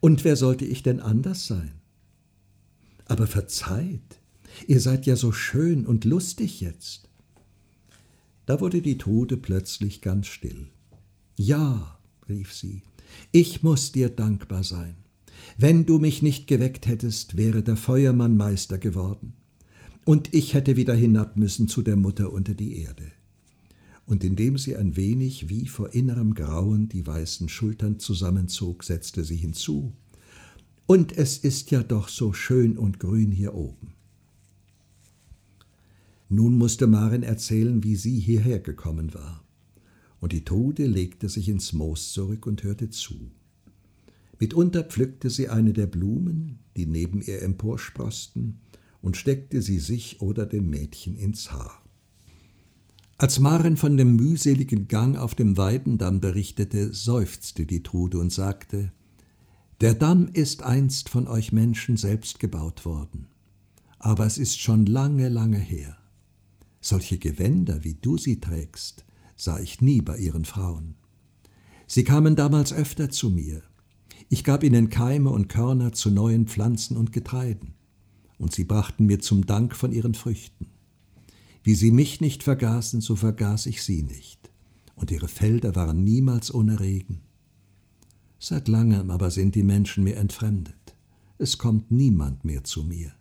Und 0.00 0.22
wer 0.22 0.36
sollte 0.36 0.64
ich 0.64 0.84
denn 0.84 1.00
anders 1.00 1.48
sein? 1.48 1.72
Aber 3.06 3.26
verzeiht, 3.26 4.20
ihr 4.68 4.80
seid 4.80 5.04
ja 5.04 5.16
so 5.16 5.32
schön 5.32 5.84
und 5.84 6.04
lustig 6.04 6.60
jetzt. 6.60 7.08
Da 8.46 8.60
wurde 8.60 8.82
die 8.82 8.98
Trude 8.98 9.36
plötzlich 9.36 10.00
ganz 10.00 10.26
still. 10.26 10.68
Ja, 11.36 11.98
rief 12.28 12.52
sie, 12.52 12.82
ich 13.32 13.62
muss 13.62 13.92
dir 13.92 14.08
dankbar 14.08 14.64
sein. 14.64 14.96
Wenn 15.58 15.86
du 15.86 15.98
mich 15.98 16.22
nicht 16.22 16.46
geweckt 16.46 16.86
hättest, 16.86 17.36
wäre 17.36 17.62
der 17.62 17.76
Feuermann 17.76 18.36
Meister 18.36 18.78
geworden, 18.78 19.34
und 20.04 20.34
ich 20.34 20.52
hätte 20.52 20.76
wieder 20.76 20.94
hinab 20.94 21.36
müssen 21.36 21.66
zu 21.66 21.80
der 21.80 21.96
Mutter 21.96 22.32
unter 22.32 22.54
die 22.54 22.78
Erde. 22.78 23.10
Und 24.06 24.22
indem 24.22 24.58
sie 24.58 24.76
ein 24.76 24.96
wenig 24.96 25.48
wie 25.48 25.66
vor 25.66 25.94
innerem 25.94 26.34
Grauen 26.34 26.90
die 26.90 27.06
weißen 27.06 27.48
Schultern 27.48 27.98
zusammenzog, 27.98 28.84
setzte 28.84 29.24
sie 29.24 29.36
hinzu 29.36 29.94
Und 30.86 31.16
es 31.16 31.38
ist 31.38 31.70
ja 31.70 31.82
doch 31.82 32.08
so 32.08 32.34
schön 32.34 32.76
und 32.76 33.00
grün 33.00 33.32
hier 33.32 33.54
oben. 33.54 33.93
Nun 36.28 36.56
musste 36.56 36.86
Maren 36.86 37.22
erzählen, 37.22 37.84
wie 37.84 37.96
sie 37.96 38.18
hierher 38.18 38.60
gekommen 38.60 39.14
war. 39.14 39.44
Und 40.20 40.32
die 40.32 40.44
Trude 40.44 40.86
legte 40.86 41.28
sich 41.28 41.48
ins 41.48 41.72
Moos 41.72 42.12
zurück 42.12 42.46
und 42.46 42.62
hörte 42.62 42.90
zu. 42.90 43.30
Mitunter 44.40 44.84
pflückte 44.84 45.30
sie 45.30 45.48
eine 45.48 45.72
der 45.72 45.86
Blumen, 45.86 46.58
die 46.76 46.86
neben 46.86 47.22
ihr 47.22 47.42
emporsproßten, 47.42 48.58
und 49.00 49.16
steckte 49.16 49.60
sie 49.60 49.78
sich 49.78 50.20
oder 50.22 50.46
dem 50.46 50.70
Mädchen 50.70 51.16
ins 51.16 51.52
Haar. 51.52 51.82
Als 53.16 53.38
Maren 53.38 53.76
von 53.76 53.96
dem 53.96 54.16
mühseligen 54.16 54.88
Gang 54.88 55.16
auf 55.16 55.34
dem 55.34 55.56
Weidendamm 55.56 56.20
berichtete, 56.20 56.92
seufzte 56.92 57.64
die 57.64 57.82
Trude 57.82 58.18
und 58.18 58.32
sagte, 58.32 58.92
Der 59.80 59.94
Damm 59.94 60.28
ist 60.32 60.62
einst 60.62 61.10
von 61.10 61.28
euch 61.28 61.52
Menschen 61.52 61.96
selbst 61.96 62.40
gebaut 62.40 62.84
worden, 62.84 63.28
aber 63.98 64.26
es 64.26 64.36
ist 64.36 64.58
schon 64.58 64.86
lange, 64.86 65.28
lange 65.28 65.58
her. 65.58 65.96
Solche 66.86 67.16
Gewänder, 67.16 67.82
wie 67.82 67.94
du 67.94 68.18
sie 68.18 68.40
trägst, 68.40 69.06
sah 69.36 69.58
ich 69.58 69.80
nie 69.80 70.02
bei 70.02 70.18
ihren 70.18 70.44
Frauen. 70.44 70.96
Sie 71.86 72.04
kamen 72.04 72.36
damals 72.36 72.74
öfter 72.74 73.08
zu 73.08 73.30
mir, 73.30 73.62
ich 74.28 74.44
gab 74.44 74.62
ihnen 74.62 74.90
Keime 74.90 75.30
und 75.30 75.48
Körner 75.48 75.94
zu 75.94 76.10
neuen 76.10 76.46
Pflanzen 76.46 76.98
und 76.98 77.10
Getreiden, 77.10 77.72
und 78.36 78.52
sie 78.52 78.64
brachten 78.64 79.06
mir 79.06 79.18
zum 79.20 79.46
Dank 79.46 79.74
von 79.74 79.92
ihren 79.92 80.12
Früchten. 80.12 80.66
Wie 81.62 81.74
sie 81.74 81.90
mich 81.90 82.20
nicht 82.20 82.42
vergaßen, 82.42 83.00
so 83.00 83.16
vergaß 83.16 83.64
ich 83.64 83.82
sie 83.82 84.02
nicht, 84.02 84.50
und 84.94 85.10
ihre 85.10 85.28
Felder 85.28 85.74
waren 85.74 86.04
niemals 86.04 86.52
ohne 86.52 86.80
Regen. 86.80 87.22
Seit 88.38 88.68
langem 88.68 89.10
aber 89.10 89.30
sind 89.30 89.54
die 89.54 89.62
Menschen 89.62 90.04
mir 90.04 90.16
entfremdet, 90.16 90.94
es 91.38 91.56
kommt 91.56 91.90
niemand 91.90 92.44
mehr 92.44 92.62
zu 92.62 92.84
mir. 92.84 93.14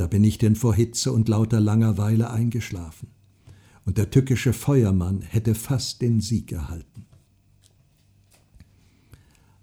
Da 0.00 0.06
bin 0.06 0.24
ich 0.24 0.38
denn 0.38 0.56
vor 0.56 0.74
Hitze 0.74 1.12
und 1.12 1.28
lauter 1.28 1.60
Langerweile 1.60 2.30
eingeschlafen, 2.30 3.08
und 3.84 3.98
der 3.98 4.10
tückische 4.10 4.54
Feuermann 4.54 5.20
hätte 5.20 5.54
fast 5.54 6.00
den 6.00 6.22
Sieg 6.22 6.52
erhalten. 6.52 7.04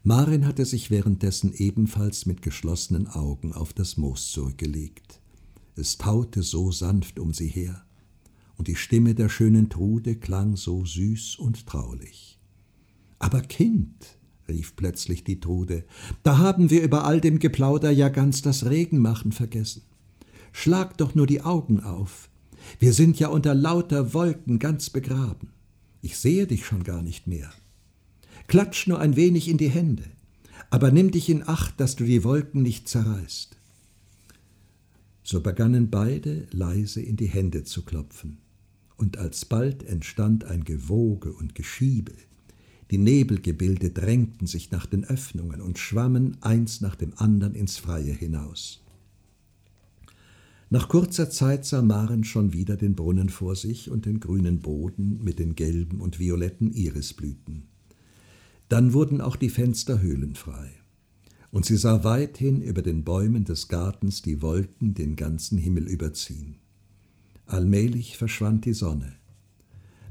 Marin 0.04 0.46
hatte 0.46 0.64
sich 0.66 0.92
währenddessen 0.92 1.54
ebenfalls 1.56 2.28
mit 2.28 2.44
geschlossenen 2.44 3.08
Augen 3.08 3.52
auf 3.52 3.74
das 3.74 3.98
Moos 3.98 4.32
zurückgelegt. 4.32 5.22
Es 5.76 5.98
taute 5.98 6.44
so 6.44 6.72
sanft 6.72 7.18
um 7.18 7.34
sie 7.34 7.48
her, 7.48 7.84
und 8.58 8.68
die 8.68 8.76
Stimme 8.76 9.16
der 9.16 9.30
schönen 9.30 9.70
Trude 9.70 10.18
klang 10.18 10.56
so 10.56 10.86
süß 10.86 11.38
und 11.38 11.66
traulich. 11.66 12.38
Aber 13.18 13.42
Kind, 13.42 14.20
rief 14.48 14.76
plötzlich 14.76 15.24
die 15.24 15.40
Trude, 15.40 15.84
da 16.22 16.38
haben 16.38 16.70
wir 16.70 16.84
über 16.84 17.06
all 17.06 17.22
dem 17.22 17.40
Geplauder 17.40 17.90
ja 17.90 18.10
ganz 18.10 18.44
das 18.44 18.68
Regenmachen 18.68 19.32
vergessen. 19.32 19.82
Schlag 20.60 20.98
doch 20.98 21.14
nur 21.14 21.28
die 21.28 21.44
Augen 21.44 21.82
auf. 21.82 22.30
Wir 22.80 22.92
sind 22.92 23.20
ja 23.20 23.28
unter 23.28 23.54
lauter 23.54 24.16
Wolken 24.16 24.58
ganz 24.58 24.90
begraben. 24.90 25.50
Ich 26.02 26.18
sehe 26.18 26.48
dich 26.48 26.66
schon 26.66 26.84
gar 26.84 27.04
nicht 27.04 27.28
mehr. 27.28 27.52
Klatsch 28.48 28.88
nur 28.88 29.00
ein 29.00 29.16
wenig 29.16 29.50
in 29.50 29.60
die 29.60 29.70
Hände, 29.70 30.06
aber 30.72 30.90
nimm 30.90 31.12
dich 31.12 31.30
in 31.30 31.48
Acht, 31.48 31.80
dass 31.80 31.96
du 31.96 32.06
die 32.06 32.24
Wolken 32.24 32.64
nicht 32.64 32.90
zerreißt. 32.90 33.56
So 35.22 35.42
begannen 35.42 35.92
beide 35.92 36.48
leise 36.50 37.02
in 37.02 37.18
die 37.18 37.28
Hände 37.28 37.64
zu 37.64 37.84
klopfen, 37.84 38.40
und 38.96 39.18
alsbald 39.18 39.84
entstand 39.84 40.46
ein 40.46 40.64
Gewoge 40.64 41.34
und 41.34 41.54
Geschiebe. 41.54 42.14
Die 42.90 42.98
Nebelgebilde 42.98 43.92
drängten 43.92 44.48
sich 44.48 44.72
nach 44.72 44.88
den 44.88 45.06
Öffnungen 45.06 45.62
und 45.62 45.78
schwammen 45.78 46.38
eins 46.42 46.82
nach 46.82 46.96
dem 46.96 47.14
andern 47.16 47.54
ins 47.54 47.78
Freie 47.78 48.14
hinaus. 48.14 48.82
Nach 50.70 50.90
kurzer 50.90 51.30
Zeit 51.30 51.66
sah 51.66 51.82
Maren 51.82 52.26
schon 52.26 52.52
wieder 52.52 52.76
den 52.76 52.94
Brunnen 52.94 53.30
vor 53.30 53.56
sich 53.56 53.90
und 53.90 54.06
den 54.06 54.20
grünen 54.20 54.60
Boden 54.60 55.24
mit 55.24 55.40
den 55.40 55.56
gelben 55.56 56.02
und 56.02 56.20
violetten 56.20 56.74
Irisblüten. 56.74 57.64
Dann 58.68 58.92
wurden 58.92 59.22
auch 59.22 59.38
die 59.38 59.50
Fenster 59.50 60.02
höhlenfrei, 60.02 60.70
und 61.52 61.66
sie 61.66 61.78
sah 61.78 62.04
weithin 62.04 62.62
über 62.62 62.82
den 62.82 63.06
Bäumen 63.06 63.46
des 63.46 63.70
Gartens 63.70 64.22
die 64.22 64.42
Wolken 64.42 64.94
den 64.94 65.16
ganzen 65.16 65.58
Himmel 65.58 65.88
überziehen. 65.88 66.56
Allmählich 67.46 68.18
verschwand 68.18 68.66
die 68.66 68.74
Sonne. 68.74 69.14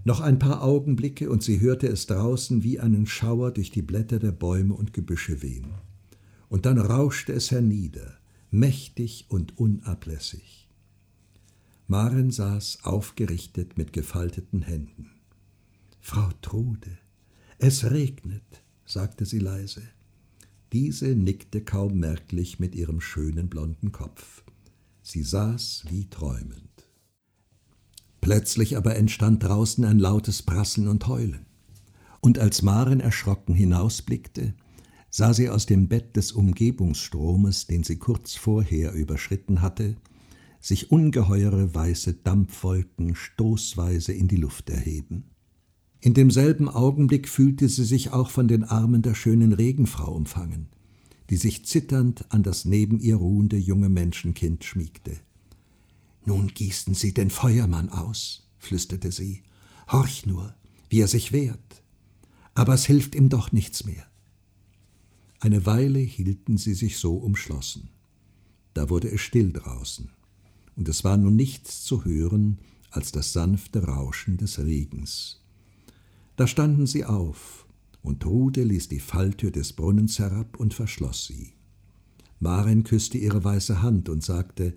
Noch 0.05 0.23
ein 0.23 0.39
paar 0.39 0.63
Augenblicke, 0.63 1.29
und 1.29 1.43
sie 1.43 1.61
hörte 1.61 1.87
es 1.87 2.07
draußen 2.07 2.63
wie 2.63 2.81
einen 2.81 3.05
Schauer 3.05 3.51
durch 3.51 3.71
die 3.71 3.83
Blätter 3.83 4.19
der 4.19 4.33
Bäume 4.33 4.73
und 4.73 4.95
Gebüsche 4.95 5.43
wehen. 5.43 5.67
Und 6.49 6.65
dann 6.65 6.79
rauschte 6.79 7.35
es 7.35 7.51
hernieder, 7.51 8.17
mächtig 8.51 9.27
und 9.29 9.59
unablässig. 9.59 10.69
Maren 11.87 12.31
saß 12.31 12.81
aufgerichtet 12.83 13.79
mit 13.79 13.93
gefalteten 13.93 14.63
Händen. 14.63 15.11
Frau 16.01 16.31
Trude, 16.43 16.99
es 17.59 17.91
regnet, 17.91 18.63
sagte 18.85 19.25
sie 19.25 19.39
leise. 19.39 19.83
Diese 20.73 21.15
nickte 21.15 21.63
kaum 21.63 21.99
merklich 21.99 22.59
mit 22.59 22.75
ihrem 22.75 23.01
schönen 23.01 23.49
blonden 23.49 23.93
Kopf. 23.93 24.43
Sie 25.03 25.23
saß 25.23 25.85
wie 25.89 26.11
träumend. 26.11 26.67
Plötzlich 28.21 28.77
aber 28.77 28.97
entstand 28.97 29.45
draußen 29.45 29.85
ein 29.85 30.01
lautes 30.01 30.43
Prasseln 30.43 30.89
und 30.89 31.07
Heulen. 31.07 31.47
Und 32.21 32.41
als 32.41 32.63
Maren 32.63 32.99
erschrocken 32.99 33.55
hinausblickte, 33.55 34.55
sah 35.17 35.33
sie 35.33 35.49
aus 35.49 35.65
dem 35.65 35.89
Bett 35.89 36.15
des 36.15 36.33
Umgebungsstromes, 36.33 37.67
den 37.67 37.85
sie 37.85 37.97
kurz 37.97 38.35
vorher 38.35 38.93
überschritten 38.93 39.63
hatte, 39.63 39.97
sich 40.61 40.91
ungeheure 40.91 41.75
weiße 41.75 42.13
Dampfwolken 42.23 43.15
stoßweise 43.15 44.13
in 44.13 44.29
die 44.29 44.37
Luft 44.37 44.69
erheben. 44.69 45.31
In 46.01 46.13
demselben 46.13 46.69
Augenblick 46.69 47.31
fühlte 47.31 47.71
sie 47.71 47.87
sich 47.87 48.13
auch 48.13 48.29
von 48.29 48.47
den 48.47 48.63
Armen 48.63 49.01
der 49.01 49.15
schönen 49.15 49.55
Regenfrau 49.55 50.13
umfangen, 50.15 50.69
die 51.31 51.39
sich 51.39 51.65
zitternd 51.65 52.31
an 52.31 52.43
das 52.43 52.67
neben 52.67 53.01
ihr 53.01 53.17
ruhende 53.17 53.57
junge 53.57 53.89
Menschenkind 53.89 54.65
schmiegte. 54.65 55.17
Nun 56.27 56.49
gießen 56.49 56.93
Sie 56.93 57.15
den 57.15 57.31
Feuermann 57.31 57.89
aus, 57.89 58.51
flüsterte 58.59 59.11
sie. 59.11 59.45
Horch 59.91 60.27
nur, 60.27 60.55
wie 60.91 61.01
er 61.01 61.09
sich 61.09 61.33
wehrt. 61.33 61.83
Aber 62.53 62.75
es 62.75 62.85
hilft 62.85 63.15
ihm 63.15 63.31
doch 63.31 63.51
nichts 63.51 63.87
mehr. 63.87 64.07
Eine 65.41 65.67
Weile 65.67 65.99
hielten 65.99 66.57
sie 66.57 66.75
sich 66.75 66.99
so 66.99 67.17
umschlossen. 67.17 67.91
Da 68.75 68.91
wurde 68.91 69.11
es 69.11 69.21
still 69.21 69.53
draußen, 69.53 70.11
und 70.77 70.89
es 70.89 71.05
war 71.05 71.17
nun 71.17 71.37
nichts 71.37 71.85
zu 71.85 72.05
hören 72.05 72.59
als 72.91 73.13
das 73.13 73.33
sanfte 73.33 73.85
Rauschen 73.85 74.37
des 74.39 74.59
Regens. 74.59 75.43
Da 76.37 76.47
standen 76.47 76.87
sie 76.87 77.05
auf, 77.05 77.67
und 78.03 78.21
Trude 78.21 78.63
ließ 78.63 78.89
die 78.89 79.01
Falltür 79.01 79.51
des 79.51 79.73
Brunnens 79.73 80.19
herab 80.19 80.59
und 80.59 80.75
verschloss 80.75 81.27
sie. 81.27 81.53
Maren 82.39 82.85
küsste 82.85 83.19
ihre 83.19 83.43
weiße 83.43 83.83
Hand 83.83 84.09
und 84.09 84.23
sagte, 84.23 84.75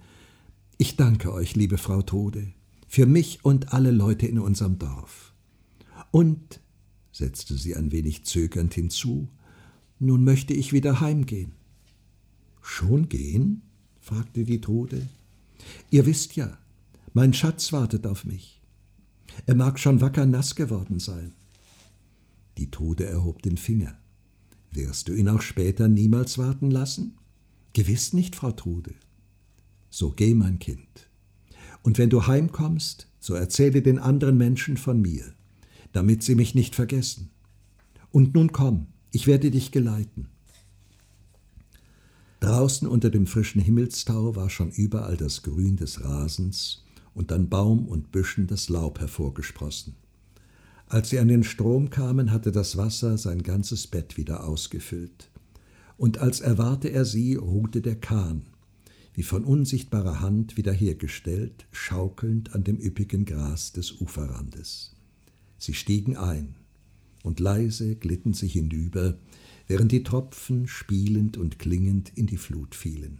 Ich 0.78 0.96
danke 0.96 1.34
euch, 1.34 1.56
liebe 1.56 1.78
Frau 1.78 2.02
Trude, 2.02 2.54
für 2.88 3.06
mich 3.06 3.44
und 3.44 3.74
alle 3.74 3.92
Leute 3.92 4.26
in 4.26 4.40
unserem 4.40 4.80
Dorf. 4.80 5.34
Und, 6.12 6.62
setzte 7.12 7.56
sie 7.56 7.76
ein 7.76 7.92
wenig 7.92 8.26
zögernd 8.26 8.74
hinzu, 8.74 9.30
Nun 10.00 10.24
möchte 10.24 10.54
ich 10.54 10.74
wieder 10.74 11.02
heimgehen. 11.02 11.52
Schon 12.62 13.10
gehen? 13.10 13.62
fragte 14.00 14.46
die 14.46 14.62
Trude. 14.62 15.08
Ihr 15.92 16.06
wisst 16.06 16.36
ja, 16.36 16.58
mein 17.14 17.34
Schatz 17.34 17.74
wartet 17.74 18.08
auf 18.08 18.26
mich. 18.26 18.62
Er 19.46 19.56
mag 19.56 19.80
schon 19.80 20.02
wacker 20.02 20.26
nass 20.26 20.56
geworden 20.56 21.00
sein. 21.00 21.34
Die 22.58 22.72
Tode 22.72 23.06
erhob 23.06 23.42
den 23.42 23.58
Finger. 23.58 23.98
Wirst 24.72 25.08
du 25.08 25.14
ihn 25.14 25.30
auch 25.30 25.42
später 25.42 25.88
niemals 25.88 26.38
warten 26.38 26.72
lassen? 26.72 27.18
Gewiss 27.74 28.14
nicht, 28.14 28.36
Frau 28.36 28.52
Trude. 28.52 28.94
So 29.90 30.12
geh, 30.12 30.34
mein 30.34 30.60
Kind. 30.60 31.10
Und 31.82 31.98
wenn 31.98 32.10
du 32.10 32.28
heimkommst, 32.28 33.08
so 33.20 33.34
erzähle 33.34 33.82
den 33.82 34.00
anderen 34.00 34.38
Menschen 34.38 34.78
von 34.78 35.02
mir, 35.02 35.34
damit 35.92 36.24
sie 36.24 36.36
mich 36.36 36.56
nicht 36.56 36.76
vergessen. 36.76 37.32
Und 38.12 38.34
nun 38.34 38.52
komm, 38.52 38.88
ich 39.12 39.28
werde 39.28 39.52
dich 39.52 39.72
geleiten. 39.72 40.28
Draußen 42.40 42.88
unter 42.88 43.10
dem 43.10 43.28
frischen 43.28 43.62
Himmelstau 43.62 44.36
war 44.36 44.50
schon 44.50 44.72
überall 44.72 45.18
das 45.18 45.44
Grün 45.44 45.76
des 45.76 46.04
Rasens 46.04 46.84
und 47.14 47.32
an 47.32 47.50
Baum 47.50 47.88
und 47.88 48.12
Büschen 48.12 48.48
das 48.48 48.70
Laub 48.70 49.00
hervorgesprossen. 49.00 49.96
Als 50.88 51.10
sie 51.10 51.20
an 51.20 51.28
den 51.28 51.44
Strom 51.44 51.90
kamen, 51.90 52.32
hatte 52.32 52.52
das 52.52 52.78
Wasser 52.78 53.18
sein 53.18 53.44
ganzes 53.44 53.88
Bett 53.88 54.18
wieder 54.18 54.46
ausgefüllt. 54.46 55.30
Und 55.98 56.20
als 56.20 56.40
erwarte 56.40 56.90
er 56.90 57.04
sie, 57.04 57.36
ruhte 57.36 57.82
der 57.82 57.96
Kahn, 58.00 58.44
wie 59.14 59.24
von 59.24 59.44
unsichtbarer 59.44 60.22
Hand 60.22 60.56
wiederhergestellt, 60.56 61.68
schaukelnd 61.72 62.56
an 62.56 62.64
dem 62.64 62.80
üppigen 62.80 63.26
Gras 63.26 63.74
des 63.74 64.00
Uferrandes. 64.00 64.96
Sie 65.58 65.74
stiegen 65.74 66.16
ein, 66.16 66.56
und 67.24 67.40
leise 67.40 67.96
glitten 67.96 68.34
sie 68.34 68.48
hinüber, 68.48 69.18
während 69.68 69.92
die 69.92 70.04
Tropfen 70.04 70.68
spielend 70.68 71.38
und 71.38 71.60
klingend 71.60 72.12
in 72.16 72.28
die 72.28 72.38
Flut 72.38 72.76
fielen. 72.76 73.20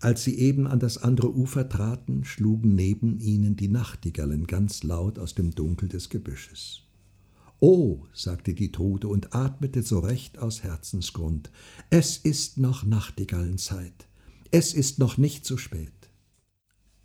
Als 0.00 0.24
sie 0.24 0.36
eben 0.38 0.66
an 0.66 0.80
das 0.80 0.98
andere 0.98 1.32
Ufer 1.32 1.68
traten, 1.68 2.24
schlugen 2.24 2.74
neben 2.74 3.20
ihnen 3.20 3.54
die 3.54 3.68
Nachtigallen 3.68 4.48
ganz 4.48 4.82
laut 4.82 5.18
aus 5.18 5.34
dem 5.34 5.52
Dunkel 5.52 5.88
des 5.88 6.08
Gebüsches. 6.08 6.82
Oh, 7.60 8.00
sagte 8.12 8.54
die 8.54 8.72
Tote 8.72 9.06
und 9.06 9.36
atmete 9.36 9.84
so 9.84 10.00
recht 10.00 10.38
aus 10.38 10.64
Herzensgrund, 10.64 11.52
es 11.90 12.16
ist 12.16 12.58
noch 12.58 12.84
Nachtigallenzeit, 12.84 14.08
es 14.50 14.74
ist 14.74 14.98
noch 14.98 15.16
nicht 15.16 15.44
zu 15.44 15.56
spät. 15.56 15.92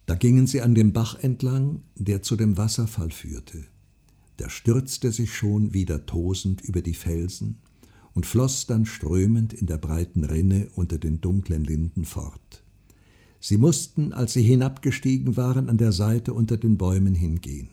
Da 0.07 0.15
gingen 0.15 0.47
sie 0.47 0.63
an 0.63 0.73
dem 0.73 0.93
Bach 0.93 1.19
entlang, 1.21 1.83
der 1.95 2.23
zu 2.23 2.35
dem 2.35 2.57
Wasserfall 2.57 3.11
führte. 3.11 3.65
Der 4.39 4.49
stürzte 4.49 5.11
sich 5.11 5.33
schon 5.33 5.73
wieder 5.73 6.05
tosend 6.05 6.61
über 6.61 6.81
die 6.81 6.93
Felsen, 6.93 7.57
und 8.17 8.25
floß 8.25 8.65
dann 8.65 8.87
strömend 8.87 9.53
in 9.53 9.67
der 9.67 9.77
breiten 9.77 10.23
Rinne 10.23 10.69
unter 10.73 10.97
den 10.97 11.21
dunklen 11.21 11.63
Linden 11.63 12.03
fort. 12.03 12.63
Sie 13.39 13.59
mussten, 13.59 14.11
als 14.11 14.33
sie 14.33 14.41
hinabgestiegen 14.41 15.37
waren, 15.37 15.69
an 15.69 15.77
der 15.77 15.91
Seite 15.91 16.33
unter 16.33 16.57
den 16.57 16.79
Bäumen 16.79 17.13
hingehen. 17.13 17.69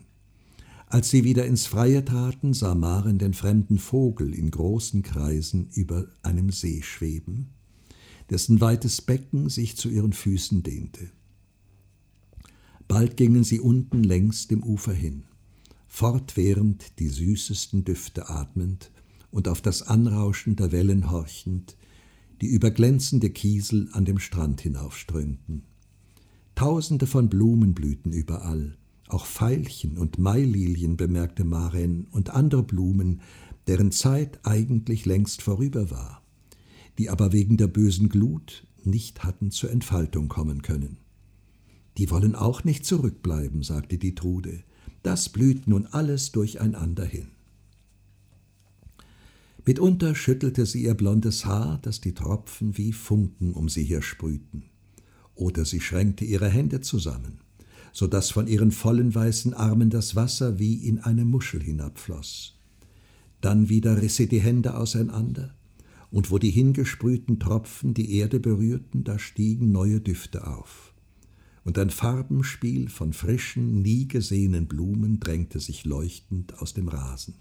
Als 0.86 1.08
sie 1.08 1.24
wieder 1.24 1.46
ins 1.46 1.64
Freie 1.64 2.04
traten, 2.04 2.52
sah 2.52 2.74
Maren 2.74 3.16
den 3.16 3.32
fremden 3.32 3.78
Vogel 3.78 4.34
in 4.34 4.50
großen 4.50 5.02
Kreisen 5.02 5.70
über 5.72 6.08
einem 6.22 6.50
See 6.50 6.82
schweben, 6.82 7.48
dessen 8.28 8.60
weites 8.60 9.00
Becken 9.00 9.48
sich 9.48 9.78
zu 9.78 9.88
ihren 9.88 10.12
Füßen 10.12 10.62
dehnte. 10.62 11.10
Bald 12.86 13.16
gingen 13.16 13.44
sie 13.44 13.60
unten 13.60 14.04
längs 14.04 14.46
dem 14.46 14.62
Ufer 14.62 14.92
hin, 14.92 15.24
fortwährend 15.94 16.98
die 16.98 17.06
süßesten 17.06 17.84
Düfte 17.84 18.28
atmend, 18.28 18.90
und 19.30 19.46
auf 19.46 19.60
das 19.60 19.82
Anrauschen 19.82 20.56
der 20.56 20.72
Wellen 20.72 21.08
horchend, 21.12 21.76
die 22.40 22.48
über 22.48 22.72
glänzende 22.72 23.30
Kiesel 23.30 23.88
an 23.92 24.04
dem 24.04 24.18
Strand 24.18 24.60
hinaufströmten. 24.60 25.62
Tausende 26.56 27.06
von 27.06 27.28
Blumen 27.28 27.74
blühten 27.74 28.12
überall, 28.12 28.76
auch 29.06 29.24
Veilchen 29.24 29.96
und 29.96 30.18
Maililien 30.18 30.96
bemerkte 30.96 31.44
Maren 31.44 32.08
und 32.10 32.30
andere 32.30 32.64
Blumen, 32.64 33.20
deren 33.68 33.92
Zeit 33.92 34.40
eigentlich 34.42 35.06
längst 35.06 35.42
vorüber 35.42 35.92
war, 35.92 36.24
die 36.98 37.08
aber 37.08 37.32
wegen 37.32 37.56
der 37.56 37.68
bösen 37.68 38.08
Glut 38.08 38.66
nicht 38.82 39.22
hatten 39.22 39.52
zur 39.52 39.70
Entfaltung 39.70 40.26
kommen 40.26 40.62
können. 40.62 40.96
Die 41.98 42.10
wollen 42.10 42.34
auch 42.34 42.64
nicht 42.64 42.84
zurückbleiben, 42.84 43.62
sagte 43.62 43.96
die 43.96 44.16
Trude, 44.16 44.64
das 45.04 45.28
blüht 45.28 45.68
nun 45.68 45.86
alles 45.86 46.32
durcheinander 46.32 47.04
hin. 47.04 47.28
Mitunter 49.66 50.14
schüttelte 50.14 50.66
sie 50.66 50.82
ihr 50.84 50.94
blondes 50.94 51.44
Haar, 51.44 51.78
dass 51.82 52.00
die 52.00 52.14
Tropfen 52.14 52.76
wie 52.78 52.92
Funken 52.92 53.52
um 53.52 53.68
sie 53.68 53.84
her 53.84 54.02
sprühten. 54.02 54.64
Oder 55.34 55.64
sie 55.64 55.80
schränkte 55.80 56.24
ihre 56.24 56.48
Hände 56.48 56.80
zusammen, 56.80 57.40
so 57.92 58.06
dass 58.06 58.30
von 58.30 58.46
ihren 58.46 58.72
vollen 58.72 59.14
weißen 59.14 59.52
Armen 59.52 59.90
das 59.90 60.16
Wasser 60.16 60.58
wie 60.58 60.74
in 60.74 61.00
eine 61.00 61.26
Muschel 61.26 61.62
hinabfloß. 61.62 62.54
Dann 63.42 63.68
wieder 63.68 64.00
riss 64.00 64.16
sie 64.16 64.26
die 64.26 64.40
Hände 64.40 64.76
auseinander, 64.76 65.54
und 66.10 66.30
wo 66.30 66.38
die 66.38 66.50
hingesprühten 66.50 67.40
Tropfen 67.40 67.92
die 67.92 68.16
Erde 68.16 68.40
berührten, 68.40 69.04
da 69.04 69.18
stiegen 69.18 69.70
neue 69.70 70.00
Düfte 70.00 70.46
auf. 70.46 70.93
Und 71.64 71.78
ein 71.78 71.90
Farbenspiel 71.90 72.88
von 72.88 73.12
frischen, 73.12 73.80
nie 73.80 74.06
gesehenen 74.06 74.66
Blumen 74.66 75.18
drängte 75.18 75.60
sich 75.60 75.84
leuchtend 75.84 76.58
aus 76.60 76.74
dem 76.74 76.88
Rasen. 76.88 77.34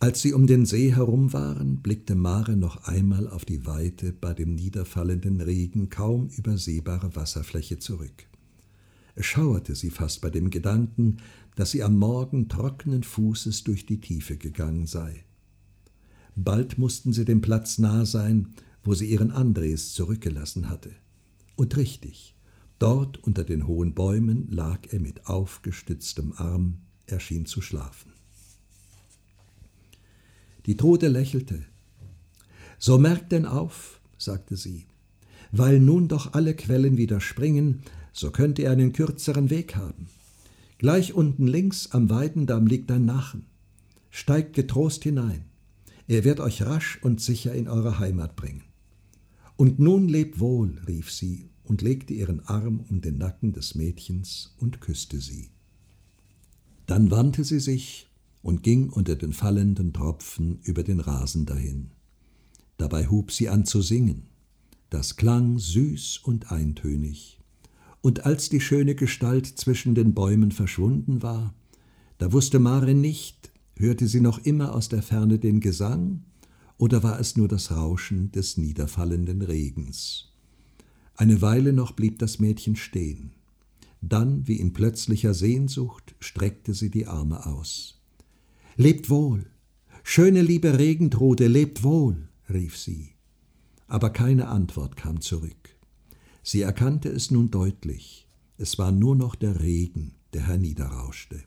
Als 0.00 0.22
sie 0.22 0.32
um 0.32 0.46
den 0.46 0.64
See 0.64 0.94
herum 0.94 1.32
waren, 1.32 1.78
blickte 1.78 2.14
Mare 2.14 2.56
noch 2.56 2.84
einmal 2.84 3.28
auf 3.28 3.44
die 3.44 3.66
weite, 3.66 4.12
bei 4.12 4.32
dem 4.32 4.54
niederfallenden 4.54 5.40
Regen 5.42 5.90
kaum 5.90 6.28
übersehbare 6.28 7.14
Wasserfläche 7.16 7.78
zurück. 7.78 8.26
Es 9.14 9.26
schauerte 9.26 9.74
sie 9.74 9.90
fast 9.90 10.22
bei 10.22 10.30
dem 10.30 10.48
Gedanken, 10.48 11.18
dass 11.54 11.72
sie 11.72 11.82
am 11.82 11.98
Morgen 11.98 12.48
trockenen 12.48 13.02
Fußes 13.02 13.64
durch 13.64 13.84
die 13.84 14.00
Tiefe 14.00 14.38
gegangen 14.38 14.86
sei. 14.86 15.24
Bald 16.34 16.78
mussten 16.78 17.12
sie 17.12 17.26
dem 17.26 17.42
Platz 17.42 17.76
nahe 17.76 18.06
sein, 18.06 18.54
wo 18.82 18.94
sie 18.94 19.10
ihren 19.10 19.30
Andres 19.30 19.92
zurückgelassen 19.92 20.70
hatte. 20.70 20.92
Und 21.56 21.76
richtig, 21.76 22.34
dort 22.80 23.18
unter 23.18 23.44
den 23.44 23.66
hohen 23.68 23.94
Bäumen 23.94 24.48
lag 24.50 24.80
er 24.90 24.98
mit 24.98 25.26
aufgestütztem 25.26 26.32
Arm, 26.36 26.78
er 27.06 27.20
schien 27.20 27.46
zu 27.46 27.60
schlafen. 27.60 28.12
Die 30.66 30.76
Tote 30.76 31.08
lächelte. 31.08 31.64
So 32.78 32.98
merkt 32.98 33.32
denn 33.32 33.46
auf, 33.46 34.00
sagte 34.18 34.56
sie, 34.56 34.86
weil 35.52 35.78
nun 35.78 36.08
doch 36.08 36.32
alle 36.32 36.54
Quellen 36.54 36.96
wieder 36.96 37.20
springen, 37.20 37.82
so 38.12 38.30
könnt 38.30 38.58
ihr 38.58 38.70
einen 38.70 38.92
kürzeren 38.92 39.50
Weg 39.50 39.76
haben. 39.76 40.08
Gleich 40.78 41.12
unten 41.12 41.46
links 41.46 41.90
am 41.90 42.08
Weidendamm 42.08 42.66
liegt 42.66 42.90
ein 42.90 43.04
Nachen. 43.04 43.46
Steigt 44.10 44.54
getrost 44.54 45.04
hinein. 45.04 45.44
Er 46.08 46.24
wird 46.24 46.40
euch 46.40 46.62
rasch 46.62 46.98
und 47.02 47.20
sicher 47.20 47.54
in 47.54 47.68
eure 47.68 47.98
Heimat 47.98 48.34
bringen. 48.34 48.62
Und 49.56 49.78
nun 49.78 50.08
lebt 50.08 50.40
wohl, 50.40 50.78
rief 50.86 51.10
sie 51.10 51.50
und 51.70 51.82
legte 51.82 52.12
ihren 52.12 52.40
Arm 52.40 52.84
um 52.90 53.00
den 53.00 53.16
Nacken 53.16 53.52
des 53.52 53.76
Mädchens 53.76 54.56
und 54.58 54.80
küsste 54.80 55.20
sie. 55.20 55.50
Dann 56.86 57.12
wandte 57.12 57.44
sie 57.44 57.60
sich 57.60 58.10
und 58.42 58.64
ging 58.64 58.88
unter 58.88 59.14
den 59.14 59.32
fallenden 59.32 59.92
Tropfen 59.92 60.58
über 60.64 60.82
den 60.82 60.98
Rasen 60.98 61.46
dahin. 61.46 61.92
Dabei 62.76 63.06
hub 63.06 63.30
sie 63.30 63.48
an 63.48 63.66
zu 63.66 63.82
singen. 63.82 64.24
Das 64.90 65.14
klang 65.14 65.60
süß 65.60 66.18
und 66.24 66.50
eintönig. 66.50 67.38
Und 68.00 68.26
als 68.26 68.48
die 68.48 68.60
schöne 68.60 68.96
Gestalt 68.96 69.46
zwischen 69.46 69.94
den 69.94 70.12
Bäumen 70.12 70.50
verschwunden 70.50 71.22
war, 71.22 71.54
da 72.18 72.32
wusste 72.32 72.58
Mare 72.58 72.94
nicht, 72.94 73.52
hörte 73.76 74.08
sie 74.08 74.20
noch 74.20 74.38
immer 74.38 74.74
aus 74.74 74.88
der 74.88 75.04
Ferne 75.04 75.38
den 75.38 75.60
Gesang, 75.60 76.24
oder 76.78 77.04
war 77.04 77.20
es 77.20 77.36
nur 77.36 77.46
das 77.46 77.70
Rauschen 77.70 78.32
des 78.32 78.56
niederfallenden 78.56 79.42
Regens? 79.42 80.29
Eine 81.20 81.42
Weile 81.42 81.74
noch 81.74 81.92
blieb 81.92 82.18
das 82.18 82.38
Mädchen 82.38 82.76
stehen. 82.76 83.32
Dann, 84.00 84.48
wie 84.48 84.56
in 84.56 84.72
plötzlicher 84.72 85.34
Sehnsucht, 85.34 86.14
streckte 86.18 86.72
sie 86.72 86.88
die 86.88 87.06
Arme 87.06 87.44
aus. 87.44 88.00
Lebt 88.76 89.10
wohl, 89.10 89.44
schöne 90.02 90.40
liebe 90.40 90.78
Regentrude, 90.78 91.46
lebt 91.46 91.82
wohl, 91.82 92.30
rief 92.48 92.74
sie. 92.74 93.10
Aber 93.86 94.08
keine 94.08 94.48
Antwort 94.48 94.96
kam 94.96 95.20
zurück. 95.20 95.76
Sie 96.42 96.62
erkannte 96.62 97.10
es 97.10 97.30
nun 97.30 97.50
deutlich, 97.50 98.26
es 98.56 98.78
war 98.78 98.90
nur 98.90 99.14
noch 99.14 99.34
der 99.34 99.60
Regen, 99.60 100.14
der 100.32 100.46
herniederrauschte. 100.46 101.42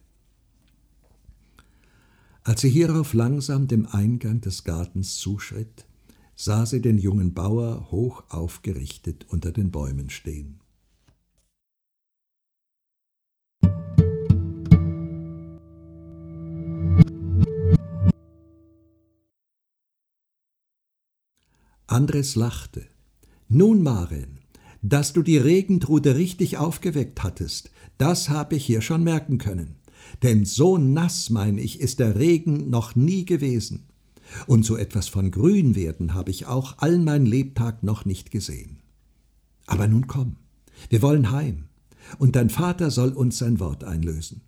Als 2.43 2.61
sie 2.61 2.69
hierauf 2.69 3.15
langsam 3.15 3.67
dem 3.67 3.87
Eingang 3.87 4.39
des 4.39 4.65
Gartens 4.65 5.17
zuschritt, 5.17 5.87
sah 6.43 6.65
sie 6.65 6.81
den 6.81 6.97
jungen 6.97 7.33
Bauer 7.33 7.89
hoch 7.89 8.25
aufgerichtet 8.27 9.25
unter 9.29 9.53
den 9.53 9.71
Bäumen 9.71 10.09
stehen. 10.09 10.59
Andres 21.87 22.35
lachte. 22.35 22.87
Nun, 23.47 23.81
Maren, 23.81 24.39
dass 24.81 25.13
du 25.13 25.21
die 25.21 25.37
Regentrude 25.37 26.17
richtig 26.17 26.57
aufgeweckt 26.57 27.23
hattest, 27.23 27.71
das 27.97 28.27
habe 28.27 28.57
ich 28.57 28.65
hier 28.65 28.81
schon 28.81 29.05
merken 29.05 29.37
können. 29.37 29.75
Denn 30.23 30.43
so 30.43 30.77
nass, 30.77 31.29
mein 31.29 31.57
ich, 31.57 31.79
ist 31.79 31.99
der 31.99 32.19
Regen 32.19 32.69
noch 32.69 32.97
nie 32.97 33.23
gewesen. 33.23 33.87
Und 34.47 34.65
so 34.65 34.77
etwas 34.77 35.07
von 35.07 35.31
Grünwerden 35.31 36.13
habe 36.13 36.31
ich 36.31 36.45
auch 36.45 36.75
all 36.79 36.99
mein 36.99 37.25
Lebtag 37.25 37.83
noch 37.83 38.05
nicht 38.05 38.31
gesehen. 38.31 38.79
Aber 39.65 39.87
nun 39.87 40.07
komm, 40.07 40.37
wir 40.89 41.01
wollen 41.01 41.31
heim, 41.31 41.65
und 42.17 42.35
dein 42.35 42.49
Vater 42.49 42.91
soll 42.91 43.09
uns 43.09 43.37
sein 43.37 43.59
Wort 43.59 43.83
einlösen. 43.83 44.41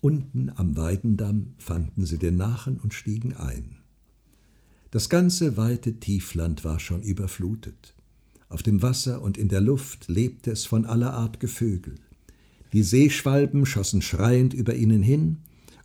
Unten 0.00 0.50
am 0.56 0.76
Weidendamm 0.76 1.54
fanden 1.58 2.06
sie 2.06 2.18
den 2.18 2.36
Nachen 2.36 2.78
und 2.78 2.94
stiegen 2.94 3.36
ein. 3.36 3.76
Das 4.90 5.08
ganze 5.08 5.56
weite 5.56 6.00
Tiefland 6.00 6.64
war 6.64 6.80
schon 6.80 7.02
überflutet. 7.02 7.94
Auf 8.48 8.62
dem 8.62 8.82
Wasser 8.82 9.22
und 9.22 9.38
in 9.38 9.48
der 9.48 9.60
Luft 9.60 10.08
lebte 10.08 10.50
es 10.50 10.66
von 10.66 10.84
aller 10.84 11.12
Art 11.12 11.38
Gevögel. 11.38 11.94
Die 12.72 12.82
Seeschwalben 12.82 13.66
schossen 13.66 14.02
schreiend 14.02 14.54
über 14.54 14.74
ihnen 14.74 15.02
hin 15.02 15.38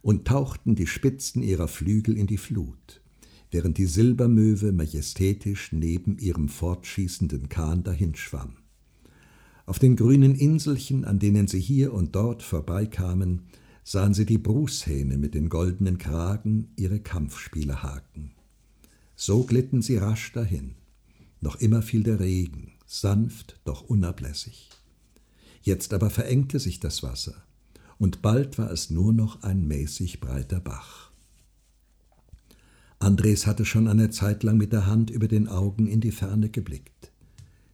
und 0.05 0.27
tauchten 0.27 0.75
die 0.75 0.85
Spitzen 0.85 1.41
ihrer 1.41 1.67
Flügel 1.67 2.15
in 2.15 2.27
die 2.27 2.37
Flut, 2.37 3.01
während 3.49 3.79
die 3.79 3.87
Silbermöwe 3.87 4.71
majestätisch 4.71 5.71
neben 5.71 6.19
ihrem 6.19 6.47
fortschießenden 6.47 7.49
Kahn 7.49 7.81
dahinschwamm. 7.81 8.57
Auf 9.65 9.79
den 9.79 9.95
grünen 9.95 10.35
Inselchen, 10.35 11.05
an 11.05 11.17
denen 11.17 11.47
sie 11.47 11.59
hier 11.59 11.91
und 11.91 12.15
dort 12.15 12.43
vorbeikamen, 12.43 13.47
sahen 13.83 14.13
sie 14.13 14.27
die 14.27 14.37
Brushähne 14.37 15.17
mit 15.17 15.33
den 15.33 15.49
goldenen 15.49 15.97
Kragen 15.97 16.67
ihre 16.75 16.99
Kampfspiele 16.99 17.81
haken. 17.81 18.35
So 19.15 19.41
glitten 19.41 19.81
sie 19.81 19.97
rasch 19.97 20.31
dahin. 20.33 20.75
Noch 21.41 21.55
immer 21.55 21.81
fiel 21.81 22.03
der 22.03 22.19
Regen, 22.19 22.73
sanft, 22.85 23.59
doch 23.65 23.81
unablässig. 23.81 24.69
Jetzt 25.63 25.95
aber 25.95 26.11
verengte 26.11 26.59
sich 26.59 26.79
das 26.79 27.01
Wasser, 27.01 27.44
und 27.97 28.21
bald 28.21 28.57
war 28.57 28.71
es 28.71 28.89
nur 28.89 29.13
noch 29.13 29.43
ein 29.43 29.67
mäßig 29.67 30.19
breiter 30.19 30.59
Bach. 30.59 31.11
Andres 32.99 33.45
hatte 33.45 33.65
schon 33.65 33.87
eine 33.87 34.09
Zeit 34.09 34.43
lang 34.43 34.57
mit 34.57 34.73
der 34.73 34.85
Hand 34.85 35.09
über 35.09 35.27
den 35.27 35.47
Augen 35.47 35.87
in 35.87 36.01
die 36.01 36.11
Ferne 36.11 36.49
geblickt. 36.49 37.11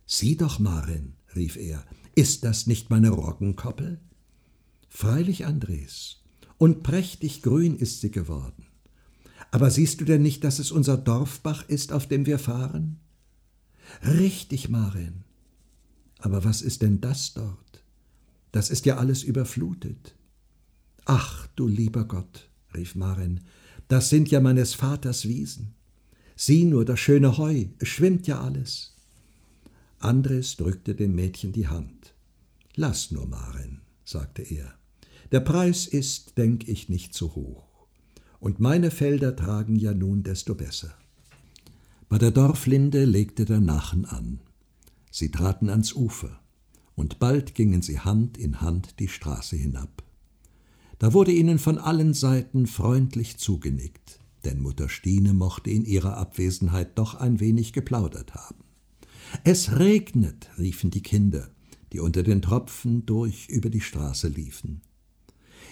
Sieh 0.05 0.35
doch, 0.35 0.59
Marin, 0.59 1.13
rief 1.35 1.55
er, 1.55 1.85
ist 2.15 2.43
das 2.43 2.67
nicht 2.67 2.89
meine 2.89 3.09
Roggenkoppel? 3.09 3.99
Freilich, 4.89 5.45
Andres, 5.45 6.17
und 6.57 6.83
prächtig 6.83 7.41
grün 7.41 7.77
ist 7.77 8.01
sie 8.01 8.11
geworden. 8.11 8.65
Aber 9.51 9.71
siehst 9.71 10.01
du 10.01 10.05
denn 10.05 10.21
nicht, 10.21 10.43
dass 10.43 10.59
es 10.59 10.71
unser 10.71 10.97
Dorfbach 10.97 11.67
ist, 11.69 11.93
auf 11.93 12.07
dem 12.07 12.25
wir 12.25 12.39
fahren? 12.39 12.99
Richtig, 14.05 14.69
Marin. 14.69 15.23
Aber 16.19 16.43
was 16.43 16.61
ist 16.61 16.81
denn 16.81 16.99
das 17.01 17.33
dort? 17.33 17.70
Das 18.51 18.69
ist 18.69 18.85
ja 18.85 18.97
alles 18.97 19.23
überflutet. 19.23 20.15
Ach, 21.05 21.47
du 21.55 21.67
lieber 21.67 22.05
Gott, 22.05 22.49
rief 22.75 22.95
Marin, 22.95 23.41
das 23.87 24.09
sind 24.09 24.31
ja 24.31 24.39
meines 24.39 24.73
Vaters 24.73 25.27
Wiesen. 25.27 25.73
Sieh 26.35 26.65
nur, 26.65 26.85
das 26.85 26.99
schöne 26.99 27.37
Heu, 27.37 27.65
es 27.79 27.87
schwimmt 27.87 28.27
ja 28.27 28.41
alles. 28.41 28.95
Andres 29.99 30.57
drückte 30.57 30.95
dem 30.95 31.13
Mädchen 31.13 31.51
die 31.51 31.67
Hand. 31.67 32.13
Lass 32.75 33.11
nur, 33.11 33.27
Marin, 33.27 33.81
sagte 34.05 34.41
er. 34.41 34.73
Der 35.31 35.41
Preis 35.41 35.87
ist, 35.87 36.37
denk 36.37 36.67
ich, 36.67 36.89
nicht 36.89 37.13
so 37.13 37.35
hoch. 37.35 37.87
Und 38.39 38.59
meine 38.59 38.91
Felder 38.91 39.35
tragen 39.35 39.75
ja 39.75 39.93
nun 39.93 40.23
desto 40.23 40.55
besser. 40.55 40.93
Bei 42.09 42.17
der 42.17 42.31
Dorflinde 42.31 43.05
legte 43.05 43.45
der 43.45 43.59
Nachen 43.61 44.05
an. 44.05 44.39
Sie 45.11 45.29
traten 45.29 45.69
ans 45.69 45.93
Ufer, 45.93 46.39
und 46.95 47.19
bald 47.19 47.55
gingen 47.55 47.81
sie 47.81 47.99
Hand 47.99 48.37
in 48.37 48.61
Hand 48.61 48.99
die 48.99 49.07
Straße 49.07 49.55
hinab. 49.55 50.03
Da 50.99 51.13
wurde 51.13 51.31
ihnen 51.31 51.57
von 51.57 51.77
allen 51.77 52.13
Seiten 52.13 52.67
freundlich 52.67 53.37
zugenickt, 53.37 54.19
denn 54.43 54.59
Mutter 54.59 54.89
Stine 54.89 55.33
mochte 55.33 55.69
in 55.71 55.85
ihrer 55.85 56.17
Abwesenheit 56.17 56.97
doch 56.97 57.15
ein 57.15 57.39
wenig 57.39 57.73
geplaudert 57.73 58.35
haben. 58.35 58.63
Es 59.43 59.79
regnet, 59.79 60.49
riefen 60.57 60.91
die 60.91 61.01
Kinder, 61.01 61.49
die 61.91 61.99
unter 61.99 62.23
den 62.23 62.41
Tropfen 62.41 63.05
durch 63.05 63.49
über 63.49 63.69
die 63.69 63.81
Straße 63.81 64.27
liefen. 64.27 64.81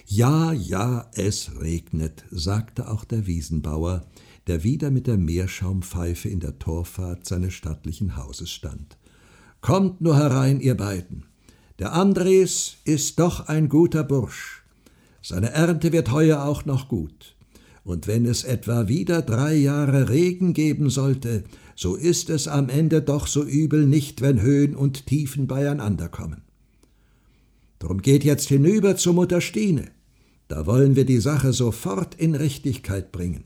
Ja, 0.06 0.54
ja, 0.54 1.10
es 1.14 1.60
regnet, 1.60 2.26
sagte 2.32 2.90
auch 2.90 3.06
der 3.06 3.28
Wiesenbauer, 3.28 4.08
der 4.48 4.64
wieder 4.64 4.90
mit 4.90 5.06
der 5.06 5.18
Meerschaumpfeife 5.18 6.30
in 6.30 6.40
der 6.40 6.58
Torfahrt 6.58 7.28
seines 7.28 7.54
stattlichen 7.54 8.16
Hauses 8.16 8.50
stand. 8.50 8.98
Kommt 9.62 10.02
nur 10.02 10.16
herein, 10.16 10.60
ihr 10.62 10.76
beiden. 10.76 11.26
Der 11.80 11.94
Andres 11.94 12.78
ist 12.86 13.20
doch 13.20 13.48
ein 13.48 13.70
guter 13.70 14.04
Bursch. 14.04 14.64
Seine 15.22 15.52
Ernte 15.52 15.92
wird 15.92 16.12
heuer 16.12 16.44
auch 16.44 16.66
noch 16.66 16.88
gut. 16.88 17.36
Und 17.84 18.08
wenn 18.08 18.26
es 18.26 18.44
etwa 18.44 18.88
wieder 18.88 19.22
drei 19.22 19.56
Jahre 19.56 20.10
Regen 20.10 20.54
geben 20.54 20.90
sollte, 20.90 21.44
so 21.76 21.96
ist 21.96 22.30
es 22.30 22.48
am 22.48 22.70
Ende 22.70 23.02
doch 23.02 23.28
so 23.28 23.44
übel 23.44 23.86
nicht, 23.86 24.22
wenn 24.22 24.42
Höhen 24.42 24.76
und 24.76 25.08
Tiefen 25.08 25.48
beieinander 25.48 26.10
kommen. 26.10 26.42
Drum 27.80 28.02
geht 28.02 28.26
jetzt 28.26 28.50
hinüber 28.50 28.98
zu 28.98 29.14
Mutter 29.14 29.40
Stine. 29.40 29.90
Da 30.50 30.66
wollen 30.66 30.96
wir 30.96 31.06
die 31.06 31.20
Sache 31.20 31.54
sofort 31.54 32.16
in 32.16 32.36
Richtigkeit 32.36 33.12
bringen. 33.12 33.46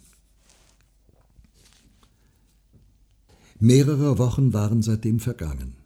Mehrere 3.60 4.18
Wochen 4.18 4.54
waren 4.54 4.82
seitdem 4.82 5.20
vergangen. 5.20 5.83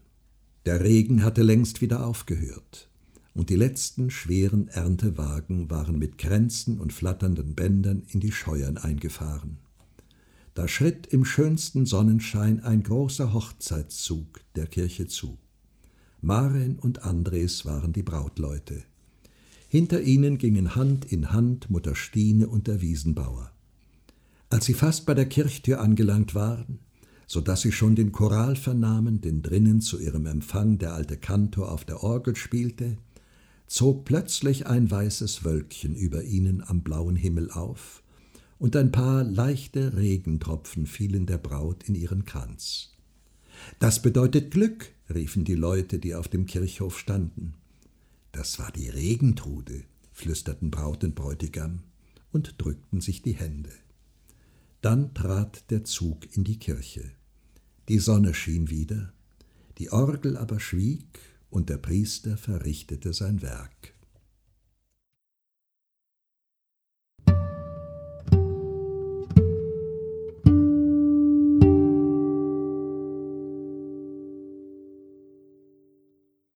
Der 0.68 0.84
Regen 0.84 1.24
hatte 1.24 1.44
längst 1.44 1.80
wieder 1.80 2.06
aufgehört, 2.06 2.90
und 3.34 3.50
die 3.50 3.56
letzten 3.56 4.10
schweren 4.10 4.68
Erntewagen 4.68 5.70
waren 5.70 5.98
mit 5.98 6.18
Kränzen 6.18 6.78
und 6.78 6.92
flatternden 6.92 7.56
Bändern 7.56 8.04
in 8.10 8.20
die 8.20 8.34
Scheuern 8.34 8.78
eingefahren. 8.78 9.60
Da 10.56 10.68
schritt 10.68 11.08
im 11.08 11.24
schönsten 11.24 11.86
Sonnenschein 11.86 12.60
ein 12.60 12.84
großer 12.84 13.32
Hochzeitszug 13.32 14.42
der 14.58 14.68
Kirche 14.68 15.08
zu. 15.08 15.38
Maren 16.20 16.78
und 16.80 17.04
Andres 17.04 17.66
waren 17.66 17.94
die 17.94 18.04
Brautleute. 18.04 18.84
Hinter 19.70 20.02
ihnen 20.02 20.38
gingen 20.38 20.76
Hand 20.76 21.06
in 21.06 21.32
Hand 21.32 21.70
Mutter 21.70 21.96
Stine 21.96 22.50
und 22.50 22.68
der 22.68 22.82
Wiesenbauer. 22.82 23.54
Als 24.50 24.66
sie 24.66 24.74
fast 24.74 25.06
bei 25.06 25.14
der 25.14 25.28
Kirchtür 25.28 25.80
angelangt 25.80 26.36
waren, 26.36 26.80
so 27.28 27.42
dass 27.42 27.62
sie 27.62 27.74
schon 27.74 27.96
den 27.96 28.14
Choral 28.14 28.56
vernahmen, 28.56 29.20
den 29.20 29.42
drinnen 29.42 29.82
zu 29.82 30.00
ihrem 30.00 30.26
Empfang 30.26 30.78
der 30.78 30.94
alte 30.94 31.18
Kantor 31.18 31.72
auf 31.72 31.84
der 31.84 32.02
Orgel 32.02 32.36
spielte, 32.38 32.98
zog 33.68 34.06
plötzlich 34.06 34.66
ein 34.66 34.90
weißes 34.90 35.44
Wölkchen 35.44 35.94
über 35.94 36.24
ihnen 36.24 36.64
am 36.66 36.82
blauen 36.82 37.18
Himmel 37.18 37.52
auf, 37.52 38.02
und 38.60 38.76
ein 38.76 38.92
paar 38.92 39.24
leichte 39.24 39.98
Regentropfen 39.98 40.88
fielen 40.88 41.28
der 41.28 41.38
Braut 41.38 41.84
in 41.84 41.94
ihren 41.94 42.26
Kranz. 42.26 42.94
Das 43.78 44.02
bedeutet 44.02 44.50
Glück, 44.52 44.92
riefen 45.14 45.44
die 45.44 45.56
Leute, 45.56 46.00
die 46.00 46.16
auf 46.16 46.28
dem 46.28 46.46
Kirchhof 46.46 46.98
standen. 46.98 47.54
Das 48.32 48.58
war 48.58 48.72
die 48.72 48.90
Regentrude, 48.90 49.84
flüsterten 50.12 50.72
Braut 50.72 51.04
und 51.04 51.14
Bräutigam 51.14 51.84
und 52.32 52.56
drückten 52.58 53.02
sich 53.02 53.22
die 53.22 53.36
Hände. 53.36 53.72
Dann 54.82 55.14
trat 55.14 55.70
der 55.70 55.84
Zug 55.84 56.36
in 56.36 56.44
die 56.44 56.58
Kirche. 56.58 57.12
Die 57.90 58.00
Sonne 58.00 58.34
schien 58.34 58.70
wieder, 58.70 59.14
die 59.78 59.92
Orgel 59.92 60.36
aber 60.36 60.60
schwieg 60.60 61.20
und 61.50 61.70
der 61.70 61.78
Priester 61.78 62.36
verrichtete 62.36 63.14
sein 63.14 63.42
Werk. 63.42 63.94